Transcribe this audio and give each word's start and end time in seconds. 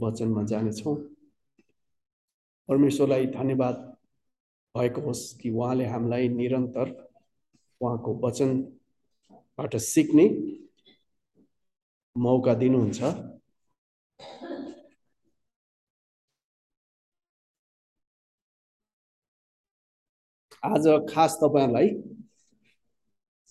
वचनमा 0.00 0.42
जानेछौँ। 0.42 0.96
परमेश्वरलाई 2.68 3.26
धन्यवाद 3.26 3.76
भएको 4.74 5.00
होस् 5.00 5.22
कि 5.40 5.50
उहाँले 5.50 5.86
हामीलाई 5.86 6.28
निरन्तर 6.28 6.90
उहाँको 7.80 8.14
वचनबाट 8.24 9.76
सिक्ने 9.76 10.26
मौका 12.16 12.54
दिनुहुन्छ। 12.54 13.02
आज 20.62 20.86
खास 21.10 21.38
तपाईँहरूलाई 21.42 21.88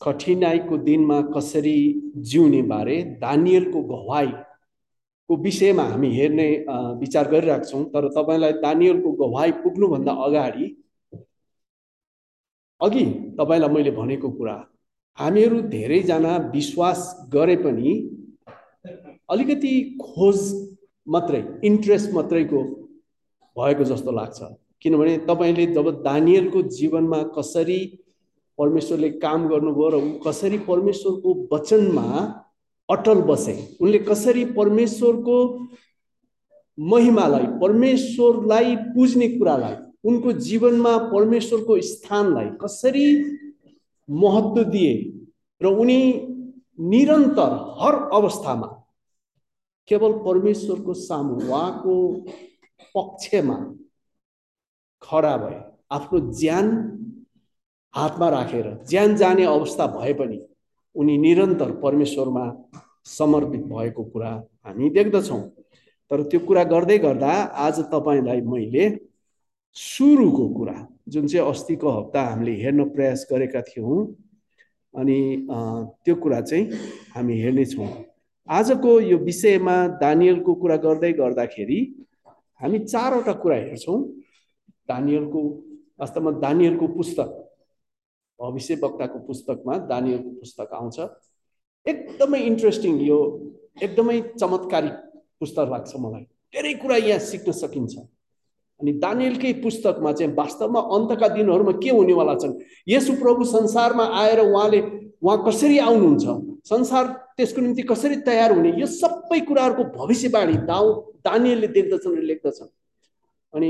कठिनाइको 0.01 0.77
दिनमा 0.77 1.21
कसरी 1.35 1.77
जिउने 2.29 2.61
बारे 2.61 3.01
दानियलको 3.21 3.81
गवाईको 5.29 5.41
विषयमा 5.43 5.83
हामी 5.83 6.09
हेर्ने 6.15 6.47
विचार 6.99 7.29
गरिरहेको 7.29 7.65
छौँ 7.65 7.83
तर 7.85 8.07
तपाईँलाई 8.09 8.53
दानियलको 8.61 9.11
गवाई 9.11 9.51
पुग्नुभन्दा 9.61 10.11
अगाडि 10.11 10.65
अघि 12.81 13.05
तपाईँलाई 13.37 13.69
मैले 13.69 13.91
भनेको 13.91 14.29
कुरा 14.31 14.57
हामीहरू 15.17 15.61
धेरैजना 15.69 16.37
विश्वास 16.53 17.29
गरे 17.33 17.55
पनि 17.55 17.91
अलिकति 19.29 19.73
खोज 20.01 20.39
मात्रै 21.07 21.43
इन्ट्रेस्ट 21.63 22.13
मात्रैको 22.13 22.63
भएको 23.57 23.83
जस्तो 23.83 24.11
लाग्छ। 24.11 24.39
किनभने 24.81 25.17
तपाईँले 25.29 25.65
जब 25.73 25.89
दानियलको 26.03 26.61
जीवनमा 26.61 27.21
कसरी 27.37 27.79
परमेश्वरले 28.57 29.09
काम 29.21 29.47
गर्नुभयो 29.49 29.89
र 29.89 29.95
ऊ 29.95 30.11
कसरी 30.25 30.57
परमेश्वरको 30.67 31.29
वचनमा 31.53 32.07
अटल 32.89 33.21
बसे। 33.21 33.53
उनले 33.81 33.99
कसरी 33.99 34.45
परमेश्वरको 34.53 35.37
महिमालाई 36.77 37.45
परमेश्वरलाई 37.61 38.75
पुज्ने 38.95 39.27
कुरालाई 39.29 39.75
उनको 40.09 40.31
जीवनमा 40.47 40.97
परमेश्वरको 41.13 41.79
स्थानलाई 41.81 42.49
कसरी 42.61 43.07
महत्त्व 44.09 44.63
दिए 44.71 44.93
र 45.61 45.65
उनी 45.81 46.01
निरन्तर 46.91 47.51
हर 47.79 47.95
अवस्थामा 48.17 48.67
केवल 49.89 50.13
परमेश्वरको 50.25 50.93
सामु 50.93 51.35
उहाँको 51.35 51.95
पक्षमा 52.95 53.57
खडा 55.01 55.35
भए 55.37 55.59
आफ्नो 55.91 56.19
ज्यान 56.39 56.67
हातमा 57.93 58.29
राखेर 58.29 58.67
ज्यान 58.89 59.15
जाने 59.15 59.45
अवस्था 59.45 59.87
भए 59.97 60.13
पनि 60.13 60.39
उनी 60.95 61.17
निरन्तर 61.17 61.71
परमेश्वरमा 61.81 62.45
समर्पित 63.05 63.61
भएको 63.65 64.03
कुरा 64.03 64.31
हामी 64.65 64.89
देख्दछौँ। 64.89 65.41
तर 66.11 66.21
त्यो 66.23 66.39
कुरा 66.39 66.63
गर्दै 66.63 66.97
गर्दा 66.97 67.31
आज 67.65 67.79
तपाईँलाई 67.91 68.41
मैले 68.41 68.89
सुरुको 69.75 70.47
कुरा 70.49 70.75
जुन 71.09 71.27
चाहिँ 71.27 71.49
अस्तिको 71.49 71.89
हप्ता 71.89 72.21
हामीले 72.21 72.51
हेर्न 72.61 72.89
प्रयास 72.89 73.27
गरेका 73.31 73.61
थियौँ 73.61 74.05
अनि 74.93 75.47
त्यो 75.49 76.15
कुरा 76.15 76.41
चाहिँ 76.41 76.65
हामी 77.15 77.41
हेर्नेछौँ। 77.41 77.87
आजको 78.49 78.99
यो 78.99 79.17
विषयमा 79.17 79.75
दानियलको 80.01 80.53
कुरा 80.55 80.75
गर्दै 80.85 81.11
गर्दाखेरि 81.13 81.79
हामी 82.61 82.79
चारवटा 82.79 83.33
कुरा 83.33 83.55
हेर्छौँ। 83.55 84.01
दानियलको 84.89 85.41
वास्तवमा 85.99 86.31
दानियलको 86.39 86.87
पुस्तक। 86.87 87.29
भविष्य 88.39 88.75
वक्ताको 88.83 89.19
पुस्तकमा 89.19 89.77
दानियलको 89.87 90.29
पुस्तक 90.29 90.69
आउँछ। 90.73 90.99
एकदमै 91.85 92.39
इन्ट्रेस्टिङ 92.39 93.01
यो 93.01 93.17
एकदमै 93.83 94.19
चमत्कारिक 94.39 94.95
पुस्तक 95.39 95.67
लाग्छ 95.71 95.95
मलाई। 95.95 96.23
धेरै 96.53 96.73
कुरा 96.73 96.97
यहाँ 96.97 97.19
सिक्न 97.19 97.51
सकिन्छ। 97.51 97.95
अनि 98.79 98.91
दानियलकै 99.03 99.53
पुस्तकमा 99.59 100.11
चाहिँ 100.11 100.33
वास्तवमा 100.35 100.79
अन्तका 100.79 101.27
दिनहरूमा 101.27 101.71
के 101.83 101.89
हुनेवाला 101.89 102.35
छन्? 102.35 102.53
यसो 102.87 103.13
प्रभु 103.19 103.43
संसारमा 103.43 104.05
आएर 104.23 104.39
उहाँले 104.39 104.79
उहाँ 105.19 105.37
कसरी 105.47 105.77
आउनुहुन्छ? 105.79 106.25
संसार 106.63 107.05
त्यसको 107.35 107.61
निम्ति 107.61 107.83
कसरी 107.83 108.15
तयार 108.23 108.51
हुने? 108.55 108.71
यो 108.79 108.85
सबै 108.87 109.39
कुराहरूको 109.39 109.83
भविष्यवाणी 109.99 110.53
दाउ 110.63 110.85
दानियलले 111.27 111.67
देख्दछन् 111.67 112.15
र 112.15 112.21
लेख्दछन्। 112.23 112.71
अनि 113.53 113.69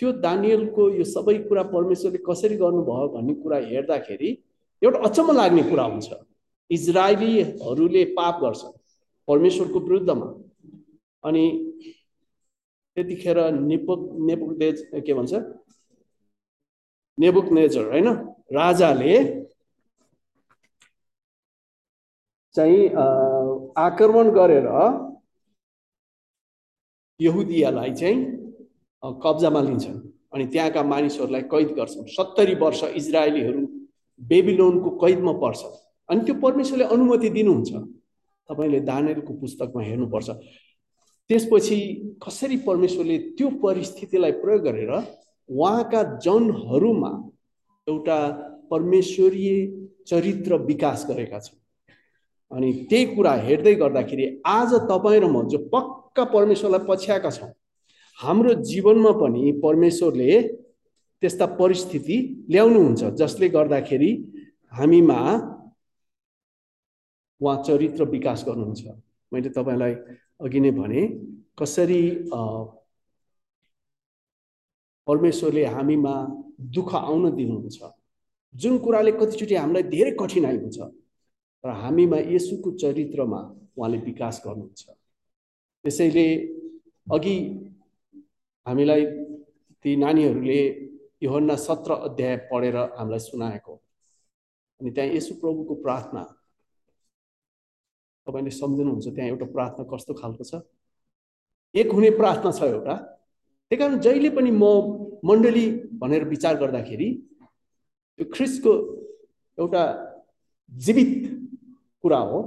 त्यो 0.00 0.12
दानियलको 0.24 0.82
यो 0.98 1.04
सबै 1.08 1.34
कुरा 1.48 1.62
परमेश्वरले 1.74 2.18
कसरी 2.28 2.56
गर्नुभयो 2.62 3.08
भन्ने 3.14 3.34
कुरा 3.42 3.58
हेर्दाखेरि 3.70 4.30
एउटा 4.82 4.98
अचम्म 5.08 5.32
लाग्ने 5.36 5.62
कुरा 5.70 5.84
हुन्छ। 5.92 6.08
इजरायलीहरूले 6.70 8.02
पाप 8.16 8.34
गर्छन् 8.42 8.74
परमेश्वरको 9.28 9.78
विरुद्धमा। 9.80 10.26
अनि 11.24 11.44
त्यतिखेर 12.96 13.38
नेपुक 13.52 14.00
नेपुक 14.28 14.50
के 15.06 15.12
भन्छ? 15.14 15.32
नेबुक 17.18 17.46
नेजर 17.56 17.84
होइन? 17.90 18.08
राजाले 18.52 19.14
चाहिँ 22.54 22.80
आक्रमण 23.78 24.26
गरेर 24.36 24.66
यहुदियालाई 27.20 27.92
चाहिँ 28.00 28.16
कब्जामा 29.24 29.60
लिन्छन् 29.60 30.00
अनि 30.34 30.46
त्यहाँका 30.46 30.82
मानिसहरूलाई 30.82 31.42
कैद 31.52 31.68
गर्छन्। 31.78 32.06
सत्तरी 32.16 32.54
वर्ष 32.54 32.82
इजरायलीहरू 32.96 33.62
बेबिलोनको 34.20 34.90
कैदमा 35.02 35.32
पर्छन्। 35.32 35.74
अनि 36.08 36.20
त्यो 36.24 36.34
परमेश्वरले 36.40 36.84
अनुमति 36.84 37.28
दिनुहुन्छ। 37.30 37.70
तपाईँले 38.48 38.80
दानेलको 38.80 39.32
पुस्तकमा 39.34 39.82
हेर्नुपर्छ। 39.82 40.28
त्यसपछि 41.30 41.76
कसरी 42.22 42.56
परमेश्वरले 42.66 43.18
त्यो 43.36 43.48
परिस्थितिलाई 43.62 44.32
प्रयोग 44.42 44.62
गरेर 44.62 44.92
उहाँका 45.48 46.02
जनहरूमा 46.22 47.12
एउटा 47.86 48.18
परमेश्वरीय 48.70 49.50
चरित्र 50.06 50.56
विकास 50.62 51.06
गरेका 51.10 51.38
छन्। 51.38 51.58
अनि 52.50 52.72
त्यही 52.90 53.04
कुरा 53.14 53.32
हेर्दै 53.46 53.74
गर्दाखेरि 53.74 54.42
आज 54.46 54.74
तपाईँ 54.90 55.20
र 55.20 55.26
म 55.26 55.48
जो 55.48 55.58
पक्का 55.72 56.24
परमेश्वरलाई 56.24 56.86
पछ्याएका 56.88 57.30
छौँ 57.30 57.50
हाम्रो 58.18 58.52
जीवनमा 58.64 59.12
पनि 59.20 59.52
परमेश्वरले 59.62 60.40
त्यस्ता 61.22 61.46
परिस्थिति 61.60 62.16
ल्याउनुहुन्छ 62.50 63.02
जसले 63.20 63.48
गर्दाखेरि 63.48 64.10
हामीमा 64.72 65.18
उहाँ 67.40 67.62
चरित्र 67.62 68.04
विकास 68.10 68.44
गर्नुहुन्छ। 68.48 68.82
मैले 69.32 69.48
तपाईँलाई 69.56 69.94
अघि 70.44 70.60
नै 70.60 70.70
भने 70.70 71.02
कसरी 71.60 72.02
परमेश्वरले 75.06 75.64
हामीमा 75.76 76.14
दुःख 76.74 76.94
आउन 76.94 77.24
दिनुहुन्छ? 77.36 77.78
जुन 78.54 78.78
कुराले 78.84 79.12
कतिचोटि 79.12 79.54
हामीलाई 79.54 79.82
धेरै 79.92 80.12
कठिनाइ 80.20 80.56
हुन्छ 80.56 80.78
र 81.64 81.68
हामीमा 81.82 82.18
यसुको 82.32 82.70
चरित्रमा 82.80 83.40
उहाँले 83.76 83.98
विकास 84.08 84.42
गर्नुहुन्छ। 84.46 84.82
त्यसैले 85.84 86.26
अघि 87.12 87.36
हामीलाई 88.66 89.04
ती 89.84 89.96
नानीहरूले 89.96 90.60
योहन्ना 91.22 91.56
सत्र 91.56 91.92
अध्याय 92.06 92.36
पढेर 92.50 92.76
हामीलाई 92.98 93.18
सुनाएको। 93.18 93.74
अनि 94.80 94.90
त्यहाँ 94.90 95.10
यसु 95.10 95.34
प्रभुको 95.40 95.74
प्रार्थना। 95.82 96.22
तपाईँले 98.26 98.50
सम्झिनुहुन्छ 98.50 99.06
त्यहाँ 99.06 99.28
एउटा 99.30 99.46
प्रार्थना 99.54 99.84
कस्तो 99.92 100.14
खालको 100.14 100.44
छ? 100.44 100.60
एक 101.74 101.92
हुने 101.92 102.10
प्रार्थना 102.18 102.50
छ 102.52 102.62
एउटा। 102.62 102.94
त्यही 103.70 103.78
कारण 103.78 103.98
जहिले 104.00 104.30
पनि 104.34 104.50
म 104.50 104.64
मण्डली 105.24 105.66
भनेर 106.02 106.24
विचार 106.28 106.56
गर्दाखेरि 106.58 107.08
त्यो 108.18 108.26
ख्रिसको 108.34 108.72
एउटा 109.58 109.82
जीवित 110.72 111.14
कुरा 112.02 112.18
हो 112.18 112.40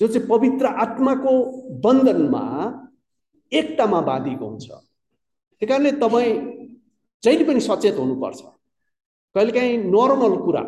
जो 0.00 0.06
चाहिँ 0.08 0.28
पवित्र 0.28 0.66
आत्माको 0.84 1.32
बन्धनमा 1.84 2.44
एकतामा 3.52 4.00
बाँधिएको 4.00 4.48
हुन्छ। 4.48 4.70
त्यही 5.60 5.66
कारणले 5.68 5.90
तपाईँ 6.00 6.32
जहिले 7.22 7.44
पनि 7.44 7.60
सचेत 7.60 7.96
हुनुपर्छ। 7.98 8.40
कहिलेकाहीँ 9.34 9.76
नर्मल 9.94 10.34
कुरा 10.44 10.62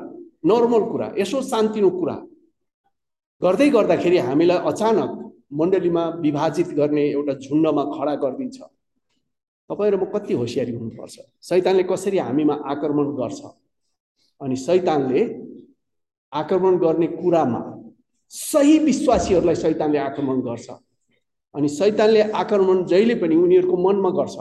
नर्मल 0.51 0.83
कुरा 0.91 1.07
यसो 1.19 1.41
शान्तिनो 1.43 1.91
कुरा 1.91 2.17
गर्दै 3.43 3.69
गर्दाखेरि 3.71 4.19
हामीलाई 4.19 4.59
अचानक 4.71 5.11
मण्डलीमा 5.59 6.05
विभाजित 6.25 6.69
गर्ने 6.79 7.05
एउटा 7.11 7.33
झुन्डमा 7.45 7.83
खडा 7.95 8.15
गरिदिन्छ। 8.23 8.59
तपाईँ 9.71 9.91
र 9.93 9.97
म 9.97 10.05
कति 10.15 10.35
होसियारी 10.35 10.73
हुनुपर्छ। 10.73 11.17
सैतानले 11.49 11.83
कसरी 11.91 12.19
हामीमा 12.19 12.55
आक्रमण 12.73 13.07
गर्छ? 13.17 13.41
अनि 14.41 14.57
सैतानले 14.57 15.23
आक्रमण 16.33 16.77
गर्ने 16.79 17.07
कुरामा 17.21 17.61
सही 18.33 18.79
विश्वासीहरूलाई 18.79 19.55
सैतानले 19.55 19.99
आक्रमण 19.99 20.41
गर्छ। 20.41 20.69
अनि 21.55 21.69
सैतानले 21.69 22.23
आक्रमण 22.33 22.85
जहिले 22.85 23.15
पनि 23.15 23.37
उनीहरूको 23.37 23.77
मनमा 23.77 24.11
गर्छ। 24.11 24.37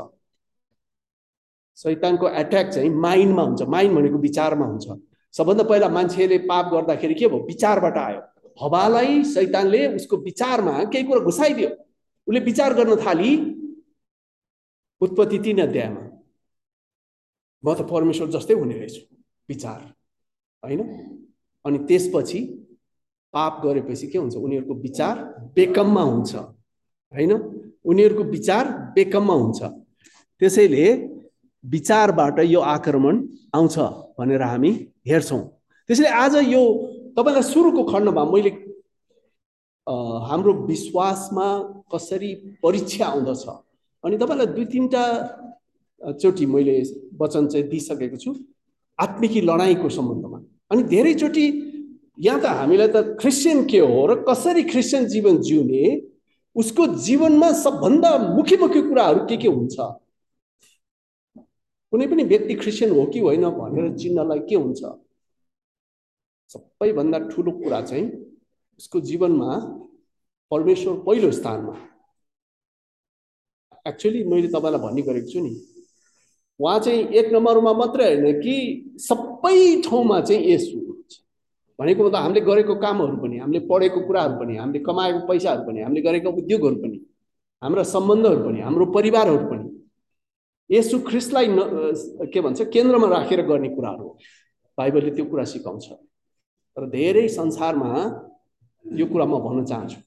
सैतानको 1.75 2.30
एट्याक 2.30 2.68
चाहिँ 2.68 2.90
माइन्डमा 2.90 3.42
हुन्छ। 3.42 3.62
माइन्ड 3.62 3.98
भनेको 3.98 4.18
विचारमा 4.18 4.66
हुन्छ। 4.66 4.88
सबभन्दा 5.34 5.64
पहिला 5.64 5.90
मान्छेले 5.90 6.38
पाप 6.38 6.66
गर्दाखेरि 6.74 7.14
के 7.14 7.28
भयो? 7.28 7.40
विचारबाट 7.40 7.98
आयो। 7.98 8.22
हवालाई 8.62 9.24
सैतानले 9.24 9.96
उसको 9.96 10.18
विचारमा 10.18 10.84
केही 10.84 11.04
कुरा 11.04 11.20
घुसाइदियो। 11.20 11.70
उसले 12.28 12.40
विचार 12.40 12.74
गर्न 12.74 12.96
थाली 12.96 13.31
उत्पत्ति 15.02 15.40
तिन 15.40 15.62
अध्यायमा। 15.62 16.04
म 17.66 17.74
त 17.74 17.81
परमेश्वर 17.81 18.28
जस्तै 18.30 18.54
हुने 18.54 18.74
रहेछु 18.74 19.16
विचार। 19.50 19.94
होइन? 20.64 20.81
अनि 21.66 21.78
त्यसपछि 21.78 22.40
पाप 23.34 23.62
गरेपछि 23.66 24.08
के 24.08 24.18
हुन्छ? 24.18 24.36
उनीहरूको 24.36 24.74
विचार 24.74 25.18
बेकममा 25.56 26.02
हुन्छ। 26.02 26.36
होइन? 26.36 27.31
उनीहरूको 27.86 28.24
विचार 28.24 28.68
बेकममा 28.96 29.34
हुन्छ। 29.34 29.64
त्यसैले 30.40 31.12
विचारबाट 31.63 32.39
यो 32.39 32.60
आक्रमण 32.60 33.21
आउँछ 33.56 33.77
भनेर 34.19 34.42
हामी 34.42 34.71
हेर्छौँ। 35.07 35.42
त्यसैले 35.89 36.10
आज 36.10 36.36
यो 36.48 36.62
तपाईँलाई 37.18 37.44
सुरुको 37.44 37.83
खण्डमा 37.92 38.24
मैले 38.31 38.50
हाम्रो 39.88 40.54
विश्वासमा 40.68 41.48
कसरी 41.94 42.33
परीक्षा 42.63 43.06
आउँदछ 43.06 43.45
अनि 44.04 44.18
तपाईँलाई 44.18 44.48
दुई 44.56 44.65
तिनवटा 44.65 45.04
चोटि 46.21 46.45
मैले 46.45 46.75
वचन 47.19 47.48
चाहिँ 47.48 47.68
दिइसकेको 47.69 48.18
छु। 48.18 48.33
आत्मिकी 49.00 49.42
लडाइँको 49.42 49.89
सम्बन्धमा। 49.89 50.39
अनि 50.71 50.83
धेरैचोटि 50.83 51.45
यहाँ 52.19 52.39
त 52.42 52.45
हामीलाई 52.60 52.88
त 52.88 53.18
क्रिस्चियन 53.19 53.65
के 53.65 53.80
हो 53.80 54.06
र 54.07 54.15
कसरी 54.27 54.63
क्रिस्चियन 54.63 55.06
जीवन 55.07 55.38
जिउने 55.42 55.83
उसको 56.56 56.88
जीवनमा 57.01 57.51
सबभन्दा 57.63 58.18
मुख्य 58.36 58.57
मुख्य 58.57 58.81
कुराहरू 58.81 59.25
के 59.27 59.38
के 59.38 59.48
हुन्छ? 59.48 59.77
कुनै 61.94 62.06
पनि 62.07 62.24
व्यक्ति 62.24 62.54
क्रिस्चियन 62.56 62.92
हो 62.92 63.06
कि 63.06 63.19
होइन 63.19 63.45
भनेर 63.54 63.98
चिन्नलाई 63.98 64.40
के 64.50 64.56
हुन्छ? 64.56 64.81
सबैभन्दा 66.50 67.19
ठुलो 67.30 67.51
कुरा 67.51 67.81
चाहिँ 67.81 68.06
उसको 68.78 69.00
जीवनमा 69.00 69.50
परमेश्वर 70.51 70.94
पहिलो 71.06 71.30
स्थानमा। 71.31 71.75
एक्चुअली 73.88 74.24
मैले 74.24 74.48
तपाईँलाई 74.48 74.81
भन्ने 74.81 75.01
गरेको 75.01 75.28
छु 75.28 75.40
नि 75.40 75.54
उहाँ 76.60 76.80
चाहिँ 76.80 77.01
एक 77.13 77.34
नम्बरमा 77.34 77.74
मात्रै 77.74 78.06
होइन 78.16 78.42
कि 78.42 78.56
सबै 79.00 79.81
ठाउँमा 79.86 80.22
चाहिँ 80.22 80.42
यसो 80.51 80.78
हुनुहुन्छ। 80.78 81.13
भनेको 81.80 82.04
मतलब 82.04 82.16
हामीले 82.16 82.42
गरेको 82.42 82.75
कामहरू 82.75 83.18
पनि 83.18 83.38
हामीले 83.38 83.60
पढेको 83.69 84.00
कुराहरू 84.07 84.36
पनि 84.39 84.57
हामीले 84.57 84.80
कमाएको 84.84 85.19
पैसाहरू 85.28 85.62
पनि 85.68 85.81
हामीले 85.81 86.01
गरेको 86.01 86.30
उद्योगहरू 86.42 86.75
पनि 86.75 86.98
हाम्रा 87.62 87.84
सम्बन्धहरू 87.94 88.39
पनि 88.46 88.60
हाम्रो 88.62 88.86
परिवारहरू 88.98 89.46
पनि 89.51 89.62
यसु 90.69 91.00
ख्रिस्टलाई 91.10 91.48
न 91.48 91.60
के 92.33 92.42
भन्छ 92.42 92.62
केन्द्रमा 92.74 93.07
राखेर 93.07 93.42
गर्ने 93.48 93.69
कुराहरू 93.75 94.04
हो। 94.04 94.18
बाइबलले 94.77 95.12
त्यो 95.15 95.25
कुरा 95.25 95.44
सिकाउँछ। 95.45 95.86
तर 96.77 96.83
धेरै 96.89 97.27
संसारमा 97.30 97.89
यो 98.86 99.06
कुरा 99.06 99.25
म 99.25 99.39
भन्न 99.45 99.65
चाहन्छु। 99.65 100.00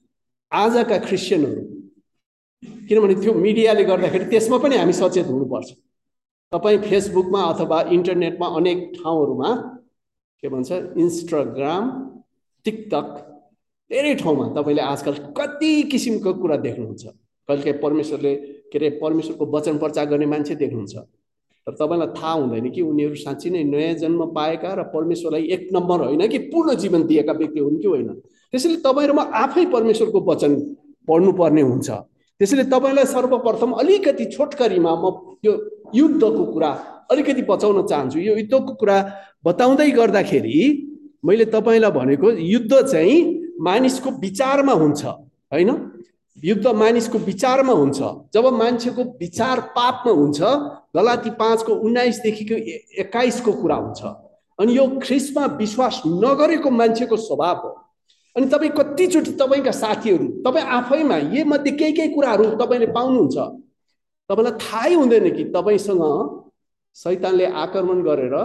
आजका 0.51 0.97
क्रिस्चियनहरू 1.07 1.63
किनभने 2.89 3.15
त्यो 3.21 3.33
मिडियाले 3.33 3.83
गर्दाखेरि 3.83 4.25
त्यसमा 4.31 4.57
पनि 4.57 4.75
हामी 4.77 4.93
सचेत 4.93 5.27
हुनुपर्छ। 5.27 5.69
तपाईँ 6.51 6.79
फेसबुकमा 6.79 7.41
अथवा 7.51 7.77
इन्टरनेटमा 7.95 8.47
अनेक 8.57 8.79
ठाउँहरूमा 8.97 9.49
के 10.43 10.47
भन्छ 10.49 10.71
इन्स्टाग्राम 11.03 11.83
टिकटक 12.65 13.07
धेरै 13.91 14.13
ठाउँमा 14.15 14.45
तपाईँले 14.55 14.81
आजकल 14.81 15.15
कति 15.37 15.71
किसिमको 15.91 16.33
कुरा 16.41 16.57
देख्नुहुन्छ। 16.65 17.03
कहिले 17.49 17.71
परमेश्वरले 17.79 18.35
के 18.71 18.77
अरे 18.77 18.89
परमेश्वरको 19.01 19.45
वचन 19.45 19.77
प्रचार 19.77 20.05
गर्ने 20.05 20.25
मान्छे 20.25 20.55
देख्नुहुन्छ। 20.55 20.95
तर 21.67 21.73
तपाईँलाई 21.73 22.07
थाहा 22.17 22.31
हुँदैन 22.31 22.69
कि 22.71 22.81
उनीहरू 22.81 23.15
साँच्ची 23.15 23.49
नै 23.49 23.63
नयाँ 23.63 23.93
जन्म 23.93 24.25
पाएका 24.31 24.73
र 24.73 24.83
परमेश्वरलाई 24.93 25.43
एक 25.51 25.67
नम्बर 25.73 25.99
होइन 26.01 26.27
कि 26.27 26.37
पूर्ण 26.51 26.75
जीवन 26.75 27.03
दिएका 27.07 27.33
व्यक्ति 27.33 27.59
हुन् 27.59 27.77
कि 27.77 27.87
होइन। 27.87 28.09
त्यसैले 28.53 28.75
तपाईँ 28.83 29.07
र 29.07 29.13
म 29.13 29.19
आफै 29.19 29.65
परमेश्वरको 29.67 30.19
वचन 30.21 30.51
पढ्नुपर्ने 31.07 31.61
हुन्छ। 31.61 31.89
त्यसैले 32.39 32.63
तपाईँलाई 32.71 33.05
सर्वप्रथम 33.05 33.71
अलिकति 33.73 34.25
छोटकरीमा 34.31 34.91
म 34.95 35.05
यो 35.45 35.53
युद्धको 35.95 36.43
कुरा 36.53 36.71
अलिकति 37.11 37.41
बचाउन 37.41 37.85
चाहन्छु। 37.87 38.19
यो 38.19 38.35
युद्धको 38.37 38.73
कुरा 38.75 38.97
बताउँदै 39.45 39.89
गर्दाखेरि 39.91 40.55
मैले 41.25 41.45
तपाईँलाई 41.51 41.91
भनेको 41.91 42.31
युद्ध 42.31 42.73
चाहिँ 42.83 43.17
मानिसको 43.59 44.09
विचारमा 44.19 44.73
हुन्छ 44.73 45.01
होइन? 45.05 45.69
युद्ध 46.43 46.67
मानिसको 46.67 47.17
विचारमा 47.17 47.73
हुन्छ। 47.73 47.99
जब 48.33 48.45
मान्छेको 48.53 49.03
विचार 49.19 49.59
पापमा 49.75 50.11
हुन्छ 50.11 50.39
गलाती 50.95 51.29
पाँचको 51.29 51.73
उन्नाइसदेखिको 51.73 52.55
एक्काइसको 53.01 53.51
कुरा 53.51 53.75
हुन्छ। 53.75 54.01
अनि 54.59 54.77
यो 54.77 54.87
ख्रिसमा 55.03 55.45
विश्वास 55.57 56.01
नगरेको 56.05 56.69
मान्छेको 56.69 57.17
स्वभाव 57.17 57.57
हो। 57.57 57.69
अनि 58.35 58.45
तपाईँ 58.47 58.71
कतिचोटि 58.71 59.31
तपाईँका 59.31 59.71
साथीहरू 59.71 60.27
तपाईँ 60.45 60.65
आफैमा 60.65 61.17
यी 61.17 61.43
मध्ये 61.43 61.71
केही 61.73 61.93
केही 61.93 62.13
कुराहरू 62.13 62.45
तपाईँले 62.55 62.87
पाउनुहुन्छ। 62.93 63.37
तपाईँलाई 64.29 64.53
थाहै 64.61 64.93
हुँदैन 64.93 65.29
कि 65.35 65.43
तपाईँसँग 65.55 66.03
सैतानले 66.95 67.45
आक्रमण 67.45 68.01
गरेर 68.01 68.35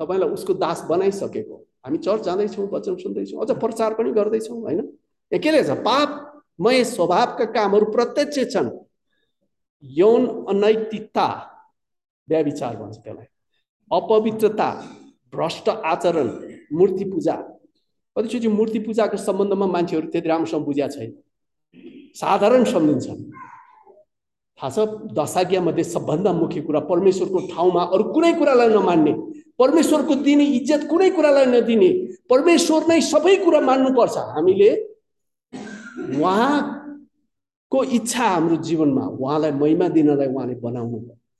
तपाईँलाई 0.00 0.28
उसको 0.30 0.54
दास 0.54 0.86
बनाइसकेको। 0.88 1.56
हामी 1.84 1.98
चर्च 1.98 2.22
जाँदैछौँ 2.24 2.68
वचन 2.72 2.94
सुन्दैछौँ 2.96 3.40
अझ 3.42 3.50
प्रचार 3.58 3.94
पनि 3.94 4.10
गर्दैछौँ 4.12 4.60
होइन? 4.60 4.78
यहाँ 5.32 5.40
के 5.42 5.50
लेख्छ 5.50 5.70
पाप 5.82 6.10
मय 6.62 6.84
स्वभावका 6.84 7.44
कामहरू 7.44 7.86
प्रत्यक्ष 7.92 8.52
छन्। 8.54 8.70
यौन 9.84 10.26
अनैतिकता 10.48 11.26
व्याविचार 12.28 12.76
भन्छ 12.76 12.96
त्यसलाई। 12.96 13.26
अपवित्रता 13.90 14.68
भ्रष्ट 15.34 15.68
आचरण 15.68 16.28
मूर्ति 16.72 17.04
पूजा। 17.04 17.34
कतिचोटि 18.16 18.48
मूर्ति 18.48 18.78
पूजाको 18.78 19.16
सम्बन्धमा 19.16 19.66
मान्छेहरू 19.66 20.06
त्यति 20.10 20.28
राम्रोसँग 20.28 20.64
बुझ्या 20.64 20.88
छैन। 20.88 21.12
साधारण 22.14 22.64
सम्झिन्छन्। 22.64 23.22
थाहा 24.58 24.70
छ 24.70 24.78
दशाज्ञामध्ये 25.18 25.84
सबभन्दा 25.84 26.32
मुख्य 26.32 26.60
कुरा 26.60 26.80
परमेश्वरको 26.86 27.38
ठाउँमा 27.54 27.82
अरू 27.92 28.04
कुनै 28.12 28.32
कुरालाई 28.38 28.68
नमान्ने 28.68 29.12
परमेश्वरको 29.58 30.14
दिने 30.22 30.44
इज्जत 30.58 30.86
कुनै 30.90 31.10
कुरालाई 31.10 31.46
नदिने 31.46 31.90
परमेश्वर 32.30 32.86
नै 32.88 33.00
सबै 33.00 33.36
कुरा 33.44 33.60
मान्नुपर्छ। 33.60 34.16
हामीले 34.36 34.70
उहाँको 35.92 37.84
इच्छा 37.84 38.24
हाम्रो 38.24 38.56
जीवनमा 38.56 39.04
उहाँलाई 39.06 39.52
महिमा 39.52 39.88
दिनलाई 39.88 40.26
उहाँले 40.26 40.54
बनाउनु 40.60 40.98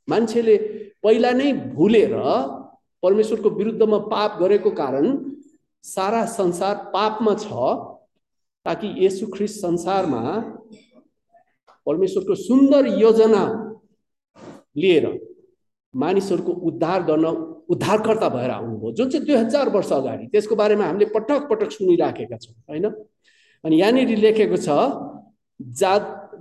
मान्छेले 0.09 0.57
पहिला 1.03 1.31
नै 1.33 1.53
भुलेर 1.77 2.15
परमेश्वरको 3.03 3.51
विरुद्धमा 3.51 3.99
पाप 4.13 4.39
गरेको 4.41 4.71
कारण 4.71 5.07
सारा 5.85 6.25
संसार 6.27 6.75
पापमा 6.95 7.35
छ 7.35 7.47
ताकि 8.67 8.95
यसु 9.07 9.27
ख्रिस्ट 9.27 9.61
संसारमा 9.61 10.23
परमेश्वरको 11.87 12.35
सुन्दर 12.35 12.87
योजना 13.01 13.43
लिएर 14.77 15.07
मानिसहरूको 15.95 16.53
उद्धार 16.69 17.03
गर्न 17.03 17.27
उद्धारकर्ता 17.73 18.29
भएर 18.29 18.51
आउनुभयो। 18.51 18.93
जुन 18.93 19.11
चाहिँ 19.11 19.27
दुई 19.27 19.37
हजार 19.37 19.69
वर्ष 19.69 19.93
अगाडि 19.93 20.27
त्यसको 20.27 20.57
बारेमा 20.57 20.85
हामीले 20.87 21.07
पटक 21.15 21.49
पटक 21.51 21.71
सुनिराखेका 21.71 22.37
छौँ 22.37 22.55
होइन? 22.71 22.87
अनि 23.65 23.77
यहाँनिर 23.81 24.19
लेखेको 24.19 24.57
छ 24.57 24.69
जा 25.61 25.93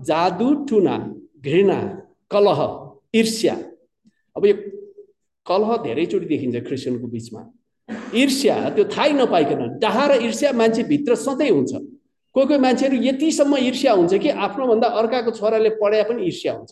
जादु 0.02 0.54
टुना 0.70 0.98
घृणा 1.46 1.80
कलह 2.32 2.60
ईर्ष्या। 3.16 3.56
अब 4.36 4.46
यो 4.46 4.54
कलह 5.46 5.70
धेरैचोटि 5.84 6.26
देखिन्छ 6.26 6.56
क्रिस्चियनको 6.68 7.08
बिचमा। 7.08 7.42
ईर्ष्या 8.16 8.56
त्यो 8.76 8.84
थाहै 8.96 9.12
नपाइकन 9.14 9.62
डाहा 9.80 10.06
र 10.08 10.12
ईर्ष्या 10.26 10.52
मान्छेभित्र 10.54 11.16
सधैँ 11.16 11.50
हुन्छ। 11.52 11.72
कोही 12.36 12.46
कोही 12.48 12.60
मान्छेहरू 12.60 12.98
यतिसम्म 13.04 13.58
ईर्ष्या 13.70 13.94
हुन्छ 13.94 14.14
कि 14.24 14.30
आफ्नोभन्दा 14.30 14.88
अर्काको 15.00 15.32
छोराले 15.32 15.70
पढाए 15.82 16.04
पनि 16.10 16.24
ईर्ष्या 16.26 16.54
हुन्छ। 16.54 16.72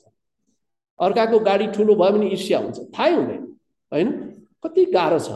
अर्काको 0.99 1.39
गाडी 1.39 1.67
ठुलो 1.75 1.95
भयो 1.95 2.11
भने 2.15 2.27
ईर्ष्या 2.31 2.59
हुन्छ। 2.59 2.77
थाहै 2.95 3.13
हुँदैन 3.15 3.43
होइन? 3.91 4.09
कति 4.63 4.85
गाह्रो 4.95 5.19
छ। 5.19 5.29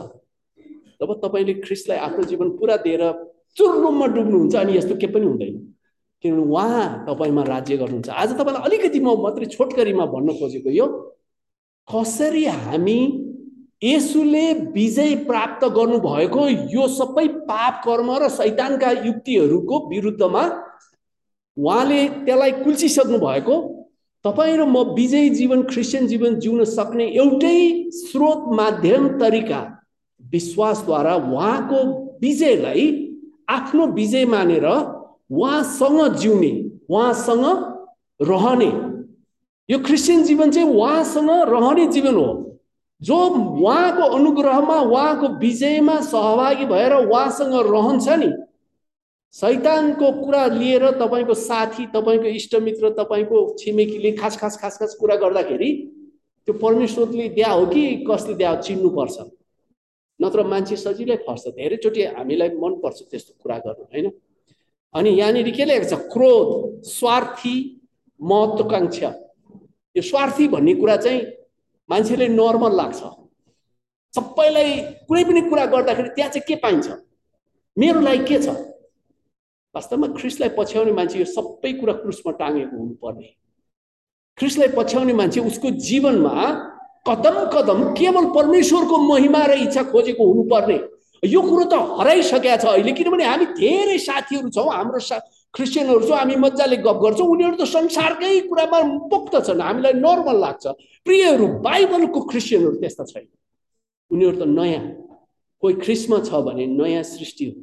जब 1.01 1.09
तपाईँले 1.23 1.53
ख्रिस्टलाई 1.61 1.97
आफ्नो 1.97 2.23
जीवन 2.23 2.49
पुरा 2.57 2.75
दिएर 2.77 3.03
चुर्लुममा 3.57 4.05
डुब्नुहुन्छ 4.07 4.55
अनि 4.55 4.77
यस्तो 4.77 4.95
के 4.95 5.07
पनि 5.07 5.25
हुँदैन। 5.25 5.55
किनभने 6.23 6.43
उहाँ 6.51 7.05
तपाईँमा 7.09 7.43
राज्य 7.43 7.77
गर्नुहुन्छ। 7.77 8.09
आज 8.09 8.33
तपाईँलाई 8.39 8.63
अलिकति 8.63 8.99
म 8.99 9.15
मात्रै 9.23 9.45
छोटकरीमा 9.45 10.05
भन्न 10.05 10.33
खोजेको 10.39 10.69
यो 10.69 10.87
कसरी 11.87 12.45
हामी 12.45 12.99
यसुले 13.83 14.53
विजय 14.71 15.15
प्राप्त 15.27 15.65
गर्नुभएको 15.67 16.47
यो 16.71 16.87
सबै 16.87 17.27
पाप 17.43 17.81
कर्म 17.85 18.11
र 18.23 18.29
सैतानका 18.29 18.91
युक्तिहरूको 19.05 19.79
विरुद्धमा 19.89 20.43
उहाँले 21.57 22.07
त्यसलाई 22.25 22.51
कुल्चिसक्नु 22.63 23.17
भएको। 23.19 23.55
तपाईँ 24.25 24.57
र 24.57 24.63
म 24.63 24.95
विजय 24.95 25.29
जीवन 25.29 25.61
क्रिस्चियन 25.63 26.07
जीवन 26.07 26.39
जिउन 26.39 26.63
सक्ने 26.63 27.05
एउटै 27.11 27.91
स्रोत 27.91 28.53
माध्यम 28.55 29.07
तरिका 29.19 29.61
विश्वासद्वारा 30.21 31.15
उहाँको 31.15 31.79
विजयलाई 32.21 33.02
आफ्नो 33.53 33.85
विजय 33.93 34.25
मानेर 34.25 34.65
उहाँसँग 34.65 36.15
जिउने 36.15 36.51
उहाँसँग 36.89 37.45
रहने। 38.21 38.71
यो 39.69 39.79
क्रिस्चियन 39.79 40.23
जीवन 40.23 40.51
चाहिँ 40.51 40.69
उहाँसँग 40.69 41.29
रहने 41.49 41.85
जीवन 41.87 42.15
हो। 42.15 42.29
जो 43.01 43.15
उहाँको 43.15 44.03
अनुग्रहमा 44.15 44.79
उहाँको 44.81 45.27
विजयमा 45.39 45.99
सहभागी 46.01 46.65
भएर 46.65 46.93
उहाँसँग 46.93 47.53
रहन्छ 47.67 48.09
नि 48.19 48.31
सैतानको 49.35 50.11
कुरा 50.23 50.45
लिएर 50.45 50.89
तपाईँको 50.99 51.33
साथी 51.33 51.85
तपाईँको 51.85 52.27
इष्टमित्र 52.27 52.89
तपाईँको 52.99 53.39
छिमेकीले 53.59 54.11
खास 54.11 54.37
खास 54.37 54.57
खास 54.61 54.77
खास 54.77 54.95
कुरा 54.99 55.15
गर्दाखेरि 55.15 55.71
त्यो 56.47 56.53
परमेश्वरले 56.53 57.27
दिया 57.29 57.51
हो 57.51 57.65
कि 57.65 57.83
कसले 58.09 58.33
दिया 58.33 58.55
चिन्नुपर्छ। 58.61 59.17
नत्र 60.19 60.43
मान्छे 60.43 60.75
सजिलै 60.75 61.15
फर्छ 61.25 61.47
धेरैचोटि 61.57 62.03
हामीलाई 62.17 62.49
मनपर्छ 62.57 62.99
त्यस्तो 63.11 63.33
कुरा 63.41 63.57
गर्नु 63.65 63.83
होइन? 63.83 64.11
अनि 64.93 65.09
यहाँनिर 65.09 65.49
के 65.51 65.65
लेखेको 65.65 65.89
छ? 65.89 65.99
क्रोध 66.13 66.83
स्वार्थी 66.85 67.55
महत्त्वकाङ्क्षा 68.19 69.09
यो 69.95 70.01
स्वार्थी 70.01 70.47
भन्ने 70.47 70.73
कुरा 70.75 70.97
चाहिँ 70.97 71.21
मान्छेले 71.89 72.27
नर्मल 72.27 72.73
लाग्छ। 72.75 73.01
सबैलाई 74.13 74.69
कुनै 75.09 75.23
पनि 75.23 75.41
कुरा 75.49 75.65
गर्दाखेरि 75.65 76.09
त्यहाँ 76.15 76.31
चाहिँ 76.31 76.45
के 76.47 76.55
पाइन्छ? 76.61 76.87
मेरो 77.77 77.99
लागि 78.01 78.23
के 78.29 78.37
छ? 78.41 78.49
वास्तवमा 79.75 80.07
ख्रिस्टलाई 80.17 80.49
पछ्याउने 80.57 80.91
मान्छे 80.91 81.19
यो 81.19 81.25
सबै 81.25 81.73
कुरा 81.81 81.93
क्रुसमा 82.05 82.31
टाँगेको 82.37 82.77
हुनुपर्ने। 82.77 83.29
ख्रिस्टलाई 84.37 84.69
पछ्याउने 84.77 85.13
मान्छे 85.13 85.39
उसको 85.41 85.69
जीवनमा 85.81 86.35
कदम 87.05 87.37
कदम 87.53 87.83
केवल 87.93 88.25
परमेश्वरको 88.35 88.97
महिमा 88.97 89.45
र 89.45 89.51
इच्छा 89.63 89.83
खोजेको 89.91 90.23
हुनुपर्ने। 90.23 90.79
यो 91.23 91.41
कुरो 91.41 91.63
त 91.63 91.73
हराइसकेका 91.99 92.57
छ 92.57 92.65
अहिले 92.65 92.91
किनभने 92.91 93.23
हामी 93.23 93.45
धेरै 93.59 93.97
साथीहरू 93.97 94.49
छौँ 94.49 94.71
हाम्रो 94.71 94.99
सा 94.99 95.17
क्रिस्चियनहरू 95.53 96.07
छौँ 96.07 96.17
हामी 96.17 96.35
मजाले 96.35 96.77
गफ 96.83 96.97
गर्छौँ। 97.03 97.27
उनीहरू 97.27 97.55
त 97.55 97.63
संसारकै 97.67 98.39
कुरामा 98.47 98.79
मुक्त 99.11 99.33
छन्। 99.47 99.61
हामीलाई 99.61 99.93
नर्मल 99.99 100.37
लाग्छ। 100.39 100.65
प्रियहरू 101.05 101.47
बाइबलको 101.63 102.19
क्रिस्चियनहरू 102.27 102.75
त्यस्ता 102.79 103.03
छैन। 103.03 103.27
उनीहरू 104.11 104.35
त 104.39 104.43
नयाँ। 104.47 104.83
कोही 105.63 105.73
ख्रिस्मा 105.79 106.19
छ 106.27 106.31
भने 106.43 106.65
नयाँ 106.67 107.03
सृष्टि 107.03 107.45
हो। 107.45 107.59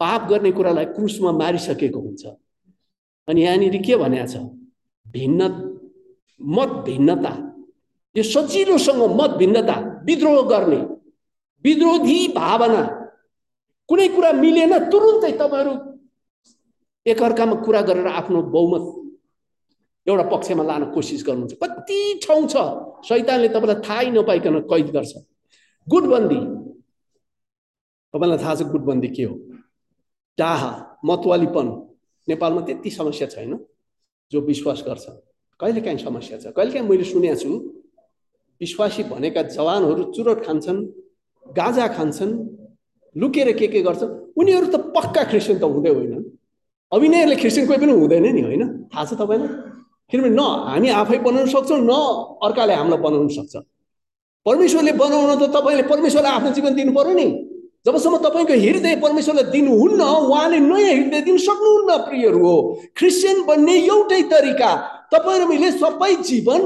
पाप 0.00 0.28
गर्ने 0.28 0.50
कुरालाई 0.52 0.84
क्रुसमा 0.96 1.32
मारिसकेको 1.32 2.00
हुन्छ। 2.00 2.24
अनि 3.28 3.40
यहाँनिर 3.42 3.76
के 3.84 3.96
भनेको 3.96 4.26
छ? 4.32 4.36
भिन्न 5.08 5.40
मत 6.40 6.70
भिन्नता। 6.88 7.32
यो 8.16 8.22
सजिलोसँग 8.22 9.02
मत 9.20 9.30
भिन्नता 9.40 9.76
विद्रोह 10.04 10.42
गर्ने 10.48 10.80
विद्रोधी 11.64 12.18
भावना। 12.36 12.82
कुनै 13.88 14.08
कुरा 14.08 14.32
मिलेन 14.32 14.72
तुरुन्तै 14.90 15.32
तपाईँहरू 15.32 15.72
एकअर्कामा 17.06 17.54
कुरा 17.64 17.80
गरेर 17.82 18.06
आफ्नो 18.06 18.42
बहुमत 18.54 18.84
एउटा 20.06 20.24
पक्षमा 20.28 20.62
लान 20.64 20.82
कोसिस 20.92 21.22
गर्नुहुन्छ। 21.26 21.54
कति 21.62 21.98
ठाउँ 22.24 22.46
छ 22.48 22.54
सैतानले 23.08 23.48
तपाईँलाई 23.48 23.80
थाहै 23.86 24.10
नपाइकन 24.10 24.54
कैद 24.70 24.88
गर्छ। 24.90 25.12
गुटबन्दी। 25.86 26.40
तपाईँलाई 28.14 28.38
थाहा 28.38 28.54
छ 28.54 28.62
गुटबन्दी 28.72 29.08
के 29.08 29.24
हो? 29.24 29.34
डाहा 30.38 30.70
मतवालीपन। 31.04 31.66
नेपालमा 32.28 32.60
त्यति 32.66 32.90
समस्या 32.90 33.26
छैन 33.34 33.58
जो 34.32 34.40
विश्वास 34.40 34.82
गर्छ। 34.86 35.06
कहिलेकाहीँ 35.60 35.98
समस्या 35.98 36.38
छ। 36.38 36.44
कहिलेकाहीँ 36.56 36.88
मैले 36.88 37.04
सुनेको 37.04 37.36
छु 37.42 37.50
विश्वासी 38.62 39.02
भनेका 39.10 39.42
जवानहरू 39.50 40.02
चुरोट 40.14 40.38
खान्छन् 40.46 40.80
गाजा 41.46 41.86
खान्छन् 41.96 42.32
लुकेर 43.16 43.52
के 43.58 43.66
के 43.66 43.80
गर्छन् 43.82 44.10
उनीहरू 44.38 44.66
त 44.70 44.76
पक्का 44.94 45.22
क्रिस्चियन 45.30 45.58
त 45.58 45.64
हुँदै 45.66 45.92
होइनन्। 45.98 46.24
अभिनयले 46.92 47.36
क्रिस्चियन 47.42 47.66
कोही 47.66 47.78
पनि 47.82 47.92
हुँदैन 47.92 48.26
नि 48.36 48.42
होइन? 48.42 48.62
थाहा 48.94 49.04
छ 49.04 49.18
तपाईँलाई? 49.18 49.50
किनभने 50.10 50.30
न 50.30 50.42
हामी 50.70 50.88
आफै 51.00 51.18
बनाउन 51.26 51.46
सक्छौँ 51.50 51.80
न 51.82 51.92
अर्काले 52.46 52.74
हामीलाई 52.78 53.00
बनाउन 53.02 53.28
सक्छ। 53.36 53.54
परमेश्वरले 54.46 54.92
बनाउन 55.02 55.30
त 55.42 55.44
तपाईँले 55.56 55.84
परमेश्वरलाई 55.90 56.32
आफ्नो 56.32 56.50
जीवन 56.56 56.72
दिनु 56.78 56.92
पर्यो 56.94 57.14
नि। 57.18 57.26
जबसम्म 57.82 58.16
तपाईँको 58.22 58.54
हृदय 58.62 58.94
परमेश्वरलाई 59.02 59.50
दिनुहुन्न 59.50 60.02
उहाँले 60.02 60.58
नयाँ 60.70 60.94
हृदय 60.94 61.20
दिन 61.26 61.36
सक्नुहुन्न 61.48 61.90
प्रियहरू 62.06 62.40
हो। 62.46 62.56
क्रिस्चियन 62.94 63.42
बन्ने 63.42 63.74
एउटै 63.90 64.22
तरिका 64.30 64.70
तपाईँ 65.10 65.38
र 65.40 65.44
मैले 65.50 65.70
सबै 65.82 66.14
जीवन 66.22 66.60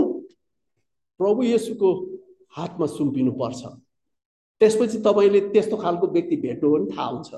प्रभु 1.20 1.42
येसुको 1.42 1.90
हातमा 2.56 2.86
सुम्पिनु 2.86 3.32
पर्छ 3.40 3.62
त्यसपछि 4.60 4.98
तपाईँले 5.06 5.40
त्यस्तो 5.52 5.76
खालको 5.76 6.06
व्यक्ति 6.06 6.36
भेट्नु 6.36 6.70
भने 6.70 6.96
थाहा 6.96 7.06
हुन्छ। 7.06 7.34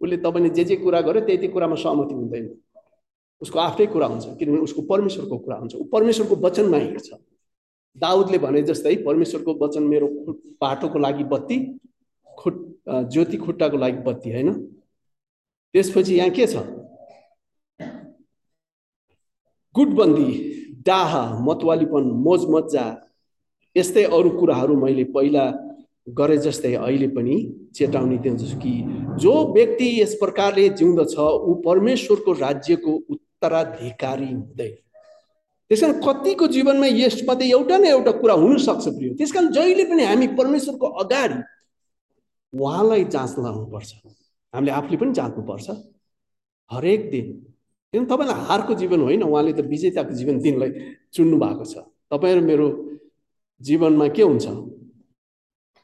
उसले 0.00 0.16
तपाईँले 0.16 0.50
जे 0.56 0.64
जे 0.64 0.76
कुरा 0.76 1.00
गर्यो 1.00 1.20
त्यति 1.26 1.48
कुरामा 1.48 1.76
सहमति 1.76 2.14
हुँदैन। 2.14 2.46
उसको 3.42 3.58
आफ्नै 3.58 3.86
कुरा 3.86 4.06
हुन्छ 4.06 4.26
किनभने 4.38 4.60
उसको 4.60 4.82
परमेश्वरको 4.82 5.38
कुरा 5.38 5.56
हुन्छ। 5.56 5.74
ऊ 5.74 5.84
परमेश्वरको 5.92 6.36
वचनमा 6.46 6.76
हिँड्छ। 6.76 7.08
दाउदले 7.96 8.38
भने 8.38 8.62
जस्तै 8.62 8.94
परमेश्वरको 9.04 9.54
वचन 9.64 9.82
मेरो 9.82 10.06
बाटोको 10.60 10.98
लागि 10.98 11.24
बत्ती 11.24 11.58
खुट 12.38 12.56
ज्योति 13.12 13.36
खुट्टाको 13.36 13.76
लागि 13.76 14.00
बत्ती 14.04 14.32
होइन? 14.32 14.52
त्यसपछि 15.74 16.14
यहाँ 16.16 16.30
के 16.30 16.46
छ? 16.46 16.56
गुटबन्दी। 19.74 20.28
डाहा 20.86 21.24
मतवालीपन 21.42 22.04
मोज 22.24 22.44
मजा 22.50 22.86
यस्तै 23.76 24.04
अरू 24.16 24.30
कुराहरू 24.30 24.76
मैले 24.82 25.04
पहिला 25.14 25.44
गरे 26.18 26.36
जस्तै 26.38 26.74
अहिले 26.74 27.08
पनि 27.08 27.36
चेतावनी 27.74 28.18
दिन्छु 28.24 28.58
कि 28.58 28.74
जो 29.22 29.32
व्यक्ति 29.52 29.88
यस 30.00 30.14
प्रकारले 30.20 30.68
जिउँदछ 30.78 31.14
ऊ 31.18 31.54
परमेश्वरको 31.64 32.32
राज्यको 32.32 32.92
उत्तराधिकारी 33.10 34.32
हुँदै। 34.32 34.68
त्यस 35.70 35.80
कारण 35.80 36.00
कतिको 36.02 36.46
जीवनमा 36.46 36.86
यसमध्ये 36.86 37.48
एउटा 37.50 37.76
न 37.78 37.84
एउटा 37.84 38.12
कुरा 38.20 38.34
हुनसक्छ 38.34 38.88
प्रियो। 38.88 39.14
त्यस 39.18 39.32
कारण 39.32 39.50
जहिले 39.52 39.84
पनि 39.90 40.04
हामी 40.04 40.26
परमेश्वरको 40.38 40.86
अगाडि 41.02 41.38
उहाँलाई 42.52 43.04
जाँच 43.04 43.34
लाउनुपर्छ। 43.38 43.90
हामीले 44.54 44.72
आफूले 44.72 44.96
पनि 44.96 45.12
जाँच्नुपर्छ। 45.12 45.70
हरेक 46.70 47.10
दिन 47.10 47.45
किन 47.92 48.04
तपाईँलाई 48.06 48.44
हारको 48.46 48.74
जीवन 48.74 49.00
होइन 49.00 49.22
उहाँले 49.22 49.52
त 49.52 49.60
विजेताको 49.66 50.12
जीवन 50.14 50.38
दिनलाई 50.40 50.70
चुन्नु 51.14 51.36
भएको 51.38 51.64
छ। 51.64 51.86
तपाईँ 52.10 52.34
र 52.36 52.40
मेरो 52.42 52.66
जीवनमा 53.60 54.08
के 54.12 54.22
हुन्छ? 54.22 54.46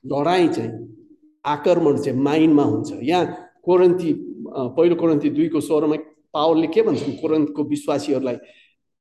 लडाइँ 0.04 0.48
चाहिँ 0.48 0.70
आक्रमण 1.44 1.96
चाहिँ 2.02 2.18
माइन्डमा 2.18 2.62
हुन्छ। 2.62 2.90
यहाँ 3.02 3.24
कोरन्ती 3.62 4.12
पहिलो 4.76 4.94
कोरन्ती 4.94 5.30
दुईको 5.30 5.60
स्वरमा 5.60 5.96
पावलले 6.34 6.66
के 6.74 6.82
भन्छन् 6.82 7.16
कोरन्तको 7.22 7.62
विश्वासीहरूलाई 7.64 8.36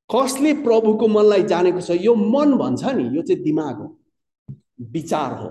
कसले 0.09 0.53
प्रभुको 0.61 1.07
मनलाई 1.07 1.43
जानेको 1.49 1.81
छ? 1.81 1.97
यो 1.99 2.13
मन 2.15 2.57
भन्छ 2.57 2.83
नि 2.95 3.03
यो 3.17 3.21
चाहिँ 3.21 3.43
दिमाग 3.43 3.75
हो 3.81 3.87
विचार 4.93 5.31
हो। 5.41 5.49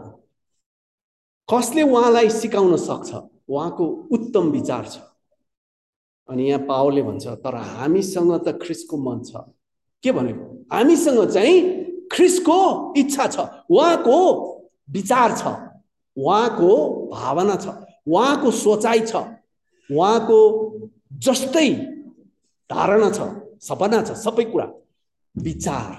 कसले 1.48 1.82
उहाँलाई 1.82 2.28
सिकाउन 2.30 2.76
सक्छ? 2.78 3.10
उहाँको 3.50 3.84
उत्तम 4.14 4.50
विचार 4.50 4.84
छ। 4.86 5.09
अनि 6.30 6.48
यहाँ 6.48 6.60
पावलले 6.66 7.02
भन्छ 7.02 7.26
तर 7.42 7.54
हामीसँग 7.54 8.32
त 8.46 8.58
ख्रिसको 8.62 8.96
मन 8.96 9.18
छ। 9.26 9.42
के 10.04 10.12
भनेको 10.12 10.44
हामीसँग 10.72 11.20
चाहिँ 11.30 11.56
ख्रिसको 12.12 12.58
इच्छा 12.96 13.26
छ। 13.26 13.36
उहाँको 13.70 14.18
विचार 14.88 15.36
छ। 15.36 15.42
उहाँको 16.16 16.70
भावना 17.12 17.56
छ। 17.56 17.66
उहाँको 18.06 18.50
सोचाइ 18.50 19.00
छ। 19.06 19.14
उहाँको 19.90 20.38
जस्तै 21.18 21.68
धारणा 22.70 23.10
छ 23.10 23.20
सपना 23.60 24.02
छ 24.02 24.14
सबै 24.14 24.44
कुरा। 24.44 24.66
विचार। 25.34 25.90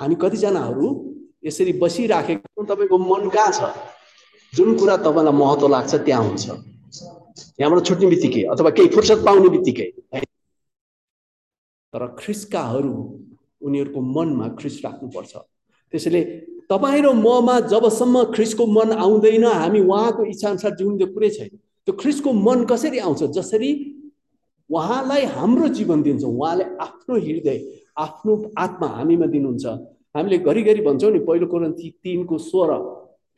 हामी 0.00 0.14
कतिजनाहरू 0.14 0.86
यसरी 1.44 1.72
बसिराखेको 1.82 2.64
तपाईँको 2.64 2.98
मन 2.98 3.28
कहाँ 3.28 3.52
छ? 3.52 3.60
जुन 4.52 4.78
कुरा 4.78 4.96
तपाईँलाई 4.96 5.34
महत्त्व 5.34 5.68
लाग्छ 5.68 5.94
त्यहाँ 5.94 6.24
हुन्छ। 6.24 6.46
यहाँबाट 7.60 7.86
छुट्ने 7.86 8.06
बित्तिकै 8.06 8.42
अथवा 8.48 8.70
केही 8.72 8.88
फुर्सद 8.88 9.24
पाउने 9.26 9.48
बित्तिकै 9.48 9.88
तर 11.92 12.06
ख्रिस्काहरू 12.18 12.94
उनीहरूको 13.62 14.00
मनमा 14.10 14.48
ख्रिस 14.58 14.76
राख्नुपर्छ 14.84 15.32
त्यसैले 15.92 16.22
तपाईँ 16.70 17.02
र 17.02 17.12
ममा 17.16 17.58
जबसम्म 17.68 18.24
ख्रिसको 18.32 18.66
मन 18.68 18.92
आउँदैन 18.98 19.44
हामी 19.46 19.80
उहाँको 19.82 20.24
इच्छाअनुसार 20.26 20.74
जिउने 20.76 21.06
कुरै 21.08 21.30
छैन 21.30 21.50
त्यो 21.88 21.92
ख्रिसको 21.94 22.32
मन 22.40 22.64
कसरी 22.64 22.98
आउँछ 23.00 23.22
जसरी 23.32 23.70
उहाँलाई 24.70 25.24
हाम्रो 25.30 25.68
जीवन 25.70 26.02
दिन्छ 26.02 26.24
उहाँले 26.24 26.64
आफ्नो 26.80 27.16
हृदय 27.18 27.58
आफ्नो 27.98 28.36
आत्मा 28.58 28.88
हामीमा 28.88 29.26
दिनुहुन्छ 29.26 29.66
हामीले 30.14 30.38
घरिघरि 30.40 30.80
भन्छौँ 30.80 31.12
नि 31.12 31.18
पहिलो 31.20 31.46
कोरन्ती 31.46 31.88
तिनको 32.02 32.38
स्वर 32.40 32.70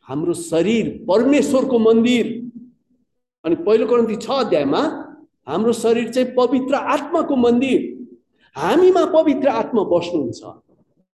हाम्रो 0.08 0.34
शरीर 0.42 0.88
परमेश्वरको 1.08 1.78
मन्दिर 1.78 2.26
अनि 3.44 3.56
पहिलो 3.64 3.86
कोरन्ती 3.86 4.16
छ 4.16 4.30
अध्यायमा 4.42 4.80
हाम्रो 5.48 5.72
शरीर 5.72 6.08
चाहिँ 6.12 6.28
पवित्र 6.36 6.74
आत्माको 6.74 7.36
मन्दिर। 7.36 7.80
हामीमा 8.56 9.04
पवित्र 9.12 9.48
आत्मा 9.60 9.82
बस्नुहुन्छ। 9.90 10.42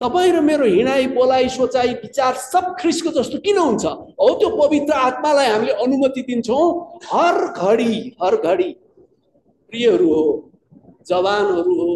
तपाईँ 0.02 0.32
र 0.34 0.40
मेरो 0.42 0.66
हिँडाइ 0.66 1.06
बोलाइ 1.14 1.50
सोचाइ 1.50 1.94
विचार 2.02 2.34
सब 2.36 2.76
ख्रिसको 2.80 3.10
जस्तो 3.18 3.38
किन 3.46 3.58
हुन्छ? 3.58 3.86
हो 3.86 4.30
त्यो 4.40 4.50
पवित्र 4.58 4.94
आत्मालाई 4.94 5.48
हामीले 5.48 5.74
अनुमति 5.86 6.22
दिन्छौँ। 6.22 6.66
हर 7.06 7.38
घडी 7.54 7.94
हर 8.22 8.36
घडी। 8.36 8.72
प्रियहरू 9.70 10.08
हो 10.14 10.26
जवानहरू 11.08 11.74
हो 11.80 11.94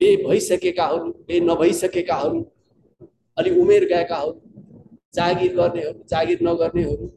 बे 0.00 0.10
भइसकेकाहरू 0.26 1.10
बे 1.28 1.40
नभइसकेकाहरू 1.40 2.44
अलि 3.36 3.50
उमेर 3.60 3.84
गएकाहरू 3.88 4.32
जागिर 5.14 5.54
गर्नेहरू 5.56 5.98
जागिर 6.10 6.38
नगर्नेहरू 6.42 7.10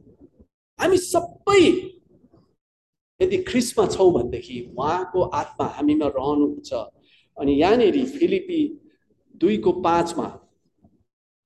हामी 0.83 0.97
सबै 0.99 1.63
यदि 3.19 3.37
ख्रिसमा 3.47 3.85
छौँ 3.87 4.11
भनेदेखि 4.13 4.55
उहाँको 4.75 5.19
आत्मा 5.31 5.65
हामीमा 5.79 6.07
रहनुहुन्छ। 6.11 6.71
अनि 7.37 7.51
यहाँनिर 7.55 7.95
फिलिपी 8.19 8.59
दुईको 9.41 9.71
पाँचमा 9.79 10.27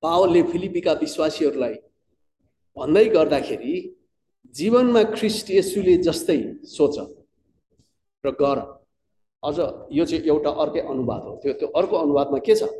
पावलले 0.04 0.42
फिलिपीका 0.50 0.94
विश्वासीहरूलाई 1.06 1.76
भन्दै 2.78 3.06
गर्दाखेरि 3.14 3.76
जीवनमा 4.58 5.04
ख्रिस्ट 5.14 5.52
यसुले 5.52 5.96
जस्तै 6.02 6.40
सोच 6.66 6.98
र 8.24 8.32
गर। 8.42 8.58
अझ 9.44 9.58
यो 9.94 10.06
चाहिँ 10.06 10.26
एउटा 10.34 10.50
अर्कै 10.50 10.82
अनुवाद 10.82 11.22
हो। 11.24 11.34
त्यो 11.42 11.54
त्यो 11.62 11.68
अर्को 11.78 11.96
अनुवादमा 11.96 12.40
के 12.42 12.56
छ? 12.58 12.74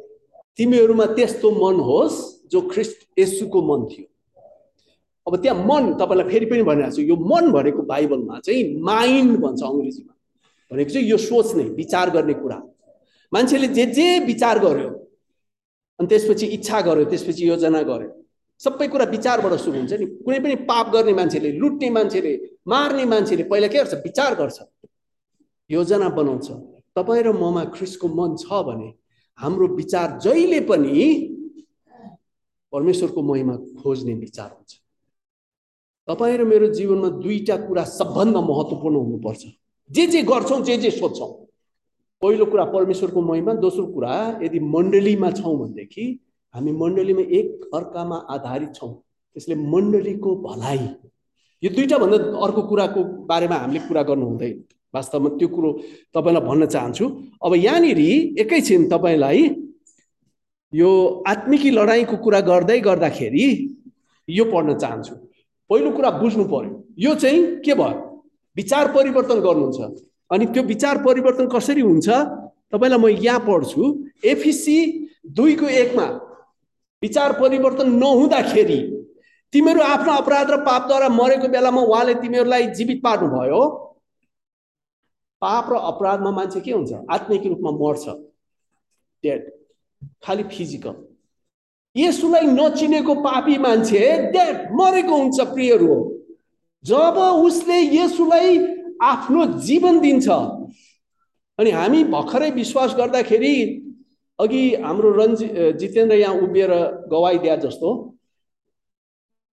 तिमीहरूमा 0.58 1.06
त्यस्तो 1.14 1.48
मन 1.54 1.76
होस् 1.86 2.50
जो 2.50 2.62
ख्रिस्ट 2.74 3.00
यसुको 3.20 3.62
मन 3.62 3.86
थियो। 3.94 4.06
अब 5.28 5.36
त्यहाँ 5.42 5.64
मन 5.68 5.94
तपाईँलाई 6.00 6.30
फेरि 6.32 6.46
पनि 6.46 6.64
भनिरहेको 6.64 6.96
छु 6.96 7.02
यो 7.02 7.16
मन 7.16 7.52
भनेको 7.52 7.82
बाइबलमा 7.84 8.40
चाहिँ 8.40 8.64
माइन्ड 8.80 9.38
भन्छ 9.44 9.62
अङ्ग्रेजीमा। 9.64 10.14
भनेको 10.72 10.92
चाहिँ 10.94 11.08
यो 11.08 11.18
सोच्ने 11.18 11.64
विचार 11.76 12.10
गर्ने 12.16 12.34
कुरा। 12.34 12.60
मान्छेले 13.32 13.68
जे 13.68 13.86
जे 13.98 14.08
विचार 14.26 14.60
गर्यो 14.60 14.90
अनि 16.00 16.08
त्यसपछि 16.08 16.46
इच्छा 16.58 16.82
गर्यो 16.82 17.06
त्यसपछि 17.12 17.44
योजना 17.50 17.82
गर्यो 17.84 18.12
सबै 18.62 18.88
कुरा 18.88 19.06
विचारबाट 19.06 19.54
सुरु 19.60 19.78
हुन्छ 19.78 19.94
नि। 20.00 20.06
कुनै 20.26 20.40
पनि 20.40 20.56
पाप 20.66 20.86
गर्ने 20.94 21.14
मान्छेले 21.14 21.52
लुट्ने 21.60 21.90
मान्छेले 21.90 22.34
मार्ने 22.68 23.06
मान्छेले 23.06 23.44
पहिला 23.52 23.68
के 23.68 23.78
गर्छ? 23.78 23.94
विचार 24.08 24.36
गर्छ। 24.36 24.58
योजना 25.70 26.10
बनाउँछ। 26.10 26.48
तपाईँ 26.96 27.24
र 27.24 27.32
ममा 27.36 27.64
ख्रिसको 27.76 28.08
मन 28.08 28.36
छ 28.42 28.48
भने 28.68 28.90
हाम्रो 29.40 29.68
विचार 29.76 30.18
जहिले 30.24 30.60
पनि 30.66 30.94
परमेश्वरको 32.74 33.22
महिमा 33.22 33.56
खोज्ने 33.84 34.14
विचार 34.14 34.50
हुन्छ। 34.56 34.72
तपाईँ 36.08 36.38
र 36.38 36.44
मेरो 36.44 36.68
जीवनमा 36.74 37.10
दुईटा 37.24 37.56
कुरा 37.68 37.84
सबभन्दा 37.84 38.42
महत्त्वपूर्ण 38.42 38.96
हुनुपर्छ। 38.96 39.44
जे 39.90 40.06
जे 40.08 40.22
गर्छौँ 40.24 40.62
जे 40.64 40.78
जे 40.78 40.92
सोध्छौँ। 40.92 41.32
पहिलो 42.22 42.46
कुरा 42.46 42.64
परमेश्वरको 42.76 43.22
महिमा 43.22 43.54
दोस्रो 43.64 43.86
कुरा 43.94 44.14
यदि 44.44 44.60
मण्डलीमा 44.60 45.32
छौँ 45.32 45.58
भनेदेखि 45.60 46.06
हामी 46.54 46.72
मण्डलीमा 46.72 47.22
एक 47.40 47.70
अर्कामा 47.76 48.16
आधारित 48.36 48.74
छौँ। 48.76 48.94
त्यसले 49.36 49.56
मण्डलीको 49.56 50.36
भलाइ। 50.48 50.80
यो 51.64 51.70
दुईवटा 51.76 51.98
भन्दा 51.98 52.18
अर्को 52.46 52.62
कुराको 52.70 53.04
बारेमा 53.28 53.56
हामीले 53.56 53.80
कुरा 53.88 54.04
गर्नु 54.10 54.26
हुँदैन। 54.26 54.64
वास्तवमा 54.94 55.30
त्यो 55.38 55.48
कुरो 55.48 55.70
तपाईँलाई 56.16 56.44
भन्न 56.48 56.66
चाहन्छु। 56.66 57.06
अब 57.46 57.54
यहाँनिर 57.56 58.00
एकैछिन 58.42 58.88
तपाईँलाई 58.90 59.40
यो 60.74 60.90
आत्मिकी 61.28 61.70
लडाइँको 61.72 62.18
कुरा 62.24 62.40
गर्दै 62.50 62.80
गर्दाखेरि 62.80 63.46
यो 64.28 64.44
पढ्न 64.52 64.78
चाहन्छु। 64.78 65.16
पहिलो 65.70 65.92
कुरा 65.92 66.12
बुझ्नु 66.12 66.44
पर्यो। 66.44 66.84
यो 67.00 67.16
चाहिँ 67.16 67.62
के 67.62 67.74
भयो? 67.74 68.04
विचार 68.56 68.92
परिवर्तन 68.94 69.40
गर्नुहुन्छ। 69.40 69.80
अनि 70.32 70.46
त्यो 70.46 70.64
विचार 70.64 70.98
परिवर्तन 71.04 71.48
कसरी 71.48 71.82
हुन्छ? 71.82 72.08
तपाईँलाई 72.74 73.00
म 73.00 73.08
यहाँ 73.08 73.40
पढ्छु। 73.40 73.84
एफिसी 74.26 74.78
दुईको 75.28 75.68
एकमा 75.68 76.06
विचार 77.02 77.40
परिवर्तन 77.40 77.92
नहुँदाखेरि 77.96 78.80
तिमीहरू 79.54 79.82
आफ्नो 79.82 80.14
अपराध 80.14 80.52
र 80.52 80.58
पापद्वारा 80.66 81.10
मरेको 81.10 81.48
बेलामा 81.48 81.82
उहाँले 81.82 82.14
तिमीहरूलाई 82.22 82.68
जीवित 82.76 83.00
पार्नुभयो। 83.04 83.62
पाप 85.42 85.66
र 85.72 85.76
अपराधमा 85.76 86.32
मान्छे 86.32 86.60
के 86.60 86.72
हुन्छ? 86.72 86.94
आत्मिक 87.12 87.46
रूपमा 87.46 87.72
मर्छ। 87.72 88.06
डेड 89.24 89.52
खालि 90.24 90.44
फिजिकल 90.44 91.07
यसुलाई 91.98 92.46
नचिनेको 92.48 93.16
पापी 93.22 93.58
मान्छे 93.58 94.02
डेड 94.34 94.56
मरेको 94.80 95.16
हुन्छ 95.18 95.40
प्रियहरू। 95.54 95.96
जब 96.86 97.18
उसले 97.44 97.78
यसुलाई 97.96 98.58
आफ्नो 99.04 99.46
जीवन 99.66 100.00
दिन्छ 100.00 100.28
अनि 101.60 101.72
हामी 101.72 102.04
भर्खरै 102.14 102.50
विश्वास 102.52 102.96
गर्दाखेरि 102.98 103.56
अघि 104.40 104.64
हाम्रो 104.84 105.10
रन्जि 105.12 105.48
जितेन्द्र 105.80 106.16
यहाँ 106.16 106.36
उभिएर 106.42 106.72
गवाई 107.12 107.38
दिए 107.38 107.58
जस्तो 107.58 107.90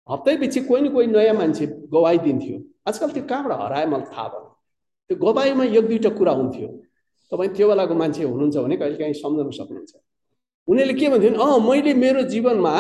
हप्तै 0.08 0.36
पछि 0.36 0.60
कोही 0.60 0.82
न 0.82 0.88
कोही 0.92 1.06
नयाँ 1.06 1.34
मान्छे 1.34 1.66
गवाई 1.94 2.18
दिन्थ्यो। 2.18 2.56
आजकल 2.88 3.10
त्यो 3.10 3.22
कहाँबाट 3.30 3.58
हरायो 3.60 3.86
मलाई 3.90 4.06
थाहा 4.10 4.28
भयो 4.28 4.46
त्यो 5.10 5.16
गवाईमा 5.22 5.64
एक 5.64 5.86
दुईवटा 5.88 6.10
कुरा 6.18 6.32
हुन्थ्यो। 6.32 6.68
तपाईँ 7.32 7.50
त्यो 7.56 7.68
बेलाको 7.68 7.94
मान्छे 7.94 8.22
हुनुहुन्छ 8.24 8.56
भने 8.56 8.76
कहिले 8.76 8.96
काहीँ 8.98 9.14
सम्झाउन 9.22 9.50
सक्नुहुन्छ। 9.58 9.92
उनीहरूले 10.68 10.94
के 10.94 11.08
भन्थ्यो 11.08 11.30
भने 11.30 11.42
अँ 11.42 11.58
मैले 11.68 11.94
मेरो 11.94 12.22
जीवनमा 12.32 12.74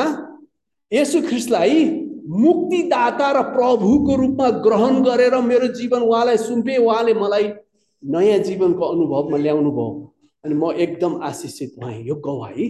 यसु 0.92 1.20
ख्रिस्टलाई 1.28 1.84
मुक्तिदाता 2.22 3.30
र 3.32 3.42
प्रभुको 3.52 4.16
रूपमा 4.16 4.48
ग्रहण 4.64 5.02
गरेर 5.02 5.34
मेरो 5.42 5.68
जीवन 5.74 6.02
उहाँलाई 6.02 6.36
सुम्पेँ 6.38 6.78
उहाँले 6.78 7.14
मलाई 7.14 7.46
नयाँ 8.02 8.38
जीवनको 8.46 8.84
अनुभवमा 8.84 9.36
ल्याउनु 9.38 9.70
भयो। 9.70 9.90
अनि 10.44 10.54
म 10.54 10.70
एकदम 10.74 11.12
आशिषित 11.22 11.74
भएँ 11.82 12.02
यो 12.06 12.14
गवाई 12.14 12.66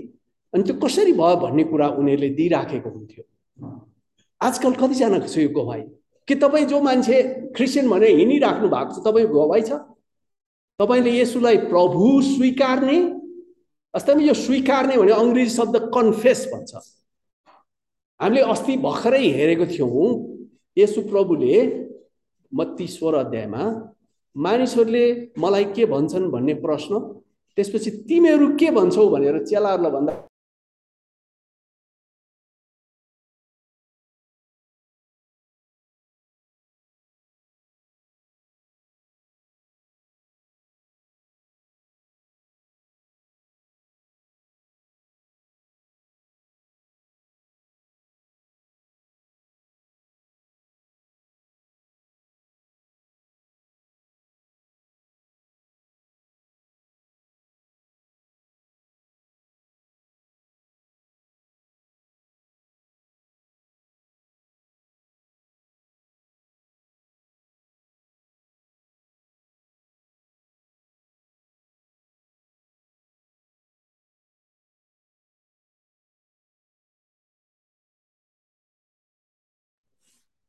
अनि 0.54 0.62
त्यो 0.62 0.74
कसरी 0.80 1.12
भयो? 1.12 1.36
भन्ने 1.36 1.64
कुरा 1.64 1.88
उनीहरूले 1.88 2.28
दिइराखेको 2.36 2.88
हुन्थ्यो। 2.90 3.24
आजकल 4.40 4.72
कतिजनाको 4.80 5.28
छ 5.28 5.38
यो 5.38 5.48
गवाई 5.56 5.82
कि 6.28 6.34
तपाईँ 6.34 6.66
जो 6.66 6.80
मान्छे 6.80 7.22
क्रिस्चियन 7.56 7.88
भने 7.90 8.08
हिँडिराख्नु 8.08 8.68
भएको 8.68 8.92
छ 8.92 9.04
तपाईँ 9.06 9.26
गवाई 9.28 9.62
छ? 9.62 9.72
तपाईँले 10.80 11.10
यसुलाई 11.20 11.56
प्रभु 11.68 12.20
स्वीकार्ने 12.22 12.96
वास्तवमा 13.94 14.22
यो 14.24 14.34
स्वीकार्ने 14.34 14.96
भने 14.96 15.12
अङ्ग्रेजी 15.12 15.50
शब्द 15.52 15.76
कन्फेस 15.94 16.40
भन्छ। 16.52 16.72
हामीले 18.20 18.42
अस्ति 18.52 18.76
भर्खरै 18.86 19.24
हेरेको 19.38 19.66
थियौँ 19.72 20.08
यसु 20.76 21.00
प्रभुले 21.12 21.56
मत्ती 22.52 22.86
स्वर 22.88 23.14
अध्यायमा 23.14 23.62
मानिसहरूले 24.36 25.04
मलाई 25.38 25.64
के 25.76 25.84
भन्छन् 25.92 26.30
भन्ने 26.32 26.54
प्रश्न 26.64 27.00
त्यसपछि 27.58 27.90
तिमीहरू 28.08 28.48
के 28.56 28.70
भन्छौ 28.78 29.08
भनेर 29.08 29.36
चेलाहरूलाई 29.44 29.92
भन्दा 29.92 30.12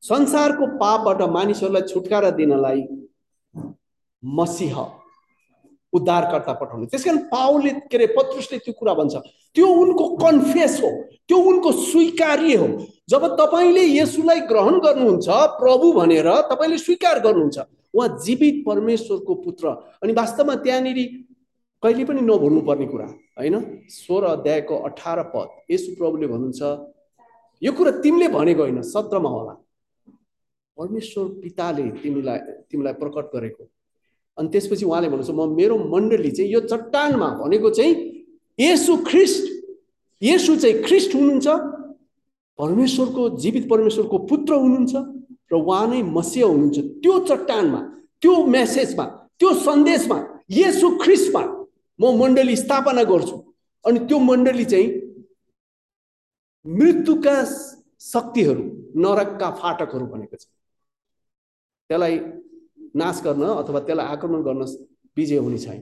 संसारको 0.04 0.66
पापबाट 0.78 1.22
मानिसहरूलाई 1.32 1.82
छुटकारा 1.88 2.30
दिनलाई 2.40 2.82
मसिह 4.24 4.76
उद्धारकर्ता 5.94 6.54
पठाउने। 6.54 6.86
त्यस 6.92 7.04
कारण 7.06 7.18
पाउले 7.32 7.70
के 7.88 7.98
अरे 7.98 8.08
पत्रुसले 8.18 8.58
त्यो 8.60 8.74
कुरा 8.74 8.94
भन्छ। 8.94 9.16
त्यो 9.56 9.68
उनको 9.68 10.06
कन्फेस 10.18 10.80
हो 10.84 10.90
त्यो 11.28 11.38
उनको 11.38 11.72
स्वीकार्य 11.72 12.56
हो। 12.56 12.68
जब 13.10 13.26
तपाईँले 13.40 13.84
यसुलाई 13.84 14.40
ग्रहण 14.52 14.80
गर्नुहुन्छ 14.80 15.28
प्रभु 15.60 15.92
भनेर 15.94 16.28
तपाईँले 16.52 16.78
स्वीकार 16.78 17.20
गर्नुहुन्छ 17.20 17.58
उहाँ 17.94 18.10
जीवित 18.26 18.64
परमेश्वरको 18.68 19.34
पुत्र। 19.36 19.68
अनि 20.04 20.14
वास्तवमा 20.14 20.56
त्यहाँनिर 20.66 21.00
कहिले 21.84 22.04
पनि 22.06 22.22
नभुल्नुपर्ने 22.22 22.86
कुरा 22.88 23.08
होइन? 23.40 23.56
सोह्र 23.90 24.24
अध्यायको 24.26 24.76
अठार 24.88 25.22
पद 25.32 25.48
यसु 25.72 25.96
प्रभुले 25.96 26.28
भन्नुहुन्छ 26.28 26.62
यो 27.62 27.72
कुरा 27.72 27.92
तिमीले 28.04 28.28
भनेको 28.34 28.62
होइन 28.62 28.82
सत्रमा 28.82 29.30
होला। 29.30 29.54
परमेश्वर 30.78 31.26
पिताले 31.42 31.84
तिमीलाई 32.02 32.40
तिमीलाई 32.72 32.94
प्रकट 33.02 33.26
गरेको। 33.36 33.64
अनि 34.38 34.48
त्यसपछि 34.54 34.86
उहाँले 34.86 35.08
भन्नुहुन्छ 35.10 35.32
म 35.38 35.54
मेरो 35.56 35.76
मण्डली 35.78 36.32
चाहिँ 36.32 36.52
यो 36.52 36.60
चट्टानमा 36.72 37.28
भनेको 37.42 37.70
चाहिँ 37.70 37.94
यसु 38.60 38.94
ख्रिस्ट। 39.10 39.44
यसु 40.22 40.56
चाहिँ 40.62 40.82
ख्रिस्ट 40.84 41.16
हुनुहुन्छ 41.16 41.48
परमेश्वरको 42.60 43.22
जीवित 43.44 43.70
परमेश्वरको 43.70 44.18
पुत्र 44.30 44.54
हुनुहुन्छ 44.54 44.94
र 45.52 45.54
उहाँ 45.56 45.88
नै 45.88 46.02
मसिया 46.02 46.46
हुनुहुन्छ। 46.48 46.78
त्यो 47.04 47.14
चट्टानमा 47.30 47.80
त्यो 48.22 48.34
मेसेजमा 48.56 49.06
त्यो 49.40 49.50
सन्देशमा 49.68 50.18
यसु 50.50 50.88
ख्रिस्टमा 51.04 51.44
म 52.00 52.04
मण्डली 52.20 52.56
स्थापना 52.56 53.04
गर्छु। 53.04 53.38
अनि 53.86 54.00
त्यो 54.08 54.18
मण्डली 54.20 54.66
चाहिँ 54.66 54.90
मृत्युका 56.66 57.36
शक्तिहरू 58.02 58.64
नरकका 59.04 59.50
फाटकहरू 59.62 60.06
भनेको 60.06 60.36
छ। 60.38 60.46
त्यसलाई 61.94 62.18
नाश 62.96 63.22
गर्न 63.22 63.44
अथवा 63.44 63.80
त्यसलाई 63.80 64.06
आक्रमण 64.06 64.42
गर्न 64.42 64.62
विजय 65.18 65.38
हुने 65.38 65.58
छैन। 65.58 65.82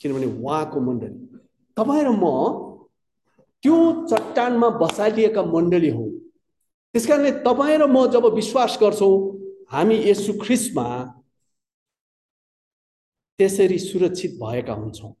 किनभने 0.00 0.26
उहाँको 0.26 0.80
मण्डली। 0.80 1.40
तपाईँ 1.76 2.04
र 2.04 2.10
म 2.12 2.24
त्यो 3.64 3.76
चट्टानमा 4.06 4.68
बसालिएका 4.68 5.42
मण्डली 5.42 5.90
हौ। 5.90 6.04
त्यस 6.94 7.06
कारणले 7.06 7.30
तपाईँ 7.40 7.78
र 7.78 7.86
म 7.88 8.06
जब 8.12 8.24
विश्वास 8.34 8.78
गर्छौँ 8.82 9.16
हामी 9.72 9.96
यसु 10.10 10.32
ख्रिस्टमा 10.44 10.86
त्यसरी 13.38 13.78
सुरक्षित 13.78 14.38
भएका 14.42 14.72
हुन्छौँ। 14.72 15.12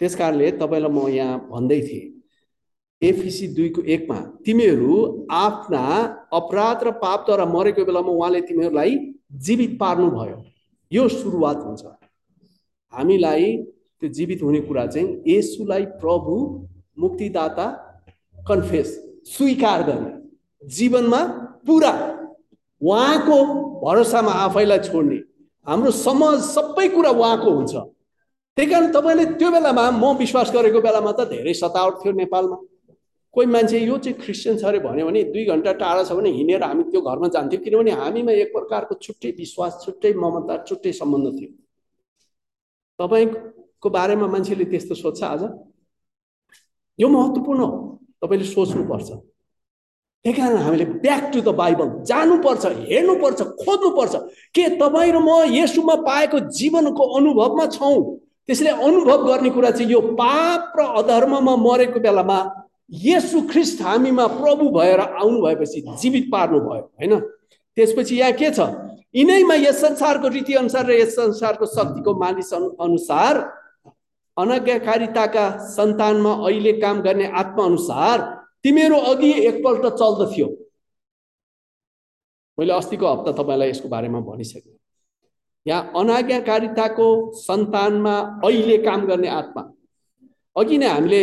त्यस 0.00 0.16
कारणले 0.16 0.50
तपाईँलाई 0.50 0.92
म 0.92 1.08
यहाँ 1.08 1.38
भन्दै 1.52 1.80
थिएँ। 1.80 2.13
एफिसी 3.08 3.46
दुईको 3.56 3.82
एकमा 3.94 4.18
तिमीहरू 4.46 4.96
आफ्ना 5.32 5.82
अपराध 6.32 6.84
र 6.84 6.90
पापद्वारा 7.02 7.44
मरेको 7.54 7.84
बेलामा 7.84 8.12
उहाँले 8.12 8.40
तिमीहरूलाई 8.48 8.92
जीवित 9.46 9.78
पार्नुभयो। 9.80 10.36
यो 10.92 11.08
सुरुवात 11.10 11.58
हुन्छ। 11.66 11.84
हामीलाई 12.92 13.46
त्यो 14.00 14.08
जीवित 14.16 14.42
हुने 14.42 14.60
कुरा 14.68 14.86
चाहिँ 14.86 15.22
यसुलाई 15.26 15.84
प्रभु 16.02 16.34
मुक्तिदाता 16.98 17.66
कन्फेस 18.48 18.88
स्वीकार 19.26 19.82
गर्ने 19.82 20.12
जीवनमा 20.62 21.20
पुरा 21.66 21.92
उहाँको 22.80 23.38
भरोसामा 23.84 24.32
आफैलाई 24.44 24.78
छोड्ने। 24.88 25.18
हाम्रो 25.66 25.90
समाज 25.90 26.36
सबै 26.46 26.88
कुरा 26.88 27.10
उहाँको 27.10 27.50
हुन्छ। 27.50 27.74
त्यही 28.56 28.70
कारण 28.70 28.92
तपाईँले 28.92 29.24
त्यो 29.40 29.50
बेलामा 29.50 29.90
म 29.90 30.12
विश्वास 30.18 30.52
गरेको 30.54 30.80
बेलामा 30.80 31.12
त 31.12 31.28
धेरै 31.32 31.54
सतावट 31.54 31.94
थियो 32.04 32.12
नेपालमा। 32.22 32.56
कोही 33.34 33.46
मान्छे 33.46 33.78
यो 33.80 33.96
चाहिँ 33.98 34.18
क्रिस्चियन 34.18 34.58
छ 34.58 34.64
अरे 34.64 34.78
भन्यो 34.78 35.06
भने 35.06 35.22
दुई 35.34 35.44
घन्टा 35.44 35.72
टाढा 35.82 36.02
छ 36.04 36.12
भने 36.14 36.30
हिँडेर 36.30 36.62
हामी 36.62 36.82
त्यो 36.90 37.00
घरमा 37.02 37.28
जान्थ्यौँ 37.34 37.62
किनभने 37.64 37.90
हामीमा 38.00 38.32
एक 38.32 38.52
प्रकारको 38.54 38.94
छुट्टै 39.02 39.30
विश्वास 39.38 39.82
छुट्टै 39.84 40.12
ममता 40.14 40.56
छुट्टै 40.68 40.92
सम्बन्ध 41.00 41.26
थियो। 41.38 41.50
तपाईँको 42.98 43.90
बारेमा 43.90 44.26
मान्छेले 44.34 44.64
त्यस्तो 44.70 44.94
सोध्छ 44.94 45.22
आज? 45.24 45.42
यो 46.98 47.08
महत्त्वपूर्ण 47.08 47.60
हो। 47.60 47.76
तपाईँले 48.22 48.46
सोच्नुपर्छ। 48.46 49.10
त्यही 50.24 50.32
कारण 50.40 50.56
हामीले 50.56 50.84
ब्याक 51.04 51.24
टु 51.34 51.40
द 51.40 51.48
बाइबल 51.58 51.88
जानुपर्छ 52.08 52.64
हेर्नुपर्छ 52.66 53.40
खोज्नुपर्छ 53.60 54.14
के 54.56 54.68
तपाईँ 54.80 55.12
र 55.12 55.18
म 55.18 55.30
यसुमा 55.52 55.94
पाएको 56.06 56.38
जीवनको 56.48 57.02
अनुभवमा 57.18 57.66
छौँ। 57.76 57.98
त्यसले 58.48 58.70
अनुभव 58.70 59.26
गर्ने 59.26 59.50
कुरा 59.50 59.70
चाहिँ 59.70 59.90
यो 59.90 60.00
पाप 60.16 60.72
र 60.78 60.80
अधर्ममा 61.00 61.54
मरेको 61.56 62.00
बेलामा 62.00 62.38
यसु 62.90 63.40
ख्रिस्ट 63.48 63.82
हामीमा 63.82 64.26
प्रभु 64.26 64.68
भएर 64.70 65.00
आउनु 65.00 65.40
भएपछि 65.42 65.80
जीवित 66.00 66.28
पार्नु 66.32 66.60
भयो 66.60 66.82
होइन? 67.00 67.20
त्यसपछि 67.76 68.16
यहाँ 68.16 68.32
के 68.32 68.50
छ? 68.50 68.60
यिनैमा 69.14 69.54
यस 69.54 69.80
संसारको 69.80 70.28
रीति 70.28 70.54
अनुसार 70.54 70.86
र 70.86 70.92
यस 70.92 71.14
संसारको 71.16 71.66
शक्तिको 71.66 72.14
मानिस 72.20 72.52
अनुसार 72.54 73.38
अनज्ञाकारिताका 74.36 75.44
सन्तानमा 75.70 76.32
अहिले 76.46 76.72
काम 76.80 77.00
गर्ने 77.02 77.26
आत्मा 77.32 77.64
अनुसार 77.64 78.20
तिमीहरू 78.62 78.96
अघि 78.96 79.32
एकपल्ट 79.48 79.86
चल्दथ्यो। 79.94 80.46
मैले 82.58 82.72
अस्तिको 82.72 83.06
हप्ता 83.06 83.32
तपाईँलाई 83.32 83.70
यसको 83.70 83.88
बारेमा 83.88 84.20
भनिसकेँ। 84.20 84.76
यहाँ 85.66 85.92
अनाज्ञाकारिताको 85.96 87.08
सन्तानमा 87.36 88.16
अहिले 88.44 88.78
काम 88.78 89.06
गर्ने 89.06 89.28
आत्मा। 89.28 89.62
अघि 90.56 90.78
नै 90.78 90.86
हामीले 90.86 91.22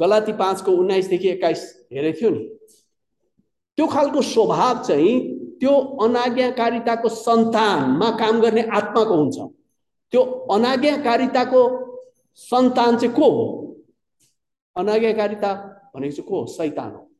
गलाती 0.00 0.32
पाँचको 0.32 0.72
उन्नाइसदेखि 0.72 1.28
एक्काइस 1.28 1.88
हेरेको 1.92 2.20
थियो 2.20 2.30
नि। 2.30 2.44
त्यो 3.76 3.86
खालको 3.86 4.22
स्वभाव 4.22 4.84
चाहिँ 4.84 5.14
त्यो 5.60 5.72
अनाज्ञाकारिताको 6.02 7.08
सन्तानमा 7.08 8.10
काम 8.18 8.40
गर्ने 8.40 8.62
आत्माको 8.62 9.14
हुन्छ। 9.14 9.38
त्यो 10.12 10.22
अनाज्ञाकारिताको 10.52 11.62
सन्तान 12.34 12.96
चाहिँ 12.96 13.14
को 13.14 13.30
हो? 13.30 13.44
अनाज्ञाकारिता 14.76 15.52
भनेको 15.94 16.16
चाहिँ 16.16 16.28
को 16.28 16.40
हो? 16.40 16.46
सैतान 16.46 16.90
हो। 16.92 17.10